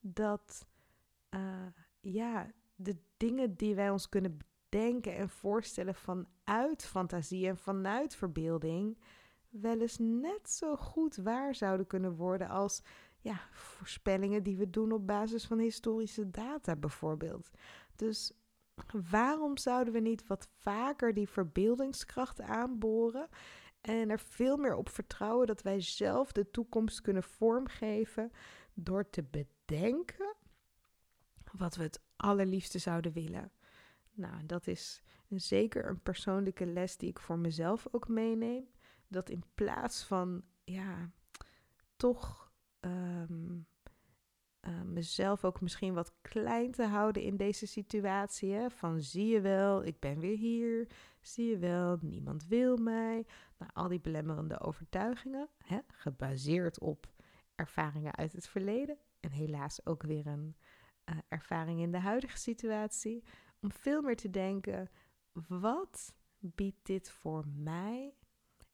dat 0.00 0.66
uh, 1.30 1.66
ja, 2.00 2.52
de 2.74 2.96
dingen 3.16 3.54
die 3.54 3.74
wij 3.74 3.90
ons 3.90 4.08
kunnen 4.08 4.38
bedenken 4.68 5.16
en 5.16 5.28
voorstellen 5.28 5.94
vanuit 5.94 6.84
fantasie 6.84 7.46
en 7.46 7.56
vanuit 7.56 8.14
verbeelding 8.14 8.98
wel 9.48 9.80
eens 9.80 9.98
net 9.98 10.50
zo 10.50 10.76
goed 10.76 11.16
waar 11.16 11.54
zouden 11.54 11.86
kunnen 11.86 12.16
worden 12.16 12.48
als 12.48 12.82
ja, 13.20 13.40
voorspellingen 13.52 14.42
die 14.42 14.56
we 14.56 14.70
doen 14.70 14.92
op 14.92 15.06
basis 15.06 15.46
van 15.46 15.58
historische 15.58 16.30
data 16.30 16.76
bijvoorbeeld. 16.76 17.50
Dus 17.96 18.32
waarom 19.10 19.56
zouden 19.56 19.92
we 19.92 20.00
niet 20.00 20.26
wat 20.26 20.48
vaker 20.58 21.14
die 21.14 21.28
verbeeldingskracht 21.28 22.40
aanboren 22.40 23.28
en 23.80 24.10
er 24.10 24.18
veel 24.20 24.56
meer 24.56 24.74
op 24.74 24.88
vertrouwen 24.88 25.46
dat 25.46 25.62
wij 25.62 25.80
zelf 25.80 26.32
de 26.32 26.50
toekomst 26.50 27.00
kunnen 27.00 27.22
vormgeven 27.22 28.32
door 28.74 29.10
te 29.10 29.22
bedenken 29.22 30.34
wat 31.52 31.76
we 31.76 31.82
het 31.82 32.00
allerliefste 32.16 32.78
zouden 32.78 33.12
willen. 33.12 33.52
Nou, 34.12 34.46
dat 34.46 34.66
is 34.66 35.02
zeker 35.28 35.88
een 35.88 36.02
persoonlijke 36.02 36.66
les 36.66 36.96
die 36.96 37.08
ik 37.08 37.18
voor 37.18 37.38
mezelf 37.38 37.86
ook 37.90 38.08
meeneem. 38.08 38.68
Dat 39.08 39.30
in 39.30 39.44
plaats 39.54 40.04
van, 40.04 40.42
ja, 40.64 41.10
toch 41.96 42.52
ehm, 42.80 43.58
uh, 44.68 44.82
mezelf 44.82 45.44
ook 45.44 45.60
misschien 45.60 45.94
wat 45.94 46.14
klein 46.20 46.70
te 46.70 46.84
houden 46.84 47.22
in 47.22 47.36
deze 47.36 47.66
situatie. 47.66 48.52
Hè? 48.52 48.70
Van 48.70 49.00
zie 49.00 49.26
je 49.26 49.40
wel, 49.40 49.84
ik 49.84 49.98
ben 49.98 50.18
weer 50.18 50.36
hier. 50.36 50.88
Zie 51.20 51.50
je 51.50 51.58
wel, 51.58 51.98
niemand 52.00 52.46
wil 52.46 52.76
mij. 52.76 53.26
Nou, 53.58 53.70
al 53.74 53.88
die 53.88 54.00
belemmerende 54.00 54.60
overtuigingen, 54.60 55.48
hè? 55.58 55.78
gebaseerd 55.88 56.80
op 56.80 57.12
ervaringen 57.54 58.16
uit 58.16 58.32
het 58.32 58.48
verleden. 58.48 58.98
En 59.20 59.30
helaas 59.30 59.86
ook 59.86 60.02
weer 60.02 60.26
een 60.26 60.56
uh, 61.10 61.18
ervaring 61.28 61.80
in 61.80 61.92
de 61.92 61.98
huidige 61.98 62.38
situatie. 62.38 63.24
Om 63.60 63.72
veel 63.72 64.02
meer 64.02 64.16
te 64.16 64.30
denken, 64.30 64.90
wat 65.48 66.14
biedt 66.38 66.86
dit 66.86 67.10
voor 67.10 67.46
mij 67.48 68.14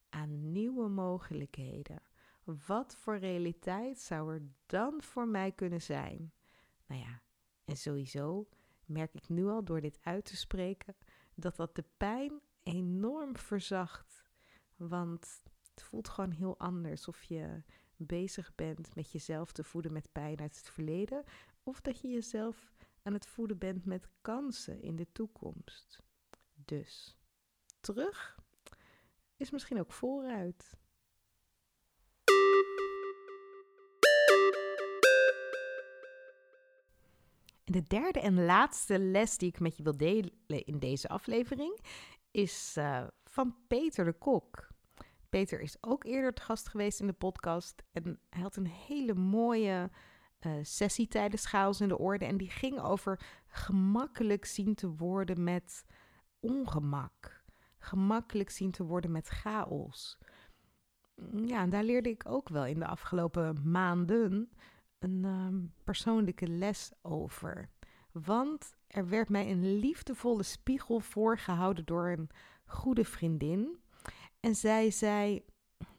aan 0.09 0.53
nieuwe 0.53 0.89
mogelijkheden? 0.89 2.03
Wat 2.47 2.97
voor 2.97 3.17
realiteit 3.17 3.99
zou 3.99 4.35
er 4.35 4.43
dan 4.67 5.03
voor 5.03 5.29
mij 5.29 5.53
kunnen 5.53 5.83
zijn? 5.83 6.33
Nou 6.87 7.01
ja, 7.01 7.23
en 7.65 7.77
sowieso 7.77 8.49
merk 8.85 9.15
ik 9.15 9.29
nu 9.29 9.47
al 9.47 9.65
door 9.65 9.81
dit 9.81 9.99
uit 10.03 10.25
te 10.25 10.37
spreken 10.37 10.97
dat 11.35 11.57
dat 11.57 11.75
de 11.75 11.85
pijn 11.97 12.41
enorm 12.63 13.37
verzacht. 13.37 14.25
Want 14.77 15.43
het 15.71 15.83
voelt 15.83 16.09
gewoon 16.09 16.31
heel 16.31 16.59
anders 16.59 17.09
of 17.09 17.23
je 17.23 17.63
bezig 17.97 18.55
bent 18.55 18.95
met 18.95 19.11
jezelf 19.11 19.53
te 19.53 19.65
voeden 19.65 19.93
met 19.93 20.13
pijn 20.13 20.41
uit 20.41 20.57
het 20.57 20.69
verleden, 20.69 21.25
of 21.63 21.81
dat 21.81 22.01
je 22.01 22.09
jezelf 22.09 22.73
aan 23.03 23.13
het 23.13 23.27
voeden 23.27 23.59
bent 23.59 23.85
met 23.85 24.09
kansen 24.21 24.83
in 24.83 24.97
de 24.97 25.13
toekomst. 25.13 26.03
Dus 26.55 27.17
terug 27.81 28.39
is 29.37 29.51
misschien 29.51 29.81
ook 29.81 29.93
vooruit. 29.93 30.77
En 37.67 37.73
de 37.73 37.83
derde 37.83 38.21
en 38.21 38.45
laatste 38.45 38.99
les 38.99 39.39
die 39.39 39.49
ik 39.49 39.61
met 39.61 39.77
je 39.77 39.83
wil 39.83 39.97
delen 39.97 40.33
in 40.47 40.79
deze 40.79 41.09
aflevering 41.09 41.79
is 42.31 42.75
uh, 42.79 43.07
van 43.25 43.57
Peter 43.67 44.05
de 44.05 44.13
Kok. 44.13 44.69
Peter 45.29 45.61
is 45.61 45.77
ook 45.81 46.05
eerder 46.05 46.35
te 46.35 46.43
gast 46.43 46.69
geweest 46.69 47.01
in 47.01 47.07
de 47.07 47.13
podcast 47.13 47.83
en 47.93 48.21
hij 48.31 48.43
had 48.43 48.57
een 48.57 48.67
hele 48.67 49.15
mooie 49.15 49.91
uh, 50.41 50.53
sessie 50.63 51.09
tijdens 51.09 51.47
Chaos 51.47 51.81
in 51.81 51.89
de 51.89 51.99
Orde. 51.99 52.25
En 52.25 52.37
die 52.37 52.51
ging 52.51 52.81
over 52.81 53.21
gemakkelijk 53.47 54.45
zien 54.45 54.75
te 54.75 54.89
worden 54.89 55.45
met 55.45 55.85
ongemak. 56.41 57.45
Gemakkelijk 57.79 58.51
zien 58.51 58.71
te 58.71 58.85
worden 58.85 59.11
met 59.11 59.29
chaos. 59.29 60.19
Ja, 61.45 61.61
en 61.61 61.71
daar 61.71 61.85
leerde 61.85 62.11
ik 62.11 62.25
ook 62.29 62.49
wel 62.49 62.67
in 62.67 62.79
de 62.79 62.87
afgelopen 62.87 63.71
maanden 63.71 64.51
een 64.99 65.25
ehm, 65.25 65.65
persoonlijke 65.85 66.49
les 66.49 66.93
over. 67.03 67.71
Want 68.13 68.77
er 68.87 69.09
werd 69.09 69.29
mij 69.29 69.51
een 69.51 69.79
liefdevolle 69.79 70.43
spiegel 70.43 71.01
voorgehouden 71.01 71.85
door 71.85 72.09
een 72.09 72.31
goede 72.65 73.05
vriendin. 73.05 73.79
En 74.41 74.55
zij 74.55 74.91
zei: 74.91 75.45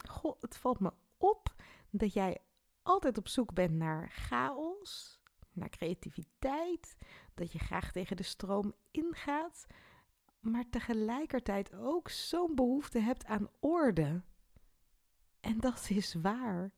Goh, 0.09 0.41
het 0.41 0.57
valt 0.57 0.79
me 0.79 0.93
op 1.17 1.55
dat 1.89 2.13
jij 2.13 2.37
altijd 2.83 3.17
op 3.17 3.27
zoek 3.27 3.53
bent 3.53 3.73
naar 3.73 4.09
chaos, 4.09 5.19
naar 5.51 5.69
creativiteit, 5.69 6.95
dat 7.33 7.51
je 7.51 7.59
graag 7.59 7.91
tegen 7.91 8.15
de 8.15 8.23
stroom 8.23 8.73
ingaat, 8.91 9.67
maar 10.39 10.69
tegelijkertijd 10.69 11.73
ook 11.73 12.09
zo'n 12.09 12.55
behoefte 12.55 12.99
hebt 12.99 13.25
aan 13.25 13.49
orde. 13.59 14.21
En 15.39 15.59
dat 15.59 15.89
is 15.89 16.13
waar. 16.13 16.71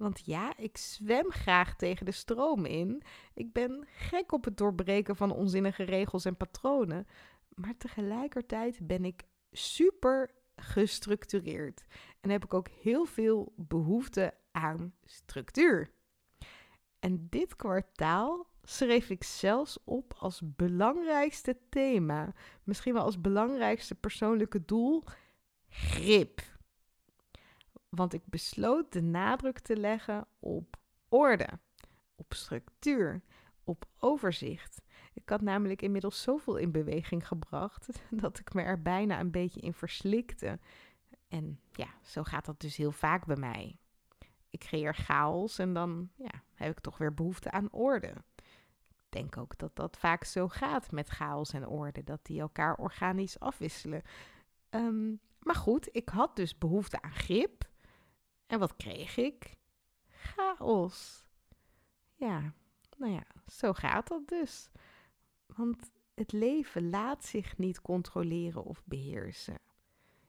Want 0.00 0.22
ja, 0.24 0.56
ik 0.56 0.76
zwem 0.76 1.30
graag 1.30 1.76
tegen 1.76 2.06
de 2.06 2.12
stroom 2.12 2.64
in. 2.64 3.02
Ik 3.34 3.52
ben 3.52 3.86
gek 3.86 4.32
op 4.32 4.44
het 4.44 4.56
doorbreken 4.56 5.16
van 5.16 5.30
onzinnige 5.30 5.82
regels 5.82 6.24
en 6.24 6.36
patronen. 6.36 7.06
Maar 7.54 7.76
tegelijkertijd 7.76 8.86
ben 8.86 9.04
ik 9.04 9.22
super 9.52 10.30
gestructureerd. 10.56 11.84
En 12.20 12.30
heb 12.30 12.44
ik 12.44 12.54
ook 12.54 12.68
heel 12.68 13.04
veel 13.04 13.52
behoefte 13.56 14.34
aan 14.50 14.94
structuur. 15.04 15.90
En 16.98 17.26
dit 17.30 17.56
kwartaal 17.56 18.46
schreef 18.62 19.10
ik 19.10 19.24
zelfs 19.24 19.78
op 19.84 20.14
als 20.18 20.42
belangrijkste 20.44 21.56
thema, 21.68 22.34
misschien 22.64 22.92
wel 22.92 23.04
als 23.04 23.20
belangrijkste 23.20 23.94
persoonlijke 23.94 24.64
doel, 24.64 25.04
grip. 25.68 26.40
Want 27.90 28.12
ik 28.12 28.22
besloot 28.24 28.92
de 28.92 29.02
nadruk 29.02 29.58
te 29.58 29.76
leggen 29.76 30.26
op 30.38 30.76
orde, 31.08 31.48
op 32.16 32.34
structuur, 32.34 33.22
op 33.64 33.84
overzicht. 33.98 34.82
Ik 35.12 35.28
had 35.28 35.40
namelijk 35.40 35.82
inmiddels 35.82 36.22
zoveel 36.22 36.56
in 36.56 36.70
beweging 36.70 37.28
gebracht 37.28 37.88
dat 38.22 38.38
ik 38.38 38.54
me 38.54 38.62
er 38.62 38.82
bijna 38.82 39.20
een 39.20 39.30
beetje 39.30 39.60
in 39.60 39.74
verslikte. 39.74 40.58
En 41.28 41.60
ja, 41.72 41.88
zo 42.02 42.22
gaat 42.22 42.44
dat 42.44 42.60
dus 42.60 42.76
heel 42.76 42.92
vaak 42.92 43.26
bij 43.26 43.36
mij. 43.36 43.76
Ik 44.50 44.60
creëer 44.60 44.94
chaos 44.94 45.58
en 45.58 45.72
dan 45.74 46.10
ja, 46.16 46.42
heb 46.54 46.70
ik 46.70 46.80
toch 46.80 46.98
weer 46.98 47.14
behoefte 47.14 47.50
aan 47.50 47.72
orde. 47.72 48.14
Ik 49.10 49.16
denk 49.16 49.36
ook 49.36 49.58
dat 49.58 49.76
dat 49.76 49.96
vaak 49.96 50.24
zo 50.24 50.48
gaat 50.48 50.92
met 50.92 51.08
chaos 51.08 51.52
en 51.52 51.66
orde, 51.66 52.04
dat 52.04 52.20
die 52.22 52.40
elkaar 52.40 52.74
organisch 52.74 53.38
afwisselen. 53.38 54.02
Um, 54.70 55.20
maar 55.38 55.54
goed, 55.54 55.88
ik 55.92 56.08
had 56.08 56.36
dus 56.36 56.58
behoefte 56.58 57.02
aan 57.02 57.14
grip. 57.14 57.68
En 58.50 58.58
wat 58.58 58.76
kreeg 58.76 59.16
ik? 59.16 59.56
Chaos. 60.08 61.24
Ja, 62.14 62.54
nou 62.96 63.12
ja, 63.12 63.22
zo 63.46 63.72
gaat 63.72 64.08
dat 64.08 64.28
dus. 64.28 64.70
Want 65.46 65.90
het 66.14 66.32
leven 66.32 66.90
laat 66.90 67.24
zich 67.24 67.58
niet 67.58 67.80
controleren 67.80 68.64
of 68.64 68.82
beheersen. 68.84 69.58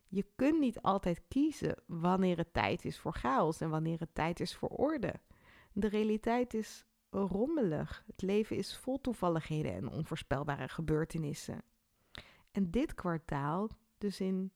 Je 0.08 0.26
kunt 0.36 0.60
niet 0.60 0.82
altijd 0.82 1.22
kiezen 1.28 1.84
wanneer 1.86 2.38
het 2.38 2.54
tijd 2.54 2.86
is 2.86 3.00
voor 3.00 3.14
chaos 3.14 3.62
en 3.62 3.70
wanneer 3.70 4.00
het 4.00 4.16
tijd 4.16 4.40
is 4.40 4.56
voor 4.56 4.70
orde. 4.70 5.14
De 5.72 5.88
realiteit 5.88 6.54
is 6.54 6.86
rommelig. 7.10 8.04
Het 8.08 8.22
leven 8.22 8.58
is 8.58 8.78
vol 8.78 9.02
toevalligheden 9.02 9.74
en 9.74 9.90
onvoorspelbare 9.90 10.68
gebeurtenissen. 10.68 11.64
En 12.52 12.72
dit 12.72 12.94
kwartaal, 12.94 13.70
dus 13.98 14.20
in 14.20 14.54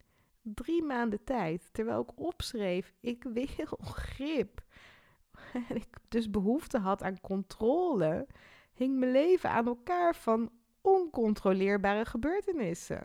drie 0.54 0.84
maanden 0.84 1.24
tijd, 1.24 1.70
terwijl 1.74 2.02
ik 2.02 2.20
opschreef, 2.20 2.94
ik 3.00 3.24
wil 3.24 3.78
grip. 3.82 4.64
En 5.70 5.76
ik 5.76 5.98
dus 6.08 6.30
behoefte 6.30 6.78
had 6.78 7.04
aan 7.04 7.22
controle, 7.22 8.28
hing 8.74 8.98
mijn 9.00 9.12
leven 9.12 9.50
aan 9.50 9.68
elkaar 9.68 10.16
van 10.16 10.52
oncontroleerbare 10.82 12.06
gebeurtenissen. 12.06 13.04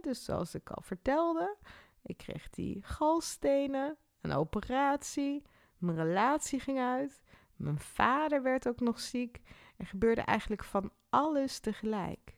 dus 0.00 0.24
zoals 0.24 0.54
ik 0.54 0.70
al 0.70 0.82
vertelde, 0.82 1.56
ik 2.02 2.16
kreeg 2.16 2.50
die 2.50 2.82
galstenen, 2.82 3.96
een 4.20 4.32
operatie, 4.32 5.42
mijn 5.78 5.96
relatie 5.96 6.60
ging 6.60 6.78
uit, 6.78 7.22
mijn 7.56 7.78
vader 7.78 8.42
werd 8.42 8.68
ook 8.68 8.80
nog 8.80 9.00
ziek. 9.00 9.40
Er 9.76 9.86
gebeurde 9.86 10.20
eigenlijk 10.20 10.64
van 10.64 10.92
alles 11.08 11.58
tegelijk. 11.58 12.36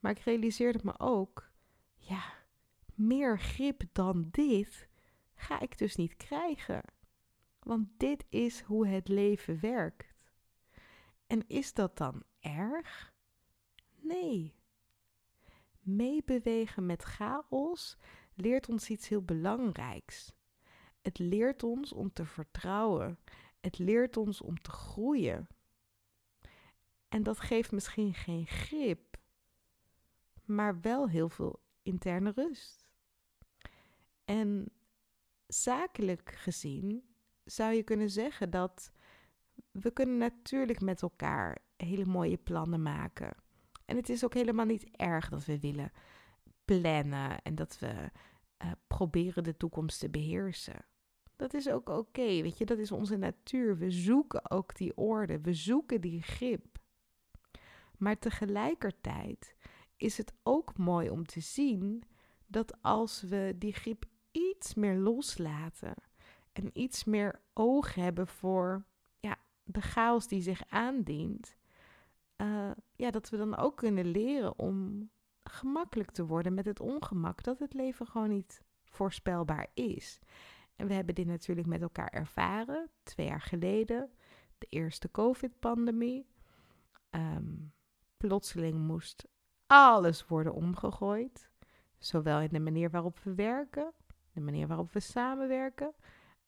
Maar 0.00 0.10
ik 0.10 0.18
realiseerde 0.18 0.80
me 0.82 0.98
ook, 0.98 1.50
ja, 1.94 2.22
meer 2.98 3.38
grip 3.38 3.82
dan 3.92 4.28
dit 4.30 4.88
ga 5.34 5.60
ik 5.60 5.78
dus 5.78 5.96
niet 5.96 6.16
krijgen. 6.16 6.82
Want 7.58 7.88
dit 7.96 8.24
is 8.28 8.60
hoe 8.60 8.86
het 8.86 9.08
leven 9.08 9.60
werkt. 9.60 10.14
En 11.26 11.46
is 11.46 11.74
dat 11.74 11.96
dan 11.96 12.22
erg? 12.40 13.14
Nee. 14.00 14.54
Meebewegen 15.80 16.86
met 16.86 17.02
chaos 17.02 17.96
leert 18.34 18.68
ons 18.68 18.90
iets 18.90 19.08
heel 19.08 19.22
belangrijks. 19.22 20.32
Het 21.00 21.18
leert 21.18 21.62
ons 21.62 21.92
om 21.92 22.12
te 22.12 22.24
vertrouwen. 22.24 23.18
Het 23.60 23.78
leert 23.78 24.16
ons 24.16 24.40
om 24.40 24.60
te 24.60 24.70
groeien. 24.70 25.48
En 27.08 27.22
dat 27.22 27.40
geeft 27.40 27.72
misschien 27.72 28.14
geen 28.14 28.46
grip, 28.46 29.16
maar 30.44 30.80
wel 30.80 31.08
heel 31.08 31.28
veel 31.28 31.60
interne 31.82 32.30
rust. 32.30 32.87
En 34.28 34.70
zakelijk 35.46 36.32
gezien 36.34 37.02
zou 37.44 37.72
je 37.72 37.82
kunnen 37.82 38.10
zeggen 38.10 38.50
dat 38.50 38.92
we 39.70 39.90
kunnen 39.90 40.18
natuurlijk 40.18 40.80
met 40.80 41.02
elkaar 41.02 41.58
hele 41.76 42.04
mooie 42.04 42.36
plannen 42.36 42.82
maken. 42.82 43.36
En 43.84 43.96
het 43.96 44.08
is 44.08 44.24
ook 44.24 44.34
helemaal 44.34 44.64
niet 44.64 44.96
erg 44.96 45.28
dat 45.28 45.44
we 45.44 45.60
willen 45.60 45.92
plannen 46.64 47.42
en 47.42 47.54
dat 47.54 47.78
we 47.78 48.10
uh, 48.64 48.72
proberen 48.86 49.44
de 49.44 49.56
toekomst 49.56 50.00
te 50.00 50.08
beheersen. 50.08 50.84
Dat 51.36 51.54
is 51.54 51.68
ook 51.68 51.88
oké, 51.88 52.42
weet 52.42 52.58
je, 52.58 52.64
dat 52.64 52.78
is 52.78 52.92
onze 52.92 53.16
natuur. 53.16 53.78
We 53.78 53.90
zoeken 53.90 54.50
ook 54.50 54.76
die 54.76 54.96
orde, 54.96 55.40
we 55.40 55.54
zoeken 55.54 56.00
die 56.00 56.22
grip. 56.22 56.78
Maar 57.96 58.18
tegelijkertijd 58.18 59.54
is 59.96 60.16
het 60.16 60.32
ook 60.42 60.76
mooi 60.76 61.10
om 61.10 61.26
te 61.26 61.40
zien 61.40 62.02
dat 62.48 62.82
als 62.82 63.22
we 63.22 63.54
die 63.58 63.72
grip 63.72 64.04
iets 64.30 64.74
meer 64.74 64.96
loslaten 64.96 65.94
en 66.52 66.70
iets 66.72 67.04
meer 67.04 67.40
oog 67.52 67.94
hebben 67.94 68.26
voor 68.26 68.84
ja, 69.20 69.36
de 69.64 69.80
chaos 69.80 70.28
die 70.28 70.42
zich 70.42 70.62
aandient, 70.68 71.56
uh, 72.36 72.70
ja, 72.96 73.10
dat 73.10 73.28
we 73.28 73.36
dan 73.36 73.56
ook 73.56 73.76
kunnen 73.76 74.06
leren 74.06 74.58
om 74.58 75.10
gemakkelijk 75.42 76.10
te 76.10 76.26
worden 76.26 76.54
met 76.54 76.64
het 76.64 76.80
ongemak, 76.80 77.42
dat 77.42 77.58
het 77.58 77.74
leven 77.74 78.06
gewoon 78.06 78.28
niet 78.28 78.62
voorspelbaar 78.84 79.66
is. 79.74 80.18
En 80.76 80.86
we 80.86 80.94
hebben 80.94 81.14
dit 81.14 81.26
natuurlijk 81.26 81.66
met 81.66 81.82
elkaar 81.82 82.08
ervaren, 82.08 82.90
twee 83.02 83.26
jaar 83.26 83.40
geleden, 83.40 84.10
de 84.58 84.66
eerste 84.68 85.10
COVID-pandemie. 85.10 86.26
Um, 87.10 87.72
plotseling 88.16 88.78
moest 88.78 89.26
alles 89.66 90.26
worden 90.26 90.54
omgegooid, 90.54 91.50
zowel 91.98 92.40
in 92.40 92.48
de 92.52 92.60
manier 92.60 92.90
waarop 92.90 93.18
we 93.18 93.34
werken, 93.34 93.92
de 94.38 94.44
manier 94.44 94.66
waarop 94.66 94.92
we 94.92 95.00
samenwerken, 95.00 95.94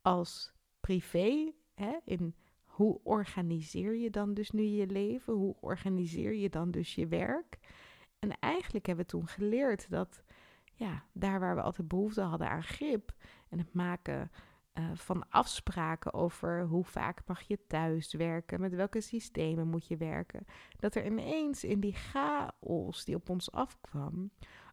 als 0.03 0.53
privé, 0.81 1.53
hè, 1.75 1.99
in 2.05 2.35
hoe 2.65 3.01
organiseer 3.03 3.97
je 3.97 4.11
dan 4.11 4.35
dus 4.35 4.51
nu 4.51 4.63
je 4.63 4.87
leven? 4.87 5.33
Hoe 5.33 5.57
organiseer 5.61 6.35
je 6.35 6.49
dan 6.49 6.71
dus 6.71 6.95
je 6.95 7.07
werk? 7.07 7.59
En 8.19 8.39
eigenlijk 8.39 8.87
hebben 8.87 9.05
we 9.05 9.11
toen 9.11 9.27
geleerd 9.27 9.91
dat 9.91 10.23
ja, 10.75 11.05
daar 11.13 11.41
waar 11.41 11.55
we 11.55 11.63
altijd 11.63 11.89
behoefte 11.89 12.21
hadden 12.21 12.49
aan 12.49 12.63
grip 12.63 13.13
en 13.49 13.59
het 13.59 13.75
maken 13.75 14.31
uh, 14.75 14.91
van 14.95 15.29
afspraken 15.29 16.13
over 16.13 16.63
hoe 16.63 16.85
vaak 16.85 17.23
mag 17.27 17.41
je 17.41 17.67
thuis 17.67 18.15
werken, 18.15 18.61
met 18.61 18.75
welke 18.75 19.01
systemen 19.01 19.69
moet 19.69 19.87
je 19.87 19.97
werken, 19.97 20.47
dat 20.79 20.95
er 20.95 21.07
ineens 21.07 21.65
in 21.65 21.81
die 21.81 21.93
chaos 21.93 23.05
die 23.05 23.15
op 23.15 23.29
ons 23.29 23.53
afkwam 23.53 24.31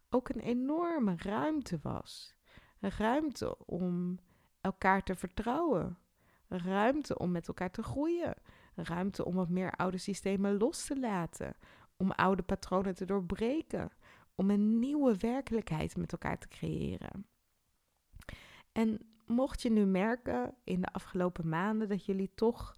ook 0.09 0.29
een 0.29 0.39
enorme 0.39 1.15
ruimte 1.17 1.79
was. 1.81 2.36
Ruimte 2.79 3.65
om 3.65 4.19
elkaar 4.61 5.03
te 5.03 5.15
vertrouwen, 5.15 5.97
ruimte 6.47 7.17
om 7.17 7.31
met 7.31 7.47
elkaar 7.47 7.71
te 7.71 7.83
groeien, 7.83 8.33
ruimte 8.75 9.25
om 9.25 9.35
wat 9.35 9.49
meer 9.49 9.71
oude 9.71 9.97
systemen 9.97 10.57
los 10.57 10.85
te 10.85 10.99
laten, 10.99 11.55
om 11.97 12.11
oude 12.11 12.43
patronen 12.43 12.95
te 12.95 13.05
doorbreken, 13.05 13.91
om 14.35 14.49
een 14.49 14.79
nieuwe 14.79 15.17
werkelijkheid 15.17 15.97
met 15.97 16.11
elkaar 16.11 16.37
te 16.37 16.47
creëren. 16.47 17.25
En 18.71 18.99
mocht 19.25 19.61
je 19.61 19.71
nu 19.71 19.85
merken 19.85 20.55
in 20.63 20.81
de 20.81 20.93
afgelopen 20.93 21.49
maanden 21.49 21.89
dat 21.89 22.05
jullie 22.05 22.31
toch, 22.35 22.75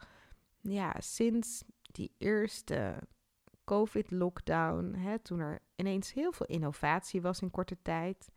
ja, 0.61 0.95
sinds 0.99 1.63
die 1.81 2.11
eerste 2.17 2.95
COVID-lockdown, 3.63 5.19
toen 5.21 5.39
er 5.39 5.61
ineens 5.75 6.13
heel 6.13 6.31
veel 6.31 6.45
innovatie 6.45 7.21
was 7.21 7.41
in 7.41 7.51
korte 7.51 7.77
tijd, 7.81 8.31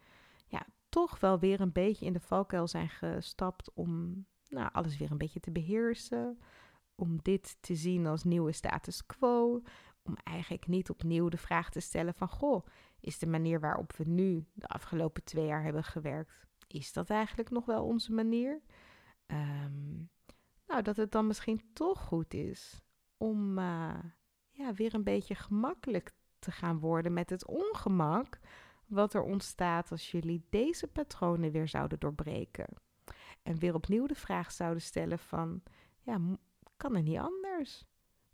ja, 0.46 0.66
toch 0.93 1.20
wel 1.20 1.38
weer 1.38 1.61
een 1.61 1.72
beetje 1.72 2.07
in 2.07 2.12
de 2.12 2.20
valkuil 2.20 2.68
zijn 2.68 2.88
gestapt 2.88 3.72
om 3.74 4.24
nou, 4.49 4.68
alles 4.72 4.97
weer 4.97 5.11
een 5.11 5.18
beetje 5.18 5.40
te 5.40 5.51
beheersen. 5.51 6.38
Om 6.95 7.18
dit 7.22 7.57
te 7.61 7.74
zien 7.74 8.07
als 8.07 8.24
nieuwe 8.24 8.53
status 8.53 9.07
quo. 9.07 9.62
Om 10.03 10.16
eigenlijk 10.24 10.66
niet 10.66 10.90
opnieuw 10.90 11.28
de 11.28 11.36
vraag 11.36 11.70
te 11.70 11.80
stellen 11.80 12.14
van 12.14 12.28
goh, 12.28 12.66
is 13.01 13.18
de 13.18 13.26
manier 13.26 13.61
waarop 13.61 13.93
we 13.93 14.05
nu 14.05 14.47
de 14.53 14.66
afgelopen 14.66 15.24
twee 15.24 15.47
jaar 15.47 15.62
hebben 15.62 15.84
gewerkt, 15.84 16.47
is 16.66 16.93
dat 16.93 17.11
eigenlijk 17.11 17.51
nog 17.51 17.64
wel 17.64 17.84
onze 17.84 18.12
manier? 18.12 18.62
Ehm, 19.26 19.97
nou, 20.66 20.82
dat 20.82 20.97
het 20.97 21.12
dan 21.12 21.26
misschien 21.26 21.72
toch 21.72 22.01
goed 22.01 22.34
is 22.34 22.82
om 23.16 23.59
uh, 23.59 23.95
ja, 24.51 24.72
weer 24.74 24.95
een 24.95 25.05
beetje 25.05 25.34
gemakkelijk 25.34 26.12
te 26.38 26.51
gaan 26.51 26.78
worden 26.78 27.12
met 27.12 27.30
het 27.30 27.47
ongemak 27.47 28.38
wat 28.93 29.14
er 29.14 29.22
ontstaat 29.22 29.90
als 29.90 30.11
jullie 30.11 30.47
deze 30.51 30.86
patronen 30.86 31.51
weer 31.51 31.68
zouden 31.68 31.99
doorbreken. 31.99 32.66
En 33.43 33.59
weer 33.59 33.74
opnieuw 33.74 34.07
de 34.07 34.14
vraag 34.14 34.53
zouden 34.53 34.82
stellen 34.82 35.18
van, 35.18 35.62
ja, 36.01 36.20
kan 36.76 36.95
het 36.95 37.05
niet 37.05 37.18
anders? 37.18 37.84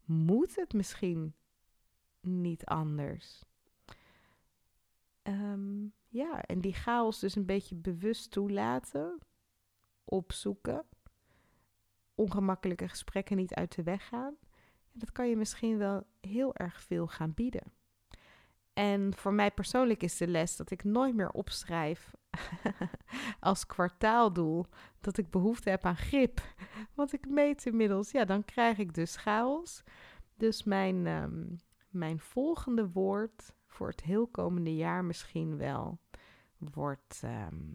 Moet 0.04 0.56
het 0.56 0.72
misschien 0.72 1.34
niet 2.20 2.64
anders? 2.64 3.42
Ehm, 5.22 5.86
ja, 6.08 6.42
en 6.42 6.60
die 6.60 6.72
chaos 6.72 7.18
dus 7.18 7.34
een 7.34 7.46
beetje 7.46 7.74
bewust 7.74 8.30
toelaten, 8.30 9.18
opzoeken, 10.04 10.86
ongemakkelijke 12.14 12.88
gesprekken 12.88 13.36
niet 13.36 13.54
uit 13.54 13.74
de 13.74 13.82
weg 13.82 14.08
gaan. 14.08 14.36
Dat 14.92 15.12
kan 15.12 15.28
je 15.28 15.36
misschien 15.36 15.78
wel 15.78 16.06
heel 16.20 16.54
erg 16.54 16.82
veel 16.82 17.06
gaan 17.06 17.34
bieden. 17.34 17.77
En 18.78 19.14
voor 19.14 19.32
mij 19.32 19.50
persoonlijk 19.50 20.02
is 20.02 20.16
de 20.16 20.28
les 20.28 20.56
dat 20.56 20.70
ik 20.70 20.84
nooit 20.84 21.14
meer 21.14 21.30
opschrijf 21.30 22.14
als 23.40 23.66
kwartaaldoel 23.66 24.66
dat 25.00 25.18
ik 25.18 25.30
behoefte 25.30 25.70
heb 25.70 25.84
aan 25.84 25.96
grip. 25.96 26.40
Want 26.94 27.12
ik 27.12 27.28
meet 27.28 27.66
inmiddels, 27.66 28.10
ja, 28.10 28.24
dan 28.24 28.44
krijg 28.44 28.78
ik 28.78 28.94
dus 28.94 29.16
chaos. 29.16 29.82
Dus 30.36 30.64
mijn, 30.64 31.06
ehm, 31.06 31.44
mijn 31.88 32.20
volgende 32.20 32.90
woord 32.90 33.54
voor 33.66 33.88
het 33.88 34.02
heel 34.02 34.26
komende 34.26 34.76
jaar 34.76 35.04
misschien 35.04 35.56
wel 35.56 36.00
wordt 36.58 37.22
um, 37.24 37.74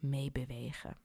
meebewegen. 0.00 0.96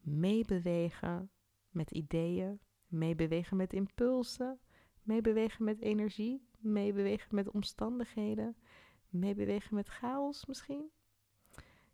Meebewegen 0.00 1.30
met 1.70 1.90
ideeën, 1.90 2.60
meebewegen 2.86 3.56
met 3.56 3.72
impulsen, 3.72 4.60
meebewegen 5.02 5.64
met 5.64 5.80
energie, 5.80 6.45
meebewegen 6.58 7.34
met 7.34 7.50
omstandigheden, 7.50 8.56
meebewegen 9.08 9.74
met 9.74 9.88
chaos 9.88 10.46
misschien. 10.46 10.90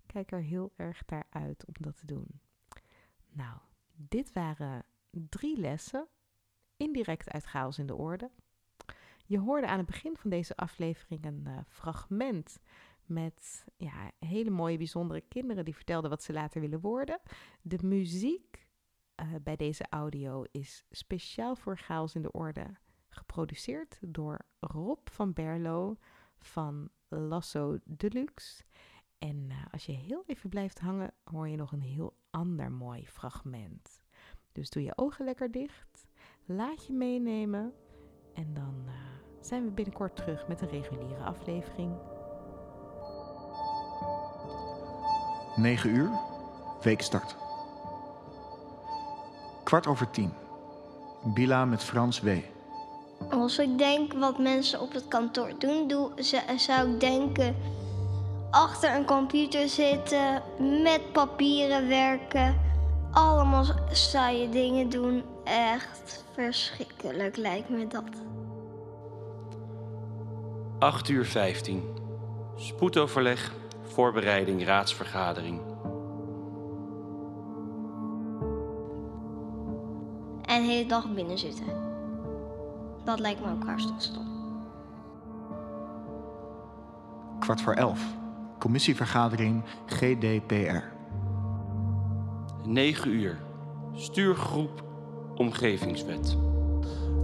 Kijk 0.06 0.32
er 0.32 0.42
heel 0.42 0.72
erg 0.76 1.02
naar 1.06 1.26
uit 1.30 1.64
om 1.66 1.74
dat 1.78 1.96
te 1.96 2.06
doen. 2.06 2.40
Nou, 3.28 3.58
dit 3.92 4.32
waren 4.32 4.84
drie 5.10 5.58
lessen, 5.58 6.08
indirect 6.76 7.30
uit 7.30 7.44
chaos 7.44 7.78
in 7.78 7.86
de 7.86 7.94
orde. 7.94 8.30
Je 9.26 9.38
hoorde 9.38 9.66
aan 9.66 9.78
het 9.78 9.86
begin 9.86 10.16
van 10.16 10.30
deze 10.30 10.56
aflevering 10.56 11.24
een 11.24 11.44
uh, 11.46 11.58
fragment 11.68 12.60
met 13.04 13.66
ja, 13.76 14.10
hele 14.18 14.50
mooie, 14.50 14.76
bijzondere 14.76 15.20
kinderen 15.20 15.64
die 15.64 15.74
vertelden 15.74 16.10
wat 16.10 16.22
ze 16.22 16.32
later 16.32 16.60
willen 16.60 16.80
worden. 16.80 17.20
De 17.62 17.78
muziek 17.82 18.66
uh, 19.16 19.34
bij 19.42 19.56
deze 19.56 19.86
audio 19.90 20.44
is 20.50 20.84
speciaal 20.90 21.56
voor 21.56 21.78
chaos 21.78 22.14
in 22.14 22.22
de 22.22 22.32
orde 22.32 22.76
geproduceerd 23.16 23.98
door 24.00 24.38
Rob 24.60 24.98
van 25.04 25.32
Berlo 25.32 25.96
van 26.38 26.90
Lasso 27.08 27.78
Deluxe. 27.84 28.62
En 29.18 29.36
uh, 29.50 29.56
als 29.70 29.86
je 29.86 29.92
heel 29.92 30.22
even 30.26 30.50
blijft 30.50 30.78
hangen, 30.78 31.12
hoor 31.24 31.48
je 31.48 31.56
nog 31.56 31.72
een 31.72 31.82
heel 31.82 32.16
ander 32.30 32.72
mooi 32.72 33.06
fragment. 33.06 34.02
Dus 34.52 34.70
doe 34.70 34.82
je 34.82 34.96
ogen 34.96 35.24
lekker 35.24 35.50
dicht, 35.50 36.06
laat 36.44 36.86
je 36.86 36.92
meenemen 36.92 37.74
en 38.34 38.54
dan 38.54 38.82
uh, 38.86 38.92
zijn 39.40 39.64
we 39.64 39.70
binnenkort 39.70 40.16
terug 40.16 40.48
met 40.48 40.60
een 40.60 40.68
reguliere 40.68 41.22
aflevering. 41.22 41.96
9 45.56 45.90
uur, 45.90 46.10
weekstart. 46.82 47.36
Kwart 49.64 49.86
over 49.86 50.10
tien. 50.10 50.32
Bila 51.34 51.64
met 51.64 51.84
Frans 51.84 52.20
W. 52.20 52.28
Als 53.30 53.58
ik 53.58 53.78
denk 53.78 54.12
wat 54.12 54.38
mensen 54.38 54.80
op 54.80 54.92
het 54.92 55.08
kantoor 55.08 55.52
doen, 55.58 55.88
doe, 55.88 56.10
zou 56.56 56.92
ik 56.92 57.00
denken 57.00 57.56
achter 58.52 58.96
een 58.96 59.04
computer 59.04 59.68
zitten, 59.68 60.42
met 60.82 61.12
papieren 61.12 61.88
werken, 61.88 62.60
allemaal 63.10 63.64
saaie 63.90 64.48
dingen 64.48 64.88
doen. 64.88 65.22
Echt 65.44 66.24
verschrikkelijk 66.32 67.36
lijkt 67.36 67.68
me 67.68 67.86
dat. 67.86 68.04
8 70.78 71.08
uur 71.08 71.26
15. 71.26 71.82
Spoedoverleg, 72.56 73.52
voorbereiding, 73.82 74.64
raadsvergadering. 74.64 75.60
En 80.42 80.62
de 80.62 80.68
hele 80.68 80.86
dag 80.86 81.14
binnen 81.14 81.38
zitten. 81.38 81.91
Dat 83.04 83.18
lijkt 83.18 83.40
me 83.44 83.50
ook 83.50 83.64
hartstikke 83.64 84.02
stom. 84.02 84.26
Kwart 87.38 87.60
voor 87.60 87.74
elf. 87.74 88.04
Commissievergadering 88.58 89.62
GDPR. 89.86 90.82
9 92.64 93.10
uur. 93.10 93.38
Stuurgroep 93.94 94.82
Omgevingswet. 95.36 96.36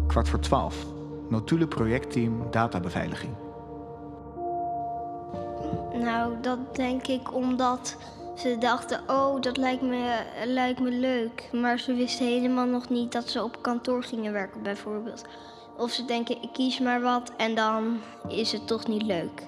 Kwart 0.07 0.29
voor 0.29 0.41
twaalf. 0.41 0.87
Notule 1.29 1.67
projectteam 1.67 2.51
databeveiliging. 2.51 3.35
Nou, 5.93 6.41
dat 6.41 6.77
denk 6.77 7.07
ik 7.07 7.35
omdat 7.35 7.97
ze 8.37 8.57
dachten, 8.59 9.01
oh, 9.07 9.41
dat 9.41 9.57
lijkt 9.57 9.83
me, 9.83 10.23
lijkt 10.45 10.81
me 10.81 10.91
leuk. 10.91 11.49
Maar 11.53 11.79
ze 11.79 11.95
wisten 11.95 12.27
helemaal 12.27 12.67
nog 12.67 12.89
niet 12.89 13.13
dat 13.13 13.29
ze 13.29 13.43
op 13.43 13.63
kantoor 13.63 14.03
gingen 14.03 14.33
werken, 14.33 14.63
bijvoorbeeld. 14.63 15.25
Of 15.79 15.91
ze 15.91 16.05
denken, 16.05 16.43
ik 16.43 16.53
kies 16.53 16.79
maar 16.79 17.01
wat 17.01 17.33
en 17.37 17.55
dan 17.55 18.01
is 18.29 18.53
het 18.53 18.67
toch 18.67 18.87
niet 18.87 19.03
leuk. 19.03 19.47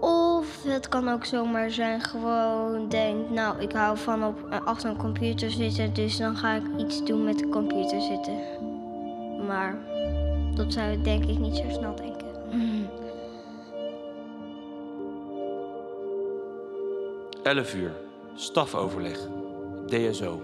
Of 0.00 0.62
het 0.62 0.88
kan 0.88 1.08
ook 1.08 1.24
zomaar 1.24 1.70
zijn, 1.70 2.00
gewoon 2.00 2.88
denk, 2.88 3.30
nou, 3.30 3.60
ik 3.60 3.72
hou 3.72 3.98
van 3.98 4.24
op 4.24 4.60
achter 4.64 4.90
een 4.90 4.96
computer 4.96 5.50
zitten, 5.50 5.94
dus 5.94 6.16
dan 6.16 6.36
ga 6.36 6.52
ik 6.52 6.62
iets 6.76 7.04
doen 7.04 7.24
met 7.24 7.38
de 7.38 7.48
computer 7.48 8.00
zitten. 8.00 8.36
Maar 9.46 9.78
dat 10.54 10.72
zou 10.72 10.90
ik 10.90 11.04
denk 11.04 11.24
ik 11.24 11.38
niet 11.38 11.56
zo 11.56 11.64
snel 11.68 11.94
denken. 11.94 12.26
11 17.42 17.74
uur. 17.74 17.92
Stafoverleg. 18.34 19.28
DSO. 19.86 20.42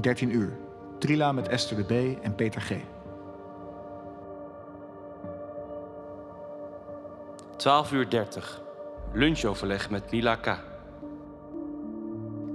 13 0.00 0.34
uur. 0.34 0.63
Trila 1.04 1.32
met 1.32 1.48
Esther 1.48 1.76
de 1.76 1.84
B 1.84 2.22
en 2.22 2.34
Peter 2.34 2.60
G. 2.60 2.72
12 7.56 7.92
uur 7.92 8.08
30. 8.08 8.60
Lunchoverleg 9.12 9.90
met 9.90 10.10
Mila 10.10 10.36
K. 10.36 10.58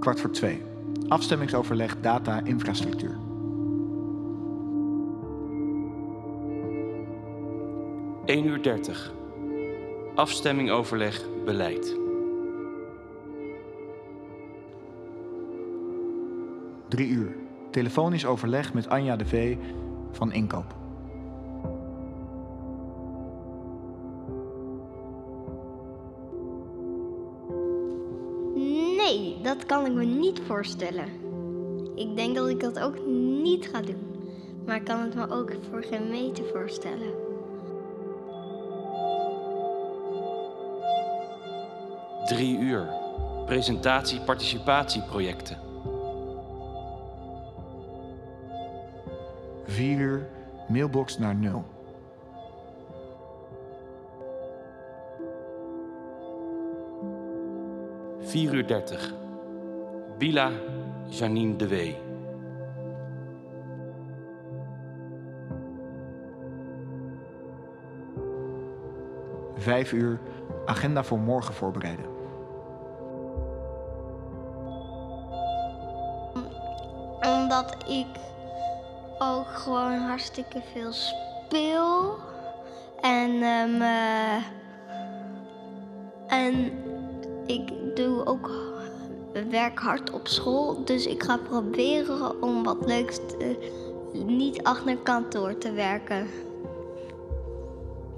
Kwart 0.00 0.20
voor 0.20 0.30
twee. 0.30 0.64
Afstemmingsoverleg 1.08 2.00
data 2.00 2.40
infrastructuur. 2.44 3.16
Eén 8.24 8.46
uur 8.46 8.62
30. 8.62 9.12
Afstemming 10.14 10.70
overleg 10.70 11.24
beleid. 11.44 11.96
3 16.88 17.08
uur. 17.08 17.48
Telefonisch 17.70 18.26
overleg 18.26 18.74
met 18.74 18.88
Anja 18.88 19.16
de 19.16 19.26
V 19.26 19.56
van 20.10 20.32
Inkoop. 20.32 20.74
Nee, 28.96 29.38
dat 29.42 29.66
kan 29.66 29.86
ik 29.86 29.92
me 29.92 30.04
niet 30.04 30.40
voorstellen. 30.46 31.08
Ik 31.94 32.16
denk 32.16 32.36
dat 32.36 32.48
ik 32.48 32.60
dat 32.60 32.78
ook 32.78 33.06
niet 33.42 33.68
ga 33.72 33.80
doen. 33.80 34.08
Maar 34.66 34.76
ik 34.76 34.84
kan 34.84 35.00
het 35.00 35.14
me 35.14 35.30
ook 35.30 35.52
voor 35.70 35.82
geen 35.82 36.10
meter 36.10 36.44
voorstellen. 36.52 37.12
Drie 42.24 42.58
uur. 42.58 42.88
Presentatie 43.46 44.20
4 49.80 49.98
uur, 49.98 50.26
mailbox 50.68 51.18
naar 51.18 51.34
0. 51.34 51.64
Vier 58.20 58.54
uur 58.54 58.66
dertig. 58.66 59.14
Bila 60.18 60.50
Janine 61.08 61.56
de 61.56 61.68
Wee. 61.68 61.98
Vijf 69.54 69.92
uur, 69.92 70.20
agenda 70.66 71.04
voor 71.04 71.18
morgen 71.18 71.54
voorbereiden. 71.54 72.06
Omdat 77.20 77.76
ik 77.88 78.06
ook 79.22 79.46
gewoon 79.48 79.98
hartstikke 79.98 80.62
veel 80.72 80.92
speel. 80.92 82.18
En, 83.00 83.30
ehm, 83.42 83.82
eh, 83.82 84.44
en 86.26 86.72
ik 87.46 87.72
doe 87.94 88.26
ook 88.26 88.50
werk 89.50 89.78
hard 89.78 90.10
op 90.10 90.28
school. 90.28 90.84
Dus 90.84 91.06
ik 91.06 91.22
ga 91.22 91.36
proberen 91.36 92.42
om 92.42 92.64
wat 92.64 92.86
leuks 92.86 93.18
niet 94.12 94.62
achter 94.62 94.96
kantoor 94.96 95.58
te 95.58 95.72
werken. 95.72 96.26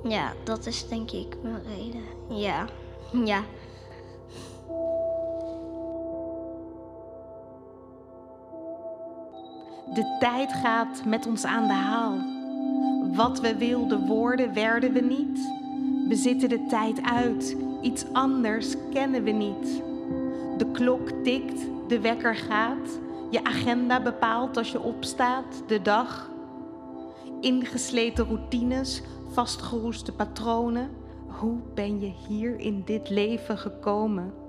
Ja, 0.05 0.33
dat 0.45 0.67
is 0.67 0.89
denk 0.89 1.11
ik 1.11 1.37
mijn 1.43 1.63
reden. 1.77 2.05
Ja, 2.29 2.67
ja. 3.25 3.43
De 9.95 10.17
tijd 10.19 10.53
gaat 10.53 11.05
met 11.05 11.27
ons 11.27 11.45
aan 11.45 11.67
de 11.67 11.73
haal. 11.73 12.19
Wat 13.15 13.41
we 13.41 13.57
wilden 13.57 14.07
worden, 14.07 14.55
werden 14.55 14.93
we 14.93 15.01
niet. 15.01 15.53
We 16.09 16.15
zitten 16.15 16.49
de 16.49 16.67
tijd 16.67 17.03
uit. 17.03 17.57
Iets 17.83 18.05
anders 18.13 18.75
kennen 18.93 19.23
we 19.23 19.31
niet. 19.31 19.83
De 20.59 20.67
klok 20.73 21.11
tikt, 21.11 21.61
de 21.89 22.01
wekker 22.01 22.35
gaat. 22.35 23.01
Je 23.31 23.45
agenda 23.45 24.03
bepaalt 24.03 24.57
als 24.57 24.73
je 24.73 24.81
opstaat, 24.81 25.63
de 25.67 25.83
dag. 25.83 26.31
Ingesleten 27.41 28.25
routines, 28.25 29.03
vastgeroeste 29.31 30.13
patronen. 30.13 30.91
Hoe 31.27 31.59
ben 31.75 32.01
je 32.01 32.13
hier 32.29 32.59
in 32.59 32.83
dit 32.85 33.11
leven 33.11 33.59
gekomen? 33.59 34.42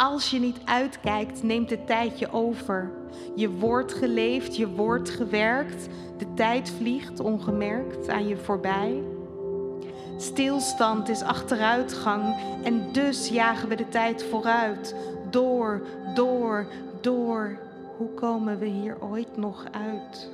Als 0.00 0.30
je 0.30 0.38
niet 0.38 0.60
uitkijkt, 0.64 1.42
neemt 1.42 1.68
de 1.68 1.84
tijd 1.84 2.18
je 2.18 2.32
over. 2.32 2.90
Je 3.34 3.50
wordt 3.50 3.92
geleefd, 3.92 4.56
je 4.56 4.68
wordt 4.68 5.10
gewerkt. 5.10 5.88
De 6.18 6.34
tijd 6.34 6.70
vliegt 6.70 7.20
ongemerkt 7.20 8.08
aan 8.08 8.28
je 8.28 8.36
voorbij. 8.36 9.02
Stilstand 10.16 11.08
is 11.08 11.22
achteruitgang 11.22 12.36
en 12.62 12.92
dus 12.92 13.28
jagen 13.28 13.68
we 13.68 13.74
de 13.76 13.88
tijd 13.88 14.24
vooruit. 14.24 14.94
Door, 15.30 15.82
door, 16.14 16.66
door. 17.00 17.58
Hoe 17.96 18.14
komen 18.14 18.58
we 18.58 18.66
hier 18.66 18.96
ooit 19.00 19.36
nog 19.36 19.64
uit? 19.70 20.30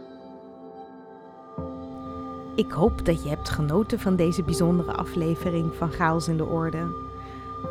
Ik 2.55 2.71
hoop 2.71 3.05
dat 3.05 3.23
je 3.23 3.29
hebt 3.29 3.49
genoten 3.49 4.01
van 4.01 4.17
deze 4.17 4.43
bijzondere 4.43 4.93
aflevering 4.93 5.75
van 5.75 5.91
Chaos 5.91 6.29
in 6.29 6.37
de 6.37 6.45
Orde. 6.45 7.06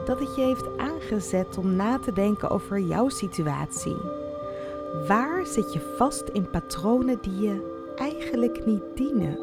Dat 0.06 0.20
het 0.20 0.36
je 0.36 0.42
heeft 0.42 0.78
aangezet 0.78 1.58
om 1.58 1.76
na 1.76 2.00
te 2.00 2.14
denken 2.14 2.50
over 2.50 2.80
jouw 2.80 3.10
situatie. 3.10 3.98
Waar 5.08 5.46
zit 5.46 5.74
je 5.74 5.94
vast 5.98 6.30
in 6.30 6.50
patronen 6.50 7.22
die 7.22 7.40
je 7.40 7.94
eigenlijk 7.96 8.66
niet 8.66 8.84
dienen? 8.96 9.38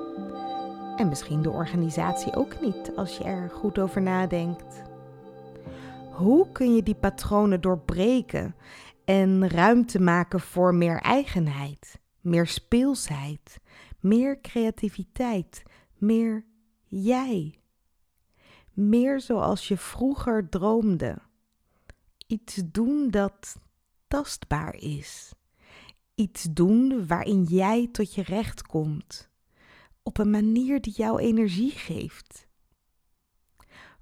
En 0.96 1.08
misschien 1.08 1.42
de 1.42 1.50
organisatie 1.50 2.36
ook 2.36 2.60
niet, 2.60 2.92
als 2.96 3.16
je 3.16 3.24
er 3.24 3.50
goed 3.50 3.78
over 3.78 4.02
nadenkt. 4.02 4.82
Hoe 6.10 6.52
kun 6.52 6.74
je 6.74 6.82
die 6.82 6.94
patronen 6.94 7.60
doorbreken 7.60 8.54
en 9.04 9.48
ruimte 9.48 10.00
maken 10.00 10.40
voor 10.40 10.74
meer 10.74 11.00
eigenheid, 11.00 12.00
meer 12.20 12.46
speelsheid, 12.46 13.60
meer 14.00 14.40
creativiteit, 14.40 15.62
meer 15.98 16.44
jij? 16.86 17.61
Meer 18.72 19.20
zoals 19.20 19.68
je 19.68 19.76
vroeger 19.76 20.48
droomde. 20.48 21.18
Iets 22.26 22.62
doen 22.64 23.10
dat 23.10 23.56
tastbaar 24.08 24.74
is. 24.74 25.32
Iets 26.14 26.46
doen 26.50 27.06
waarin 27.06 27.42
jij 27.42 27.88
tot 27.92 28.14
je 28.14 28.22
recht 28.22 28.62
komt. 28.62 29.30
Op 30.02 30.18
een 30.18 30.30
manier 30.30 30.80
die 30.80 30.92
jouw 30.92 31.18
energie 31.18 31.70
geeft. 31.70 32.46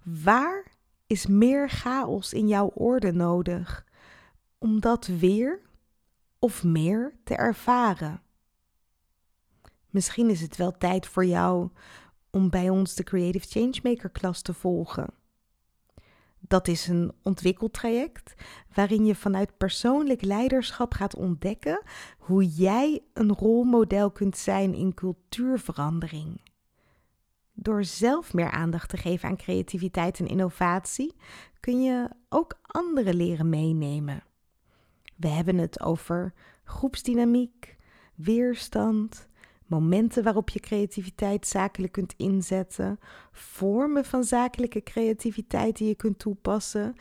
Waar 0.02 0.66
is 1.06 1.26
meer 1.26 1.68
chaos 1.68 2.32
in 2.32 2.48
jouw 2.48 2.66
orde 2.66 3.12
nodig 3.12 3.86
om 4.58 4.80
dat 4.80 5.06
weer 5.06 5.60
of 6.38 6.64
meer 6.64 7.14
te 7.24 7.34
ervaren? 7.34 8.22
Misschien 9.90 10.30
is 10.30 10.40
het 10.40 10.56
wel 10.56 10.72
tijd 10.78 11.06
voor 11.06 11.24
jou 11.24 11.70
om 12.30 12.50
bij 12.50 12.68
ons 12.68 12.94
de 12.94 13.02
Creative 13.02 13.46
Changemaker 13.48 14.10
klas 14.10 14.42
te 14.42 14.54
volgen. 14.54 15.06
Dat 16.40 16.68
is 16.68 16.86
een 16.88 17.12
ontwikkeltraject 17.22 18.34
waarin 18.74 19.04
je 19.04 19.14
vanuit 19.14 19.56
persoonlijk 19.56 20.22
leiderschap 20.22 20.94
gaat 20.94 21.16
ontdekken 21.16 21.82
hoe 22.18 22.46
jij 22.46 23.02
een 23.12 23.32
rolmodel 23.32 24.10
kunt 24.10 24.36
zijn 24.36 24.74
in 24.74 24.94
cultuurverandering. 24.94 26.40
Door 27.52 27.84
zelf 27.84 28.34
meer 28.34 28.50
aandacht 28.50 28.88
te 28.88 28.96
geven 28.96 29.28
aan 29.28 29.36
creativiteit 29.36 30.18
en 30.18 30.26
innovatie, 30.26 31.14
kun 31.60 31.82
je 31.82 32.10
ook 32.28 32.58
anderen 32.62 33.14
leren 33.14 33.48
meenemen. 33.48 34.22
We 35.16 35.28
hebben 35.28 35.58
het 35.58 35.80
over 35.80 36.34
groepsdynamiek, 36.64 37.76
weerstand, 38.14 39.28
momenten 39.70 40.22
waarop 40.22 40.48
je 40.48 40.60
creativiteit 40.60 41.46
zakelijk 41.46 41.92
kunt 41.92 42.14
inzetten, 42.16 42.98
vormen 43.32 44.04
van 44.04 44.24
zakelijke 44.24 44.82
creativiteit 44.82 45.76
die 45.76 45.88
je 45.88 45.94
kunt 45.94 46.18
toepassen, 46.18 46.94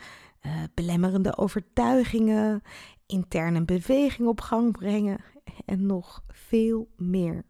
uh, 0.46 0.52
belemmerende 0.74 1.36
overtuigingen, 1.36 2.62
interne 3.06 3.64
beweging 3.64 4.28
op 4.28 4.40
gang 4.40 4.72
brengen 4.72 5.18
en 5.64 5.86
nog 5.86 6.24
veel 6.28 6.88
meer. 6.96 7.44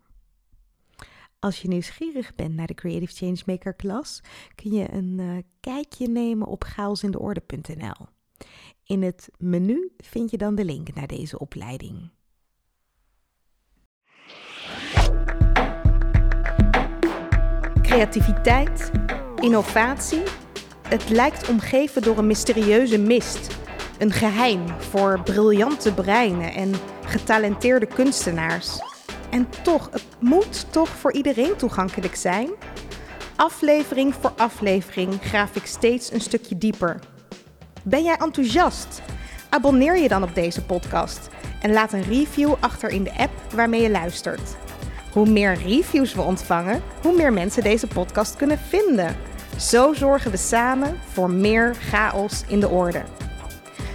Als 1.38 1.62
je 1.62 1.68
nieuwsgierig 1.68 2.34
bent 2.34 2.54
naar 2.54 2.66
de 2.66 2.74
Creative 2.74 3.12
Changemaker 3.12 3.74
klas, 3.74 4.20
kun 4.54 4.70
je 4.70 4.92
een 4.92 5.18
uh, 5.18 5.36
kijkje 5.60 6.08
nemen 6.08 6.46
op 6.46 6.64
chaosindeorde.nl. 6.64 8.06
In 8.84 9.02
het 9.02 9.28
menu 9.38 9.92
vind 9.96 10.30
je 10.30 10.38
dan 10.38 10.54
de 10.54 10.64
link 10.64 10.94
naar 10.94 11.06
deze 11.06 11.38
opleiding. 11.38 12.10
Creativiteit, 17.90 18.90
innovatie. 19.40 20.22
Het 20.88 21.08
lijkt 21.08 21.48
omgeven 21.48 22.02
door 22.02 22.18
een 22.18 22.26
mysterieuze 22.26 22.98
mist. 22.98 23.58
Een 23.98 24.12
geheim 24.12 24.64
voor 24.78 25.20
briljante 25.24 25.94
breinen 25.94 26.52
en 26.54 26.72
getalenteerde 27.04 27.86
kunstenaars. 27.86 28.78
En 29.30 29.48
toch, 29.62 29.88
het 29.92 30.06
moet 30.18 30.72
toch 30.72 30.88
voor 30.88 31.12
iedereen 31.12 31.56
toegankelijk 31.56 32.14
zijn? 32.14 32.50
Aflevering 33.36 34.14
voor 34.14 34.32
aflevering 34.36 35.18
graaf 35.22 35.56
ik 35.56 35.66
steeds 35.66 36.12
een 36.12 36.20
stukje 36.20 36.58
dieper. 36.58 36.98
Ben 37.82 38.02
jij 38.02 38.16
enthousiast? 38.16 39.02
Abonneer 39.48 39.96
je 39.96 40.08
dan 40.08 40.22
op 40.22 40.34
deze 40.34 40.64
podcast 40.64 41.28
en 41.62 41.72
laat 41.72 41.92
een 41.92 42.02
review 42.02 42.54
achter 42.60 42.90
in 42.90 43.04
de 43.04 43.16
app 43.16 43.52
waarmee 43.54 43.82
je 43.82 43.90
luistert. 43.90 44.56
Hoe 45.12 45.28
meer 45.28 45.54
reviews 45.54 46.14
we 46.14 46.22
ontvangen, 46.22 46.82
hoe 47.02 47.16
meer 47.16 47.32
mensen 47.32 47.62
deze 47.62 47.86
podcast 47.86 48.36
kunnen 48.36 48.58
vinden. 48.58 49.16
Zo 49.58 49.92
zorgen 49.92 50.30
we 50.30 50.36
samen 50.36 50.98
voor 51.12 51.30
meer 51.30 51.74
chaos 51.74 52.44
in 52.46 52.60
de 52.60 52.68
orde. 52.68 53.02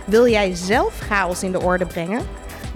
Wil 0.06 0.28
jij 0.28 0.56
zelf 0.56 1.00
chaos 1.00 1.44
in 1.44 1.52
de 1.52 1.62
orde 1.62 1.86
brengen? 1.86 2.22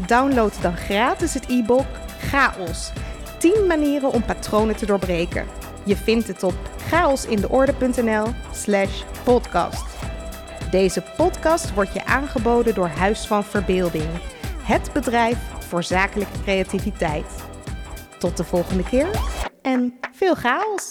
Download 0.07 0.61
dan 0.61 0.77
gratis 0.77 1.33
het 1.33 1.45
e-book 1.47 1.85
Chaos. 2.19 2.91
10 3.37 3.67
manieren 3.67 4.11
om 4.11 4.25
patronen 4.25 4.75
te 4.75 4.85
doorbreken. 4.85 5.45
Je 5.83 5.95
vindt 5.95 6.27
het 6.27 6.43
op 6.43 6.55
chaosindeorde.nl/slash 6.87 9.03
podcast. 9.23 9.85
Deze 10.71 11.03
podcast 11.17 11.73
wordt 11.73 11.93
je 11.93 12.05
aangeboden 12.05 12.73
door 12.73 12.87
Huis 12.87 13.27
van 13.27 13.43
Verbeelding, 13.43 14.09
het 14.63 14.89
bedrijf 14.93 15.37
voor 15.67 15.83
zakelijke 15.83 16.41
creativiteit. 16.43 17.48
Tot 18.19 18.37
de 18.37 18.43
volgende 18.43 18.83
keer 18.83 19.09
en 19.61 19.99
veel 20.13 20.35
chaos! 20.35 20.89